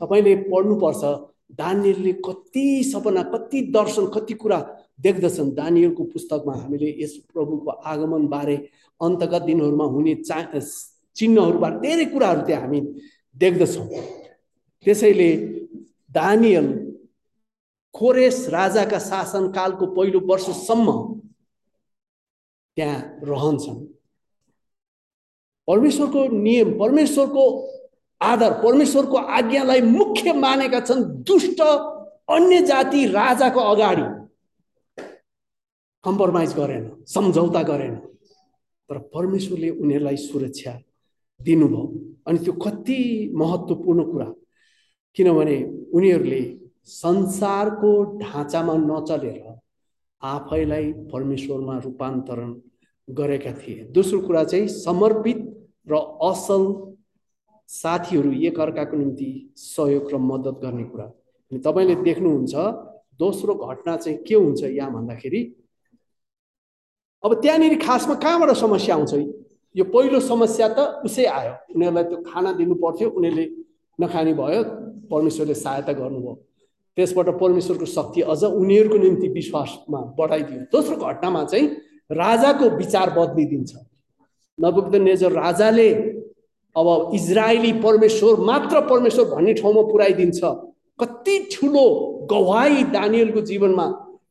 तपाईँले 0.00 0.34
पढ्नुपर्छ। 0.50 1.02
दानियलले 1.52 2.12
कति 2.26 2.66
सपना 2.84 3.22
कति 3.32 3.60
दर्शन 3.72 4.06
कति 4.14 4.34
कुरा 4.34 4.58
देख्दछन्। 5.00 5.50
दानियलको 5.54 6.04
पुस्तकमा 6.04 6.54
हामीले 6.54 6.96
यस 7.00 7.16
प्रभुको 7.32 7.70
आगमन 7.70 8.26
बारे 8.28 8.56
अन्तका 9.00 9.38
दिनहरूमा 9.38 9.84
हुने 9.84 10.14
चा 10.20 10.40
चिन्हहरूबाट 11.16 11.72
धेरै 11.82 12.04
कुराहरू 12.12 12.40
त्यहाँ 12.46 12.62
हामी 12.62 12.80
देख्दछौँ। 13.36 13.86
त्यसैले 14.86 15.30
दानियल 16.10 16.66
खोरेस 17.94 18.48
राजाका 18.50 18.98
शासनकालको 18.98 19.86
पहिलो 19.94 20.20
वर्षसम्म 20.20 20.88
त्यहाँ 22.76 23.00
रहन्छन्। 23.22 23.80
परमेश्वरको 25.68 26.20
नियम 26.28 26.68
परमेश्वरको 26.78 27.44
आदर 28.20 28.52
परमेश्वरको 28.62 29.16
आज्ञालाई 29.16 29.80
मुख्य 29.80 30.32
मानेका 30.32 30.80
छन् 30.80 31.04
दुष्ट 31.22 31.60
अन्य 32.30 32.60
जाति 32.66 33.06
राजाको 33.06 33.60
अगाडि। 33.60 34.06
कम्प्रोमाइज 36.04 36.54
गरेन 36.54 36.84
सम्झौता 37.06 37.62
गरेन। 37.62 37.94
तर 38.90 38.98
परमेश्वरले 39.14 39.70
उनीहरूलाई 39.70 40.16
सुरक्षा 40.16 40.72
दिनुभयो। 41.44 41.84
अनि 42.26 42.38
त्यो 42.38 42.52
कति 42.64 42.98
महत्त्वपूर्ण 43.36 44.02
कुरा। 44.12 44.32
किनभने 45.16 45.56
उनीहरूले 45.94 46.40
संसारको 46.84 47.92
ढाँचामा 48.18 48.74
नचलेर 48.76 49.42
आफैलाई 50.22 50.92
परमेश्वरमा 51.12 51.78
रूपान्तरण 51.78 52.54
गरेका 53.08 53.52
थिए। 53.52 53.84
दोस्रो 53.94 54.20
कुरा 54.26 54.44
चाहिँ 54.44 54.68
समर्पित 54.68 55.38
र 55.90 55.94
असल 56.22 56.62
साथीहरू 57.68 58.32
एकअर्काको 58.48 58.96
निम्ति 58.96 59.30
सहयोग 59.56 60.12
र 60.12 60.16
मद्दत 60.18 60.60
गर्ने 60.62 60.84
कुरा। 60.84 61.04
अनि 61.04 61.58
तपाईँले 61.58 61.94
देख्नुहुन्छ 62.02 62.54
दोस्रो 63.18 63.54
घटना 63.54 63.96
चाहिँ 63.96 64.18
के 64.24 64.34
हुन्छ 64.34 64.62
यहाँ 64.62 64.92
भन्दाखेरि 64.92 65.42
अब 67.22 67.34
त्यहाँनिर 67.42 67.78
खासमा 67.82 68.14
कहाँबाट 68.14 68.50
समस्या 68.56 68.94
आउँछ? 68.94 69.14
यो 69.74 69.84
पहिलो 69.84 70.20
समस्या 70.20 70.68
त 70.68 70.78
उसै 71.04 71.24
आयो। 71.24 71.52
उनीहरूलाई 71.74 72.04
त्यो 72.04 72.18
खाना 72.28 72.52
दिनु 72.52 72.74
पर्थ्यो 72.76 73.08
उनीहरूले 73.08 73.46
नखाने 73.98 74.32
भयो 74.40 74.62
परमेश्वरले 75.10 75.54
सहायता 75.54 75.92
गर्नुभयो। 75.92 76.34
त्यसबाट 76.96 77.28
परमेश्वरको 77.40 77.86
शक्ति 77.86 78.20
अझ 78.32 78.42
उनीहरूको 78.44 78.96
निम्ति 78.98 79.28
विश्वासमा 79.28 80.00
बढाइदियो। 80.18 80.60
दोस्रो 80.72 80.96
घटनामा 80.96 81.44
चाहिँ 81.44 81.66
राजाको 82.12 82.68
विचार 82.76 83.10
बदलिदिन्छ 83.16 83.72
नबुक्द 84.58 84.94
नेजर 84.96 85.32
राजाले 85.32 85.88
अब 86.76 86.88
इजरायली 87.14 87.72
परमेश्वर 87.80 88.40
मात्र 88.40 88.80
परमेश्वर 88.88 89.24
भन्ने 89.34 89.52
ठाउँमा 89.54 89.82
पुऱ्याइदिन्छ। 89.92 90.40
कति 91.00 91.38
ठुलो 91.52 91.86
गवाई 92.30 92.82
दानियलको 92.92 93.40
जीवनमा 93.40 93.86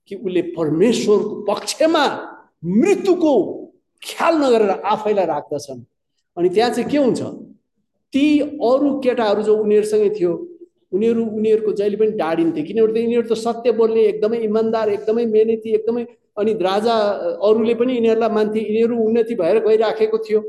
कि 0.08 0.16
उसले 0.16 0.42
परमेश्वरको 0.58 1.34
पक्षमा 1.50 2.06
मृत्युको 2.66 3.34
ख्याल 4.04 4.36
नगरेर 4.44 4.70
आफैलाई 4.70 5.26
राख्दछन्। 5.26 5.82
अनि 6.38 6.50
त्यहाँ 6.50 6.70
चाहिँ 6.72 6.90
के 6.90 6.98
हुन्छ? 6.98 7.22
ती 8.14 8.40
अरू 8.40 9.00
केटाहरू 9.00 9.42
जो 9.44 9.56
उनीहरूसँगै 9.58 10.10
थियो 10.20 10.32
उनीहरू 10.94 11.24
उनीहरूको 11.26 11.72
जहिले 11.72 11.98
पनि 11.98 12.12
डाडिन्थे 12.20 12.62
किनभने 12.64 13.00
यिनीहरू 13.02 13.28
त 13.28 13.34
सत्य 13.40 13.72
बोल्ने 13.72 14.02
एकदमै 14.12 14.38
इमान्दार 14.44 14.90
एकदमै 14.90 15.26
मेहनती 15.26 15.70
एकदमै 15.76 16.04
अनि 16.38 16.54
राजा 16.60 16.96
अरूले 17.48 17.74
पनि 17.80 17.94
यिनीहरूलाई 17.96 18.30
मान्थे 18.30 18.60
यिनीहरू 18.60 18.96
उन्नति 19.06 19.36
भएर 19.36 19.60
गइराखेको 19.68 20.18
थियो। 20.18 20.42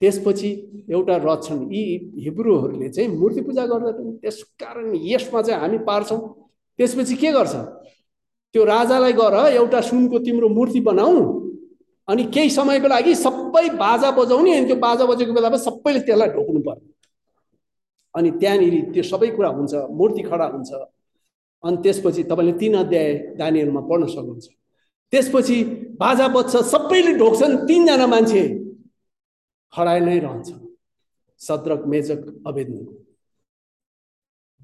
त्यसपछि 0.00 0.50
एउटा 0.90 1.16
रचन 1.24 1.58
यी 1.72 1.82
हिब्रूहरूले 2.24 2.88
चाहिँ 2.88 3.08
मूर्ति 3.16 3.40
पूजा 3.40 3.64
गर्दछन् 3.66 4.12
त्यस 4.20 4.42
कारण 4.60 4.94
यसमा 4.96 5.42
चाहिँ 5.42 5.60
हामी 5.60 5.78
पार्छौँ। 5.88 6.20
त्यसपछि 6.78 7.14
के 7.16 7.32
गर्छ? 7.32 7.54
त्यो 8.54 8.64
राजालाई 8.64 9.12
गर 9.12 9.34
एउटा 9.56 9.80
सुनको 9.80 10.18
तिम्रो 10.18 10.48
मूर्ति 10.48 10.80
बनाऊ 10.80 11.16
अनि 12.10 12.22
केही 12.34 12.50
समयको 12.50 12.88
लागि 12.88 13.14
सबै 13.14 13.66
बाजा 13.78 14.10
बजाउने 14.18 14.50
अनि 14.58 14.66
त्यो 14.66 14.76
बाजा 14.86 15.04
बजेको 15.10 15.32
बेलामा 15.32 15.58
सबैले 15.66 16.00
त्यसलाई 16.06 16.28
ढोक्नु 16.36 16.60
पर्ने 16.66 16.88
अनि 18.14 18.30
त्यहाँनिर 18.40 18.74
त्यो 18.92 19.02
सबै 19.10 19.28
कुरा 19.36 19.48
हुन्छ 19.58 19.72
मूर्ति 19.98 20.22
खडा 20.30 20.46
हुन्छ। 20.54 20.70
अनि 21.64 21.76
त्यसपछि 21.82 22.22
तपाईँले 22.30 22.52
तिन 22.60 22.74
अध्याय 22.76 23.08
दानीहरूमा 23.38 23.82
पढ्न 23.90 24.06
सक्नुहुन्छ। 24.14 24.46
त्यसपछि 25.12 25.58
बाजा 26.00 26.26
बज्छ 26.34 26.56
सबैले 26.72 27.12
ढोक्छन् 27.20 27.56
तिनजना 27.68 28.06
मान्छे 28.06 28.42
खडा 29.72 29.92
नै 30.06 30.18
रहन्छ 30.18 30.48
सद्रक 31.40 31.82
मेजक 31.92 32.20
अवेदनको 32.46 32.92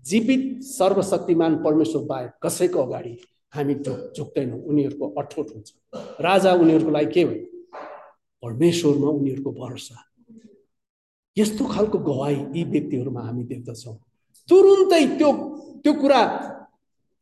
जीवित 0.04 0.42
सर्वशक्तिमान 0.64 1.52
परमेश्वर 1.64 2.02
बाहेक 2.10 2.30
कसैको 2.42 2.78
अगाडि 2.82 3.14
हामी 3.56 3.74
झुक्दैनौँ 3.74 4.60
उनीहरूको 4.68 5.06
अठोट 5.20 5.46
हुन्छ। 5.54 5.68
राजा 6.20 6.52
उनीहरूको 6.62 6.90
लागि 6.90 7.12
के 7.14 7.22
हो 7.22 7.34
परमेश्वरमा 8.42 9.08
उनीहरूको 9.18 9.50
भरोसा। 9.60 9.96
यस्तो 11.36 11.64
खालको 11.72 11.98
गवाई 12.08 12.36
यी 12.56 12.62
व्यक्तिहरूमा 12.72 13.20
हामी 13.20 13.42
देख्दछौँ। 13.52 13.96
तुरुन्तै 14.48 15.04
त्यो 15.18 15.30
त्यो 15.82 15.92
कुरा 16.00 16.20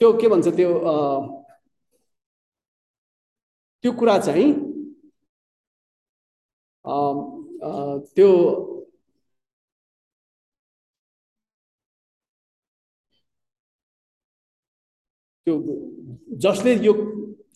त्यो 0.00 0.08
के 0.20 0.26
भन्छ 0.28 0.46
त्यो 0.56 0.70
त्यो 3.84 3.92
कुरा 3.98 4.16
चाहिँ 4.18 4.48
त्यो 8.14 8.30
त्यो 15.46 15.54
जसले 16.40 16.74
यो 16.86 16.92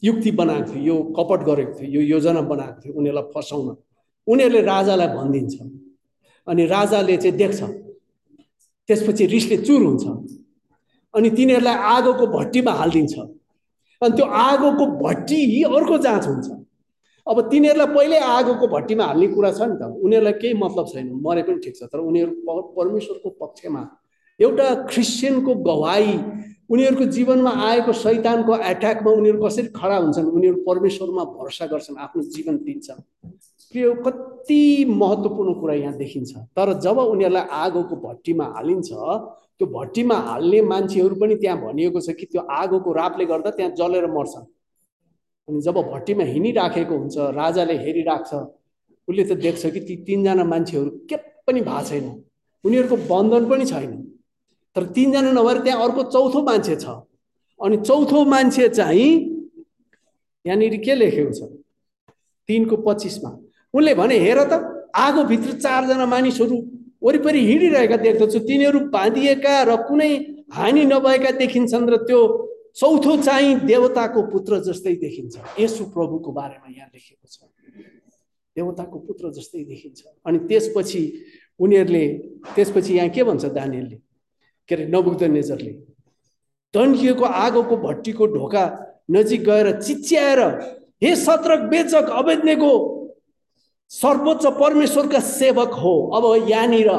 युक्ति 0.04 0.30
बनाएको 0.30 0.72
थियो 0.72 0.84
यो 0.84 0.96
कपट 1.16 1.40
गरेको 1.48 1.72
थियो 1.80 1.90
यो 1.90 2.00
योजना 2.14 2.40
बनाएको 2.52 2.80
थियो 2.80 2.92
उनीहरूलाई 2.94 3.32
फसाउन। 3.34 3.76
उनीहरूले 4.26 4.60
राजालाई 4.62 5.08
भनिदिन्छ। 5.16 5.54
अनि 6.46 6.66
राजाले 6.66 7.16
चाहिँ 7.16 7.36
देख्छ। 7.36 7.60
त्यसपछि 8.88 9.24
रिसले 9.26 9.56
चुर 9.64 9.82
हुन्छ। 9.82 10.04
अनि 11.14 11.30
तिनीहरूलाई 11.30 11.74
आगोको 11.74 12.26
भट्टीमा 12.38 12.72
हालिदिन्छ। 12.72 13.14
अनि 14.02 14.12
त्यो 14.16 14.26
आगोको 14.26 14.84
भट्टी 15.04 15.62
अर्को 15.64 15.98
जाँच 15.98 16.26
हुन्छ। 16.26 16.48
अब 17.26 17.40
तिनीहरूलाई 17.50 17.88
पहिल्यै 17.94 18.20
आगोको 18.20 18.66
भट्टीमा 18.68 19.04
हाल्ने 19.04 19.26
कुरा 19.32 19.50
छ 19.52 19.60
नि 19.64 19.76
त। 19.80 19.82
उनीहरूलाई 20.04 20.32
केही 20.40 20.54
मतलब 20.54 20.86
छैन। 20.92 21.06
मरे 21.24 21.42
पनि 21.42 21.58
ठिक 21.64 21.74
छ। 21.76 21.82
तर 21.92 21.98
उनीहरू 21.98 22.32
परमेश्वरको 22.78 23.28
पक्षमा 23.40 23.82
एउटा 24.40 24.66
क्रिस्चियनको 24.92 25.54
गवाई 25.68 26.12
उनीहरूको 26.70 27.04
जीवनमा 27.16 27.50
आएको 27.66 27.92
शैतानको 27.92 28.56
एट्याकमा 28.70 29.10
उनीहरू 29.10 29.38
कसरी 29.44 29.68
खडा 29.72 29.96
हुन्छन्? 29.96 30.26
उनीहरू 30.26 30.56
परमेश्वरमा 30.68 31.24
भरोसा 31.24 31.66
गर्छन् 31.66 31.96
आफ्नो 31.98 32.22
जीवन 32.34 32.56
दिन्छन्। 32.64 33.00
प्रिय 33.72 33.94
कति 34.04 34.84
महत्त्वपूर्ण 34.88 35.52
कुरा 35.60 35.74
यहाँ 35.74 35.96
देखिन्छ। 35.96 36.32
तर 36.56 36.72
जब 36.80 36.98
उनीहरूलाई 36.98 37.46
आगोको 37.62 37.96
भट्टीमा 37.96 38.44
हालिन्छ 38.56 38.90
त्यो 38.92 39.66
भट्टीमा 39.66 40.16
हाल्ने 40.28 40.60
मान्छेहरू 40.62 41.14
पनि 41.14 41.34
त्यहाँ 41.36 41.58
भनिएको 41.60 42.00
छ 42.00 42.10
कि 42.12 42.26
त्यो 42.26 42.40
आगोको 42.42 42.92
रापले 42.92 43.24
गर्दा 43.26 43.50
त्यहाँ 43.50 43.72
जलेर 43.72 44.06
मर्छन्। 44.12 44.46
अनि 45.48 45.60
जब 45.60 45.76
भट्टीमा 45.92 46.24
हिँडिराखेको 46.24 46.94
हुन्छ 46.98 47.16
राजाले 47.32 47.76
हेरिराख्छ 47.84 48.32
उसले 49.08 49.24
त 49.24 49.32
देख्छ 49.40 49.66
कि 49.66 49.80
ती 49.80 49.96
तिनजना 50.04 50.44
मान्छेहरू 50.44 50.90
के 51.08 51.16
पनि 51.48 51.60
भएको 51.60 51.82
छैन। 51.88 52.06
उनीहरूको 52.64 52.96
बन्धन 53.08 53.48
पनि 53.48 53.64
छैन। 53.66 53.92
तर 54.76 54.84
तिनजना 54.94 55.32
नभएर 55.32 55.58
त्यहाँ 55.62 55.82
अर्को 55.84 56.02
चौथो 56.12 56.42
मान्छे 56.42 56.76
छ। 56.76 56.86
अनि 57.60 57.76
चौथो 57.82 58.24
मान्छे 58.24 58.68
चाहिँ 58.68 59.10
यहाँनिर 60.44 60.76
के 60.84 60.94
लेखेको 60.94 61.32
छ? 61.32 61.40
तिनको 62.48 62.76
पच्चिसमा। 62.86 63.30
उनले 63.74 63.94
भने 63.94 64.18
हेर 64.18 64.38
त 64.48 64.52
आगोभित्र 64.96 65.52
चारजना 65.60 66.06
मानिसहरू 66.06 66.56
वरिपरि 67.02 67.40
हिँडिरहेका 67.46 67.96
देख्दछु। 67.96 68.38
तिनीहरू 68.48 68.80
बाँधिएका 68.90 69.54
र 69.68 69.76
कुनै 69.88 70.12
हानि 70.50 70.84
नभएका 70.84 71.30
देखिन्छन् 71.38 71.90
र 71.90 71.96
त्यो 72.06 72.20
चौथो 72.78 73.16
चाहिँ 73.22 73.66
देवताको 73.66 74.22
पुत्र 74.30 74.60
जस्तै 74.64 74.94
देखिन्छ। 74.96 75.34
यसु 75.58 75.84
प्रभुको 75.90 76.30
बारेमा 76.32 76.68
यहाँ 76.70 76.88
लेखेको 76.94 77.26
छ। 77.26 77.36
देवताको 78.56 78.98
पुत्र 78.98 79.30
जस्तै 79.34 79.64
देखिन्छ। 79.64 80.00
अनि 80.26 80.38
त्यसपछि 80.48 81.02
उनीहरूले 81.60 82.04
त्यसपछि 82.54 82.94
यहाँ 82.94 83.10
के 83.10 83.22
भन्छ 83.24 83.44
दानियलले? 83.44 83.98
के 84.68 84.74
अरे 84.74 84.86
नबुग्द 84.86 85.22
नेजरले 85.24 85.72
तन्किएको 86.74 87.24
आगोको 87.24 87.76
भट्टीको 87.76 88.26
ढोका 88.26 88.64
नजिक 89.10 89.44
गएर 89.44 89.80
चिच्याएर 89.82 90.40
हे 91.02 91.16
सत्रक 91.16 91.60
बेचक 91.60 92.08
अवेद्नेको 92.10 92.72
सर्वोच्च 93.90 94.46
परमेश्वरका 94.46 95.20
सेवक 95.20 95.72
हो। 95.72 95.94
अब 96.14 96.48
यहाँनिर। 96.48 96.90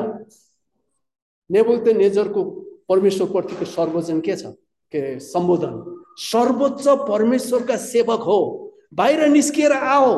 नेबुग्द 1.51 1.88
नेजरको 1.88 2.43
परमेश्वरप्रतिको 2.89 3.65
सर्वजन 3.65 4.20
के 4.22 4.36
छ? 4.36 4.45
के 4.91 5.20
सम्बोधन। 5.20 6.01
सर्वोच्च 6.17 6.88
परमेश्वरका 6.88 7.76
सेवक 7.78 8.22
हो। 8.22 8.39
बाहिर 8.93 9.28
निस्किएर 9.28 9.72
आओ। 9.72 10.09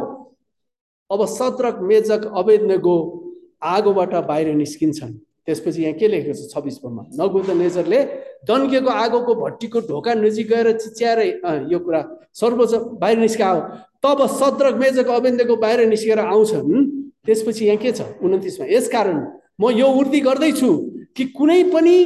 अब 1.12 1.26
सत्रक 1.26 1.80
मेजक 1.82 2.32
अवेद्नेको 2.36 2.96
आगोबाट 3.64 4.16
बाहिर 4.16 4.54
निस्किन्छन्। 4.56 5.14
त्यसपछि 5.52 5.82
यहाँ 5.84 6.00
के 6.00 6.08
लेखेको 6.08 6.34
छ 6.40 6.48
छब्बिसमा 6.56 7.04
नगुद 7.20 7.50
नेजरले 7.60 8.00
दन्किएको 8.48 8.90
आगोको 9.04 9.36
भट्टीको 9.36 9.80
ढोका 9.92 10.14
नजिक 10.16 10.48
गएर 10.50 10.72
चिच्याएर 10.80 11.20
यो 11.72 11.80
कुरा 11.84 12.02
सर्वोच्च 12.40 12.74
बाहिर 13.02 13.18
निस्काओ। 13.20 13.60
तब 14.00 14.20
सद्रक 14.32 14.76
मेजक 14.80 15.08
अवेन्दको 15.12 15.56
बाहिर 15.58 15.86
निस्केर 15.88 16.20
आउँछन्। 16.22 16.72
त्यसपछि 17.26 17.66
यहाँ 17.66 17.78
के 17.78 17.92
छ? 17.92 18.02
उन्तिसमा 18.24 18.66
यसकारण 18.72 19.18
म 19.62 19.70
यो 19.76 19.88
उर्ती 19.92 20.20
गर्दैछु 20.26 20.70
कि 21.18 21.26
कुनै 21.38 21.64
पनि 21.70 21.98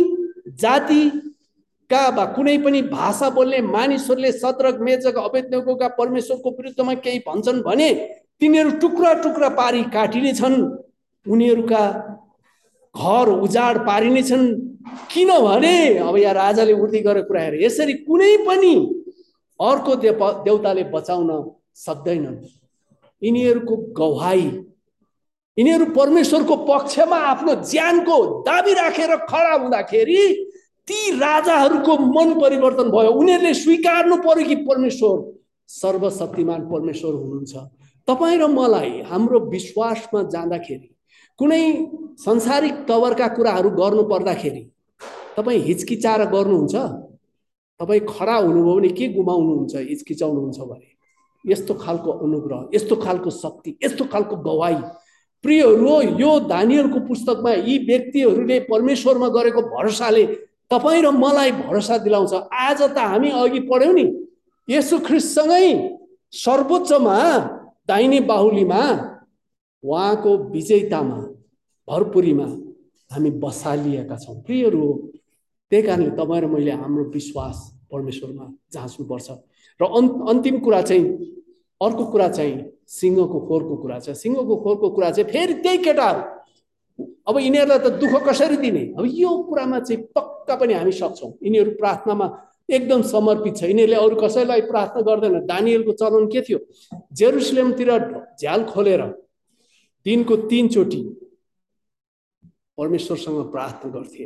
जातिका 0.60 2.02
वा 2.18 2.26
कुनै 2.36 2.58
पनि 2.66 2.82
भाषा 2.90 3.30
बोल्ने 3.30 3.62
मानिसहरूले 3.62 4.32
सद्रक 4.34 4.80
मेजक 4.82 5.16
अवेद्यकोका 5.20 5.88
परमेश्वरको 6.00 6.50
विरुद्धमा 6.52 6.94
केही 7.06 7.20
भन्छन् 7.28 7.62
भने 7.62 7.90
तिनीहरू 8.42 8.72
टुक्रा 8.82 9.14
टुक्रा 9.24 9.50
पारी 9.56 9.84
काटिनेछन्। 9.94 10.58
उनीहरूका 11.26 11.84
घर 12.96 13.30
उजाड 13.30 13.78
पारिनेछन् 13.88 14.46
किनभने 15.12 15.98
अब 16.00 16.18
यहाँ 16.18 16.34
राजाले 16.34 16.74
उर्ती 16.74 17.00
गरेको 17.00 17.28
कुराहरू 17.28 17.58
यसरी 17.64 17.94
कुनै 18.08 18.36
पनि 18.48 18.76
अर्को 19.60 19.96
देव 19.96 20.22
देवताले 20.46 20.84
बचाउन 20.94 21.30
सक्दैनन्। 21.76 22.38
यिनीहरूको 23.22 23.76
गवाई 24.00 24.48
यिनीहरू 25.58 25.86
परमेश्वरको 25.96 26.56
पक्षमा 26.68 27.18
आफ्नो 27.28 27.54
ज्यानको 27.64 28.18
दाबी 28.48 28.74
राखेर 28.74 29.16
खडा 29.28 29.54
हुँदाखेरि 29.54 30.22
ती 30.88 31.00
राजाहरूको 31.20 31.98
मन 31.98 32.34
परिवर्तन 32.40 32.90
भयो। 32.92 33.12
उनीहरूले 33.12 33.54
स्वीकार्नु 33.54 34.16
पर्यो 34.24 34.48
कि 34.48 34.56
परमेश्वर 34.64 35.16
सर्वशक्तिमान 35.70 36.62
परमेश्वर 36.72 37.14
हुनुहुन्छ। 37.14 37.54
तपाईँ 38.08 38.38
र 38.40 38.48
मलाई 38.48 38.92
हाम्रो 39.12 39.40
विश्वासमा 39.50 40.24
जाँदाखेरि 40.30 40.90
कुनै 41.40 41.64
संसारिक 42.26 42.76
तवरका 42.88 43.28
कुराहरू 43.36 43.70
गर्नु 43.76 44.04
पर्दाखेरि 44.08 44.62
तपाईँ 45.38 45.60
हिचकिचाएर 45.68 46.22
गर्नुहुन्छ? 46.32 46.76
तपाईँ 47.80 48.02
खडा 48.08 48.36
हुनुभयो 48.36 48.76
भने 48.76 48.90
के 48.96 49.08
गुमाउनुहुन्छ 49.14 49.76
हिचकिचाउनुहुन्छ 49.76 50.60
भने? 50.60 50.88
यस्तो 51.46 51.74
खालको 51.84 52.12
अनुग्रह 52.26 52.60
यस्तो 52.76 52.96
खालको 52.96 53.30
शक्ति 53.30 53.76
यस्तो 53.84 54.04
खालको 54.14 54.36
गवाई। 54.48 54.76
प्रियहरू 55.44 55.96
यो 56.24 56.32
दानीहरूको 56.48 57.00
पुस्तकमा 57.08 57.52
यी 57.68 57.78
व्यक्तिहरूले 57.84 58.60
परमेश्वरमा 58.72 59.28
गरेको 59.36 59.62
भरोसाले 59.76 60.26
तपाईँ 60.72 61.02
र 61.04 61.12
मलाई 61.12 61.52
भरोसा 61.52 61.98
दिलाउँछ। 62.00 62.34
आज 62.68 62.82
त 62.96 62.98
हामी 62.98 63.30
अघि 63.44 63.60
पढ्यौँ 63.68 63.94
नि 63.94 64.06
यसो 64.68 65.00
ख्रिससँगै 65.04 65.68
सर्वोच्चमा 66.34 67.18
दाहिने 67.88 68.20
बाहुलीमा 68.24 68.82
उहाँको 69.86 70.32
विजयतामा 70.50 71.18
भरपुरीमा 71.88 72.46
हामी 73.12 73.30
बसालिएका 73.44 74.16
छौँ। 74.18 74.42
प्रियहरू 74.42 74.80
हो 74.82 74.94
त्यही 75.72 75.84
कारणले 75.88 76.10
तपाईँ 76.18 76.42
र 76.42 76.48
मैले 76.48 76.72
हाम्रो 76.72 77.04
विश्वास 77.14 77.58
परमेश्वरमा 77.92 78.46
जाँच्नुपर्छ। 78.74 79.30
र 79.80 79.84
अन् 79.86 80.10
अन्तिम 80.30 80.60
कुरा 80.66 80.82
चाहिँ 80.82 81.06
अर्को 81.82 82.06
कुरा 82.12 82.28
चाहिँ 82.30 82.56
सिंहको 82.88 83.40
खोरको 83.48 83.76
कुरा 83.78 84.00
छ 84.00 84.10
सिंहको 84.16 84.56
खोरको 84.64 84.90
कुरा 84.90 85.10
चाहिँ 85.12 85.30
फेरि 85.32 85.54
त्यही 85.62 85.78
केटाहरू। 85.84 86.22
अब 87.28 87.38
यिनीहरूलाई 87.40 87.80
त 87.80 87.88
दुःख 88.02 88.14
कसरी 88.30 88.58
दिने? 88.58 88.84
अब 88.98 89.06
यो 89.06 89.30
कुरामा 89.50 89.80
चाहिँ 89.80 90.02
पक्का 90.16 90.56
पनि 90.56 90.74
हामी 90.74 90.92
सक्छौँ। 90.92 91.32
यिनीहरू 91.44 91.72
प्रार्थनामा 91.82 92.28
एकदम 92.70 93.02
समर्पित 93.02 93.58
छ। 93.58 93.64
यिनीहरूले 93.64 93.98
अरू 93.98 94.16
कसैलाई 94.22 94.62
प्रार्थना 94.72 95.02
गर्दैन। 95.02 95.46
दानियलको 95.46 95.92
चलन 95.92 96.26
के 96.32 96.42
थियो? 96.42 96.60
जेरुसलेमतिर 97.14 97.90
झ्याल 98.40 98.64
खोलेर 98.72 99.02
दिनको 100.06 100.36
तिनचोटि 100.50 101.02
परमेश्वरसँग 102.78 103.52
प्रार्थना 103.52 103.92
गर्थे। 103.92 104.26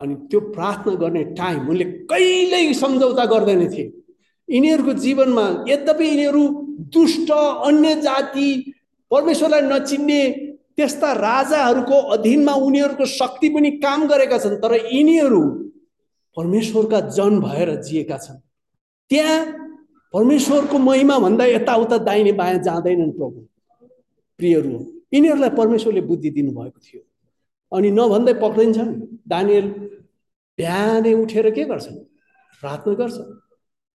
अनि 0.00 0.14
त्यो 0.30 0.40
प्रार्थना 0.52 0.94
गर्ने 0.94 1.22
टाइम 1.36 1.68
उनले 1.70 1.84
कहिल्यै 2.10 2.72
सम्झौता 2.74 3.24
गर्दैन 3.24 3.62
थिए। 3.72 3.92
यिनीहरूको 4.48 4.92
जीवनमा 4.92 5.46
यद्यपि 5.68 6.04
यिनीहरू 6.04 6.42
दुष्ट 6.94 7.30
अन्य 7.30 7.94
जाति 8.02 8.48
परमेश्वरलाई 9.10 9.62
नचिन्ने 9.62 10.22
त्यस्ता 10.76 11.12
राजाहरूको 11.12 11.96
अधीनमा 12.14 12.52
उनीहरूको 12.66 13.04
शक्ति 13.06 13.48
पनि 13.48 13.70
काम 13.78 14.06
गरेका 14.08 14.38
छन् 14.38 14.60
तर 14.62 14.74
यिनीहरू 14.86 15.42
परमेश्वरका 16.36 17.00
जन 17.16 17.40
भएर 17.40 17.74
जिएका 17.82 18.16
छन्। 18.18 18.40
त्यहाँ 19.10 19.38
परमेश्वरको 20.14 20.78
महिमा 20.78 21.18
भन्दा 21.18 21.44
यताउता 21.46 21.98
दाहिने 21.98 22.32
बायाँ 22.32 22.62
जाँदैनन् 22.62 23.12
प्रभु। 23.12 23.38
प्रियहरू 24.38 24.72
यिनीहरूलाई 25.14 25.50
परमेश्वरले 25.50 26.00
बुद्धि 26.00 26.30
दिनुभएको 26.30 26.80
थियो। 26.80 27.02
अनि 27.72 27.90
नभन्दै 27.90 28.34
पक्रिन्छन् 28.34 28.92
दानियल 29.28 29.66
बिहानै 30.58 31.12
उठेर 31.14 31.50
के 31.50 31.64
गर्छन्? 31.64 31.98
प्रार्थना 32.62 32.94
गर्छन्। 32.94 33.30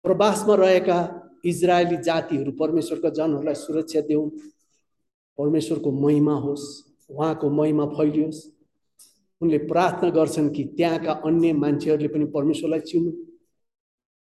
प्रवासमा 0.04 0.54
रहेका 0.54 0.98
इजरायली 1.44 1.96
जातिहरू 2.02 2.52
परमेश्वरका 2.52 3.08
जनहरूलाई 3.08 3.54
सुरक्षा 3.54 4.00
देऊ 4.00 4.28
परमेश्वरको 5.38 5.90
महिमा 5.92 6.34
होस् 6.34 6.66
उहाँको 7.10 7.50
महिमा 7.50 7.86
फैलियोस्। 7.86 8.40
उनले 9.40 9.58
प्रार्थना 9.58 10.10
गर्छन् 10.10 10.48
कि 10.54 10.64
त्यहाँका 10.76 11.12
अन्य 11.12 11.52
मान्छेहरूले 11.52 12.08
पनि 12.08 12.24
परमेश्वरलाई 12.34 12.80
चिन्नु 12.80 13.12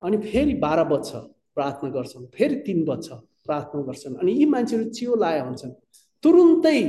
अनि 0.04 0.18
फेरि 0.18 0.54
बाह्र 0.54 0.84
बज्छ 0.84 1.10
प्रार्थना 1.56 1.90
गर्छन्। 1.90 2.26
फेरि 2.36 2.56
तिन 2.56 2.86
बज्छ। 2.86 3.12
प्रार्थना 3.46 3.82
गर्छन्। 3.82 4.16
अनि 4.16 4.32
यी 4.32 4.46
मान्छेहरू 4.46 4.90
चियो 4.90 5.16
लाया 5.16 5.44
हुन्छन्। 5.44 5.72
तुरुन्तै 6.24 6.80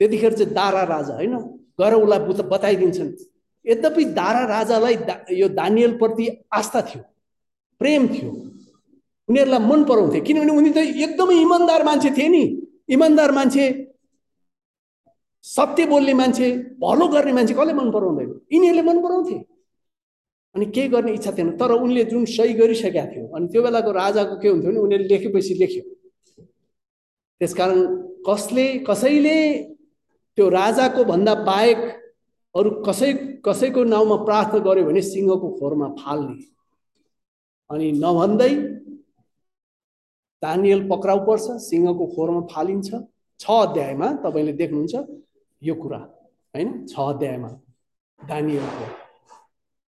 त्यतिखेर 0.00 0.32
चाहिँ 0.32 0.52
दारा 0.54 0.82
राजा 0.84 1.14
होइन? 1.14 1.34
गएर 1.80 1.94
उसलाई 1.94 2.48
बताइदिन्छन्। 2.48 3.10
यद्यपि 3.64 4.04
दारा 4.14 4.42
राजालाई 4.46 4.96
दा 4.96 5.14
यो 5.30 5.48
दानियलप्रति 5.48 6.26
आस्था 6.52 6.80
थियो 6.82 7.02
प्रेम 7.80 8.06
थियो 8.08 8.30
उनीहरूलाई 9.28 9.60
मन 9.60 9.84
पराउँथे। 9.84 10.20
किनभने 10.20 10.52
उनी 10.52 10.70
त 10.70 10.78
एकदमै 10.78 11.34
इमान्दार 11.34 11.84
मान्छे 11.84 12.10
थिए 12.10 12.28
नि। 12.28 12.42
इमान्दार 12.88 13.32
मान्छे 13.32 13.64
सत्य 15.44 15.86
बोल्ने 15.86 16.14
मान्छे 16.14 16.46
भलो 16.78 17.06
गर्ने 17.08 17.32
मान्छे 17.32 17.54
कसले 17.54 17.72
मन 17.72 17.90
पराउँदैन? 17.90 18.30
यिनीहरूले 18.52 18.82
मन 18.82 18.98
पराउँथे। 19.02 19.36
अनि 20.56 20.66
केही 20.72 20.88
गर्ने 20.88 21.12
इच्छा 21.14 21.32
थिएन। 21.36 21.56
तर 21.60 21.70
उनले 21.76 22.04
जुन 22.08 22.24
सही 22.24 22.52
गरिसकेका 22.56 23.04
थियो 23.12 23.26
अनि 23.36 23.46
त्यो 23.52 23.62
बेलाको 23.62 23.90
राजाको 23.92 24.34
के 24.40 24.48
हुन्थ्यो 24.48 24.70
भने 24.72 24.80
उनीहरूले 24.80 25.08
लेखेपछि 25.08 25.54
लेख्यो। 25.54 25.82
त्यसकारण 27.40 27.80
कसले 28.28 28.66
कसैले 28.88 29.38
त्यो 30.38 30.48
राजाको 30.48 31.04
भन्दा 31.04 31.34
बाहेक 31.44 31.78
अरू 32.54 32.70
कसै 32.88 33.12
कसैको 33.44 33.84
नाउँमा 33.84 34.16
प्रार्थना 34.24 34.58
गर्यो 34.64 34.84
भने 34.88 35.02
सिंहको 35.02 35.48
खोरमा 35.60 35.88
फाल्ने। 36.00 36.36
अनि 37.70 37.86
नभन्दै 38.00 38.52
दानियल 40.42 40.88
पक्राउ 40.88 41.18
पर्छ 41.26 41.46
सिंहको 41.68 42.06
खोरमा 42.16 42.40
फालिन्छ। 42.52 42.88
छ 43.40 43.44
अध्यायमा 43.62 44.08
तपाईँले 44.24 44.52
देख्नुहुन्छ 44.52 44.94
यो 45.62 45.74
कुरा 45.74 45.98
होइन? 46.54 46.86
छ 46.86 46.94
अध्यायमा 47.12 47.50
दानियलको। 48.20 49.05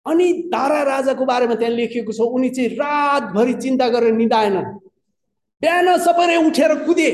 अनि 0.06 0.26
तारा 0.52 0.82
राजाको 0.82 1.24
बारेमा 1.26 1.54
त्यहाँ 1.54 1.74
लेखिएको 1.74 2.12
छ 2.12 2.20
उनी 2.20 2.48
चाहिँ 2.50 2.70
रातभरि 2.78 3.54
चिन्ता 3.62 3.88
गरेर 3.88 4.12
निधाएनन् 4.14 4.68
बिहान 5.62 5.88
सबैले 5.98 6.36
उठेर 6.46 6.72
कुदे। 6.86 7.10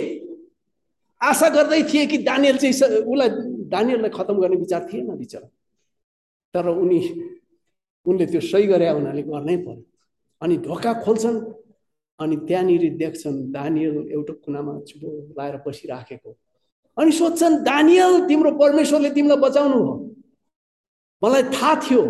आशा 1.20 1.48
गर्दै 1.48 1.82
थिए 1.88 2.06
कि 2.06 2.18
दानियल 2.26 2.56
चाहिँ 2.58 2.74
उसलाई 3.06 3.28
दानियललाई 3.70 4.10
खतम 4.10 4.36
गर्ने 4.40 4.56
विचार 4.56 4.88
थिएन 4.92 5.10
विचार 5.14 5.42
तर 6.54 6.68
उनी 6.68 7.00
उनले 8.06 8.26
त्यो 8.26 8.40
सही 8.40 8.66
गरे 8.66 8.88
हुनाले 8.90 9.22
गर्नै 9.22 9.56
पर्यो। 9.56 9.84
अनि 10.42 10.56
ढोका 10.66 10.92
खोल्छन् 11.06 11.38
अनि 12.20 12.36
त्यहाँनिर 12.48 12.84
देख्छन् 12.98 13.38
दानियल 13.52 13.96
एउटा 14.12 14.34
कुनामा 14.44 14.72
चुलो 14.88 15.08
लाएर 15.38 15.56
बसिराखेको। 15.66 16.30
अनि 16.96 17.12
सोध्छन् 17.12 17.62
दानियल 17.64 18.12
तिम्रो 18.28 18.50
परमेश्वरले 18.58 19.10
तिमीलाई 19.16 19.38
बचाउनु 19.38 19.78
हो? 19.78 19.94
मलाई 21.22 21.42
थाहा 21.54 21.74
थियो। 21.86 22.02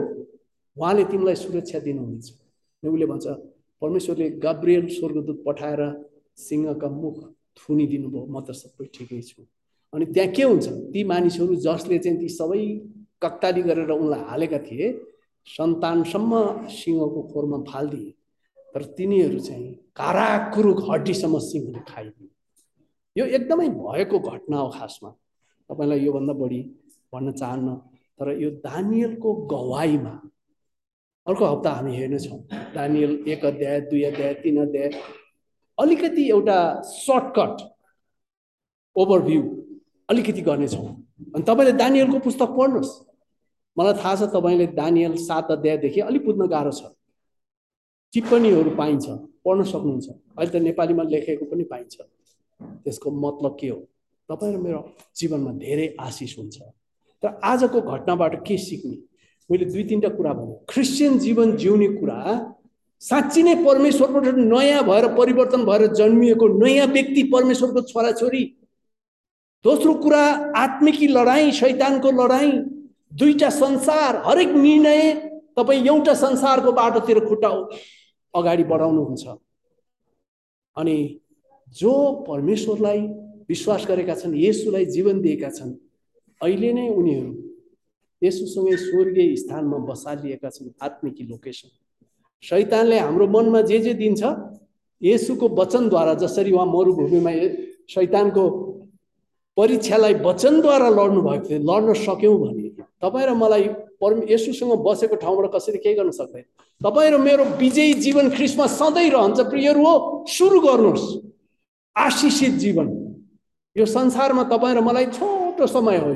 उहाँले 0.77 1.05
तिमीलाई 1.11 1.35
सुरक्षा 1.35 1.79
दिनुहुनेछ। 1.87 2.27
उसले 2.83 3.07
भन्छ 3.07 3.27
परमेश्वरले 3.83 4.29
गब्रियल 4.45 4.87
स्वर्गदूत 4.97 5.39
पठाएर 5.47 5.81
सिंहका 6.39 6.89
मुख 6.89 7.17
थुनिदिनु 7.59 8.09
भयो 8.09 8.27
म 8.27 8.41
त 8.41 8.57
सबै 8.57 8.87
ठिकै 8.95 9.21
छु। 9.21 9.43
अनि 9.93 10.05
त्यहाँ 10.15 10.31
के 10.33 10.43
हुन्छ? 10.43 10.67
ती 10.93 11.05
मानिसहरू 11.05 11.55
जसले 11.67 11.99
चाहिँ 11.99 12.19
ती 12.19 12.29
सबै 12.29 12.63
कक्ताली 13.23 13.63
गरेर 13.63 13.91
उनलाई 13.93 14.23
हालेका 14.31 14.59
थिए 14.67 14.87
सन्तानसम्म 15.47 16.33
सिंहको 16.71 17.21
खोरमा 17.33 17.59
फालिदिए। 17.71 18.13
तर 18.75 18.83
तिनीहरू 18.97 19.39
चाहिँ 19.39 19.71
काराकुरुक 19.99 20.79
हड्डीसम्म 20.89 21.39
सिंहले 21.39 21.81
खाइदियो 21.91 22.29
यो 23.17 23.25
एकदमै 23.37 23.69
भएको 23.69 24.19
घटना 24.19 24.57
हो 24.59 24.69
खासमा। 24.73 25.11
तपाईँलाई 25.71 26.01
योभन्दा 26.01 26.33
बढी 26.33 26.61
भन्न 27.13 27.33
चाहन्न 27.33 27.69
तर 28.19 28.27
यो 28.41 28.51
दानियलको 28.65 29.31
गवाईमा 29.53 30.15
अर्को 31.27 31.45
हप्ता 31.45 31.71
हामी 31.71 31.97
हेर्नेछौँ। 31.97 32.39
दानियल 32.75 33.11
एक 33.29 33.45
अध्याय 33.45 33.81
दुई 33.81 34.03
अध्याय 34.03 34.33
तिन 34.35 34.57
अध्याय। 34.63 34.91
अलिकति 35.79 36.29
एउटा 36.31 36.59
सर्टकट 36.83 37.63
ओभरभ्यू 38.97 39.43
अलिकति 40.11 40.43
गर्नेछौँ। 40.43 40.89
अनि 41.35 41.43
तपाईँले 41.43 41.73
दानियलको 41.73 42.19
पुस्तक 42.19 42.49
पढ्नुहोस्। 42.59 42.91
मलाई 43.77 43.95
थाहा 43.95 44.15
छ 44.17 44.23
तपाईँले 44.35 44.67
दानियल 44.75 45.15
सात 45.17 45.51
अध्यायदेखि 45.51 46.01
अलिक 46.01 46.25
बुझ्न 46.25 46.47
गाह्रो 46.47 46.73
छ। 46.73 46.91
टिप्पणीहरू 48.13 48.71
पाइन्छ 48.77 49.07
पढ्न 49.47 49.63
सक्नुहुन्छ। 49.63 50.09
अहिले 50.09 50.59
त 50.59 50.63
नेपालीमा 50.63 51.03
लेखेको 51.03 51.45
पनि 51.47 51.65
पाइन्छ। 51.65 51.97
त्यसको 52.83 53.11
मतलब 53.11 53.57
के 53.61 53.69
हो? 53.69 53.79
तपाईँ 54.29 54.55
र 54.55 54.59
मेरो 54.59 54.81
जीवनमा 55.17 55.53
धेरै 55.63 55.87
आशिष 56.01 56.39
हुन्छ। 56.39 56.59
तर 57.23 57.41
आजको 57.45 57.81
घटनाबाट 57.81 58.43
के 58.47 58.59
सिक्ने? 58.59 58.97
मैले 59.51 59.65
दुई 59.65 59.85
तिनवटा 59.85 60.09
कुरा 60.17 60.33
भने 60.33 60.55
क्रिस्चियन 60.69 61.19
जीवन 61.19 61.57
जिउने 61.57 61.89
कुरा 61.99 62.19
साँच्ची 63.03 63.43
नै 63.43 63.55
परमेश्वरबाट 63.65 64.35
नयाँ 64.35 64.83
भएर 64.85 65.07
परिवर्तन 65.15 65.65
भएर 65.65 65.87
जन्मिएको 65.95 66.49
नयाँ 66.59 66.87
व्यक्ति 66.87 67.23
परमेश्वरको 67.33 67.81
छोराछोरी। 67.91 68.45
दोस्रो 69.65 69.95
कुरा 69.95 70.23
आत्मिकी 70.57 71.07
लडाइँ 71.09 71.51
शैतानको 71.53 72.11
लडाइँ 72.23 72.53
दुईटा 73.13 73.51
संसार 73.51 74.23
हरेक 74.27 74.55
निर्णय 74.57 75.13
तपाईँ 75.59 75.87
एउटा 75.87 76.15
संसारको 76.15 76.73
बाटोतिर 76.73 77.21
खुट्टा 77.27 77.49
अगाडि 78.35 78.65
बढाउनुहुन्छ। 78.65 79.25
अनि 80.77 80.97
जो 81.77 81.93
परमेश्वरलाई 82.29 83.01
विश्वास 83.49 83.87
गरेका 83.89 84.15
छन् 84.15 84.35
यसुलाई 84.39 84.85
जीवन 84.87 85.21
दिएका 85.21 85.51
छन् 85.51 85.75
अहिले 86.41 86.73
नै 86.73 86.89
उनीहरू 86.89 87.33
यसुसँगै 88.23 88.77
स्वर्गीय 88.77 89.37
स्थानमा 89.37 89.79
बसालिएका 89.91 90.51
छन् 90.51 90.71
आत्मिकी 90.83 91.25
लोकेसन 91.31 91.71
शैतानले 92.43 92.99
हाम्रो 92.99 93.27
मनमा 93.27 93.61
जे 93.71 93.79
जे 93.79 93.95
दिन्छ 93.95 94.23
यसुको 95.03 95.49
वचनद्वारा 95.59 96.15
जसरी 96.23 96.53
उहाँ 96.53 96.67
मरुभूमिमा 96.67 97.33
शैतानको 97.91 98.45
परीक्षालाई 99.57 100.15
वचनद्वारा 100.25 100.89
लड्नु 100.89 101.21
भएको 101.23 101.49
थियो 101.49 101.59
लड्न 101.61 101.95
सक्यौँ 102.03 102.37
भने। 102.41 102.69
तपाईँ 103.03 103.27
र 103.27 103.35
मलाई 103.35 103.69
परम 104.01 104.23
यसुसँग 104.31 104.73
बसेको 104.87 105.17
ठाउँबाट 105.21 105.51
कसरी 105.55 105.79
केही 105.79 105.95
गर्न 105.95 106.11
सक्दैन 106.11 106.45
तपाईँ 106.81 107.11
र 107.11 107.19
मेरो 107.19 107.45
विजयी 107.61 107.95
जीवन 108.05 108.31
ख्रिस्टमा 108.31 108.67
सधैँ 108.67 109.11
रहन्छ 109.11 109.41
प्रियहरू 109.51 109.83
हो 109.87 110.25
सुरु 110.29 110.61
गर्नुहोस्। 110.61 111.05
आशिषित 111.97 112.55
जीवन। 112.65 112.87
यो 113.77 113.85
संसारमा 113.87 114.45
तपाईँ 114.49 114.75
र 114.75 114.81
मलाई 114.81 115.07
छोटो 115.13 115.67
समय 115.67 115.99
हो। 115.99 116.15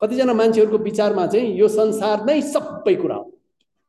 कतिजना 0.00 0.32
मान्छेहरूको 0.32 0.78
विचारमा 0.78 1.26
चाहिँ 1.26 1.54
यो 1.56 1.68
संसार 1.68 2.24
नै 2.26 2.40
सबै 2.42 2.94
कुरा 2.94 3.14
हो। 3.14 3.30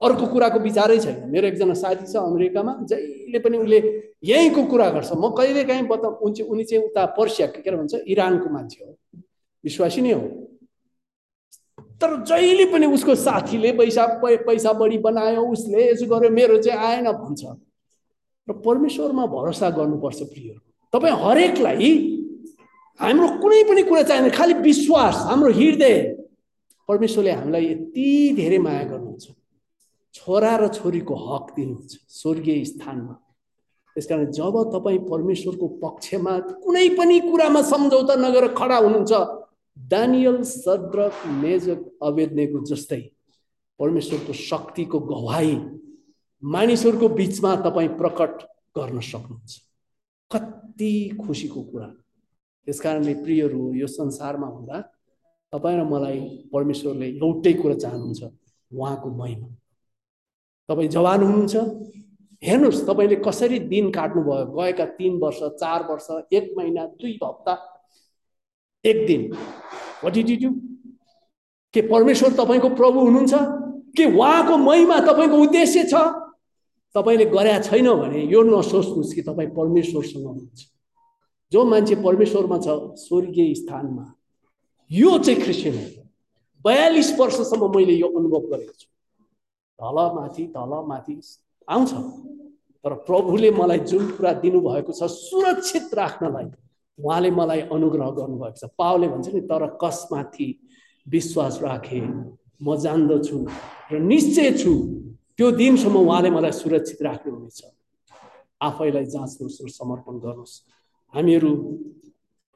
अर्को 0.02 0.26
कुराको 0.28 0.60
विचारै 0.60 1.00
छैन। 1.00 1.30
मेरो 1.32 1.48
एकजना 1.48 1.74
साथी 1.74 2.06
छ 2.06 2.16
अमेरिकामा 2.20 2.72
जहिले 2.84 3.40
पनि 3.40 3.58
उसले 3.58 3.80
यहीँको 4.24 4.64
कुरा 4.68 4.90
गर्छ। 4.90 5.12
म 5.16 5.32
कहिले 5.32 5.64
काहीँ 5.64 5.88
बता 5.88 6.08
उनी 6.22 6.44
उनी 6.44 6.64
चाहिँ 6.64 6.84
उता 6.86 7.06
पर्सिया 7.18 7.48
के 7.48 7.72
भन्छ 7.72 7.94
इरानको 8.08 8.50
मान्छे 8.50 8.84
हो। 8.86 8.92
विश्वासी 9.64 10.02
नै 10.02 10.12
हो। 10.12 10.28
तर 12.02 12.24
जहिले 12.24 12.66
पनि 12.72 12.86
उसको 12.86 13.16
साथीले 13.16 13.72
पैसा 13.72 14.06
पैसा 14.22 14.74
बढी 14.74 14.98
बनायो 15.00 15.42
उसले 15.42 15.92
यसो 15.92 16.06
गर्यो 16.06 16.30
मेरो 16.30 16.58
चाहिँ 16.62 16.80
आएन 16.80 17.12
भन्छ। 17.12 17.44
र 18.48 18.54
परमेश्वरमा 18.62 19.26
भरोसा 19.26 19.70
गर्नुपर्छ 19.70 20.22
प्रिय 20.24 20.50
तपाईँ 20.94 21.16
हरेकलाई 21.24 21.90
हाम्रो 23.00 23.28
कुनै 23.42 23.64
पनि 23.70 23.84
कुरा 23.84 24.04
चाहिँदैन 24.04 24.32
खालि 24.32 24.54
विश्वास 24.54 25.16
हाम्रो 25.28 25.52
हृदय। 25.52 25.96
परमेश्वरले 26.88 27.32
हामीलाई 27.32 27.66
यति 27.66 28.34
धेरै 28.38 28.58
माया 28.58 28.84
गर्नुहुन्छ। 28.84 29.26
छोरा 30.14 30.56
र 30.58 30.68
छोरीको 30.72 31.16
हक 31.16 31.46
दिनुहुन्छ 31.56 31.92
स्वर्गीय 32.10 32.64
स्थानमा। 32.66 33.14
त्यसकारण 33.96 34.32
जब 34.32 34.56
तपाईँ 34.74 35.00
परमेश्वरको 35.12 35.68
पक्षमा 35.84 36.34
कुनै 36.64 36.88
पनि 36.96 37.20
कुरामा 37.20 37.62
सम्झौता 37.62 38.16
नगरेर 38.16 38.54
खडा 38.54 38.78
हुनुहुन्छ 38.78 39.12
दानियल 39.78 40.42
सद्रक 40.44 41.14
मेजक 41.44 41.80
अवेदनेको 42.04 42.60
जस्तै 42.64 43.02
परमेश्वरको 43.80 44.34
शक्तिको 44.34 45.00
गवाई 45.00 45.56
मानिसहरूको 46.44 47.08
बिचमा 47.10 47.56
तपाईँ 47.56 47.90
प्रकट 48.00 48.34
गर्न 48.78 49.00
सक्नुहुन्छ। 49.00 49.52
कति 50.32 50.94
खुसीको 51.20 51.62
कुरा। 51.62 51.88
त्यस 52.66 52.82
कारणले 52.82 53.14
प्रियहरू 53.14 53.74
यो 53.74 53.88
संसारमा 53.88 54.48
हुँदा 54.48 54.82
तपाईँ 55.54 55.78
र 55.78 55.84
मलाई 55.84 56.20
परमेश्वरले 56.54 57.08
एउटै 57.08 57.54
कुरा 57.54 57.76
चाहनुहुन्छ 57.76 58.24
उहाँको 58.72 59.10
महिमा। 59.10 59.48
तपाईँ 60.70 60.90
जवान 60.90 61.24
हुनुहुन्छ? 61.24 61.56
हेर्नुहोस् 62.44 62.86
तपाईँले 62.88 63.16
कसरी 63.16 63.60
दिन 63.70 63.92
काट्नुभयो? 63.92 64.46
गएका 64.52 64.86
तिन 64.98 65.14
वर्ष 65.22 65.40
चार 65.62 65.88
वर्ष 65.90 66.08
एक 66.34 66.54
महिना 66.58 66.86
दुई 66.98 67.18
हप्ता 67.24 67.54
एक 68.86 69.08
दिन। 69.08 69.22
यु 70.42 70.52
के 71.74 71.82
परमेश्वर 71.82 72.34
तपाईँको 72.34 72.70
प्रभु 72.70 73.00
हुनुहुन्छ? 73.00 73.34
के 73.98 74.06
उहाँको 74.18 74.58
महिमा 74.58 75.00
तपाईँको 75.00 75.38
उद्देश्य 75.38 75.84
छ? 75.84 75.96
तपाईँले 76.96 77.26
गरेका 77.26 77.60
छैन 77.62 77.88
भने 77.94 78.22
यो 78.32 78.42
नसोच्नुहोस् 78.44 79.14
कि 79.16 79.22
तपाईँ 79.22 79.50
परमेश्वरसँग 79.50 80.26
हुनुहुन्छ। 80.26 80.75
जो 81.56 81.64
मान्छे 81.64 81.96
परमेश्वरमा 82.04 82.58
छ 82.60 82.68
स्वर्गीय 83.00 83.54
स्थानमा। 83.56 84.06
यो 84.92 85.18
चाहिँ 85.24 85.42
क्रिस्चियन 85.42 85.76
हो। 85.76 86.04
बयालिस 86.66 87.10
वर्षसम्म 87.20 87.72
मैले 87.76 87.94
यो 87.96 88.08
अनुभव 88.12 88.44
गरेको 88.52 88.74
छु। 88.76 88.88
तल 89.80 89.98
माथि 90.16 90.44
तल 90.52 90.74
माथि 90.88 91.16
आउँछ। 91.68 91.92
तर 92.84 92.94
प्रभुले 93.08 93.52
मलाई 93.52 93.80
जुन 93.88 94.12
कुरा 94.18 94.34
दिनुभएको 94.44 94.92
छ 94.92 95.08
सुरक्षित 95.08 95.94
राख्नलाई 95.96 96.52
उहाँले 97.00 97.32
मलाई 97.32 97.62
अनुग्रह 97.72 98.10
गर्नुभएको 98.20 98.58
छ। 98.60 98.70
पावले 98.76 99.08
भन्छ 99.08 99.28
नि 99.34 99.42
तर 99.48 99.66
कसमाथि 99.80 100.50
विश्वास 101.08 101.60
राखे? 101.64 102.02
म 102.64 102.76
जान्दछु 102.76 103.38
र 103.92 104.00
निश्चय 104.12 104.52
छु 104.60 104.74
त्यो 105.40 105.52
दिनसम्म 105.52 105.96
उहाँले 106.04 106.30
मलाई 106.36 106.52
सुरक्षित 106.52 107.02
राख्नुहुनेछ। 107.02 107.60
आफैलाई 108.62 109.06
जाँच्नुहोस् 109.06 109.62
र 109.64 109.70
समर्पण 109.72 110.20
गर्नुहोस्। 110.20 110.54
हामीहरू 111.16 111.52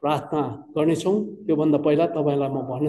प्रार्थना 0.02 0.42
गर्नेछौँ। 0.74 1.14
त्योभन्दा 1.44 1.78
पहिला 1.80 2.06
तपाईँलाई 2.08 2.48
म 2.50 2.58
भन्न 2.62 2.78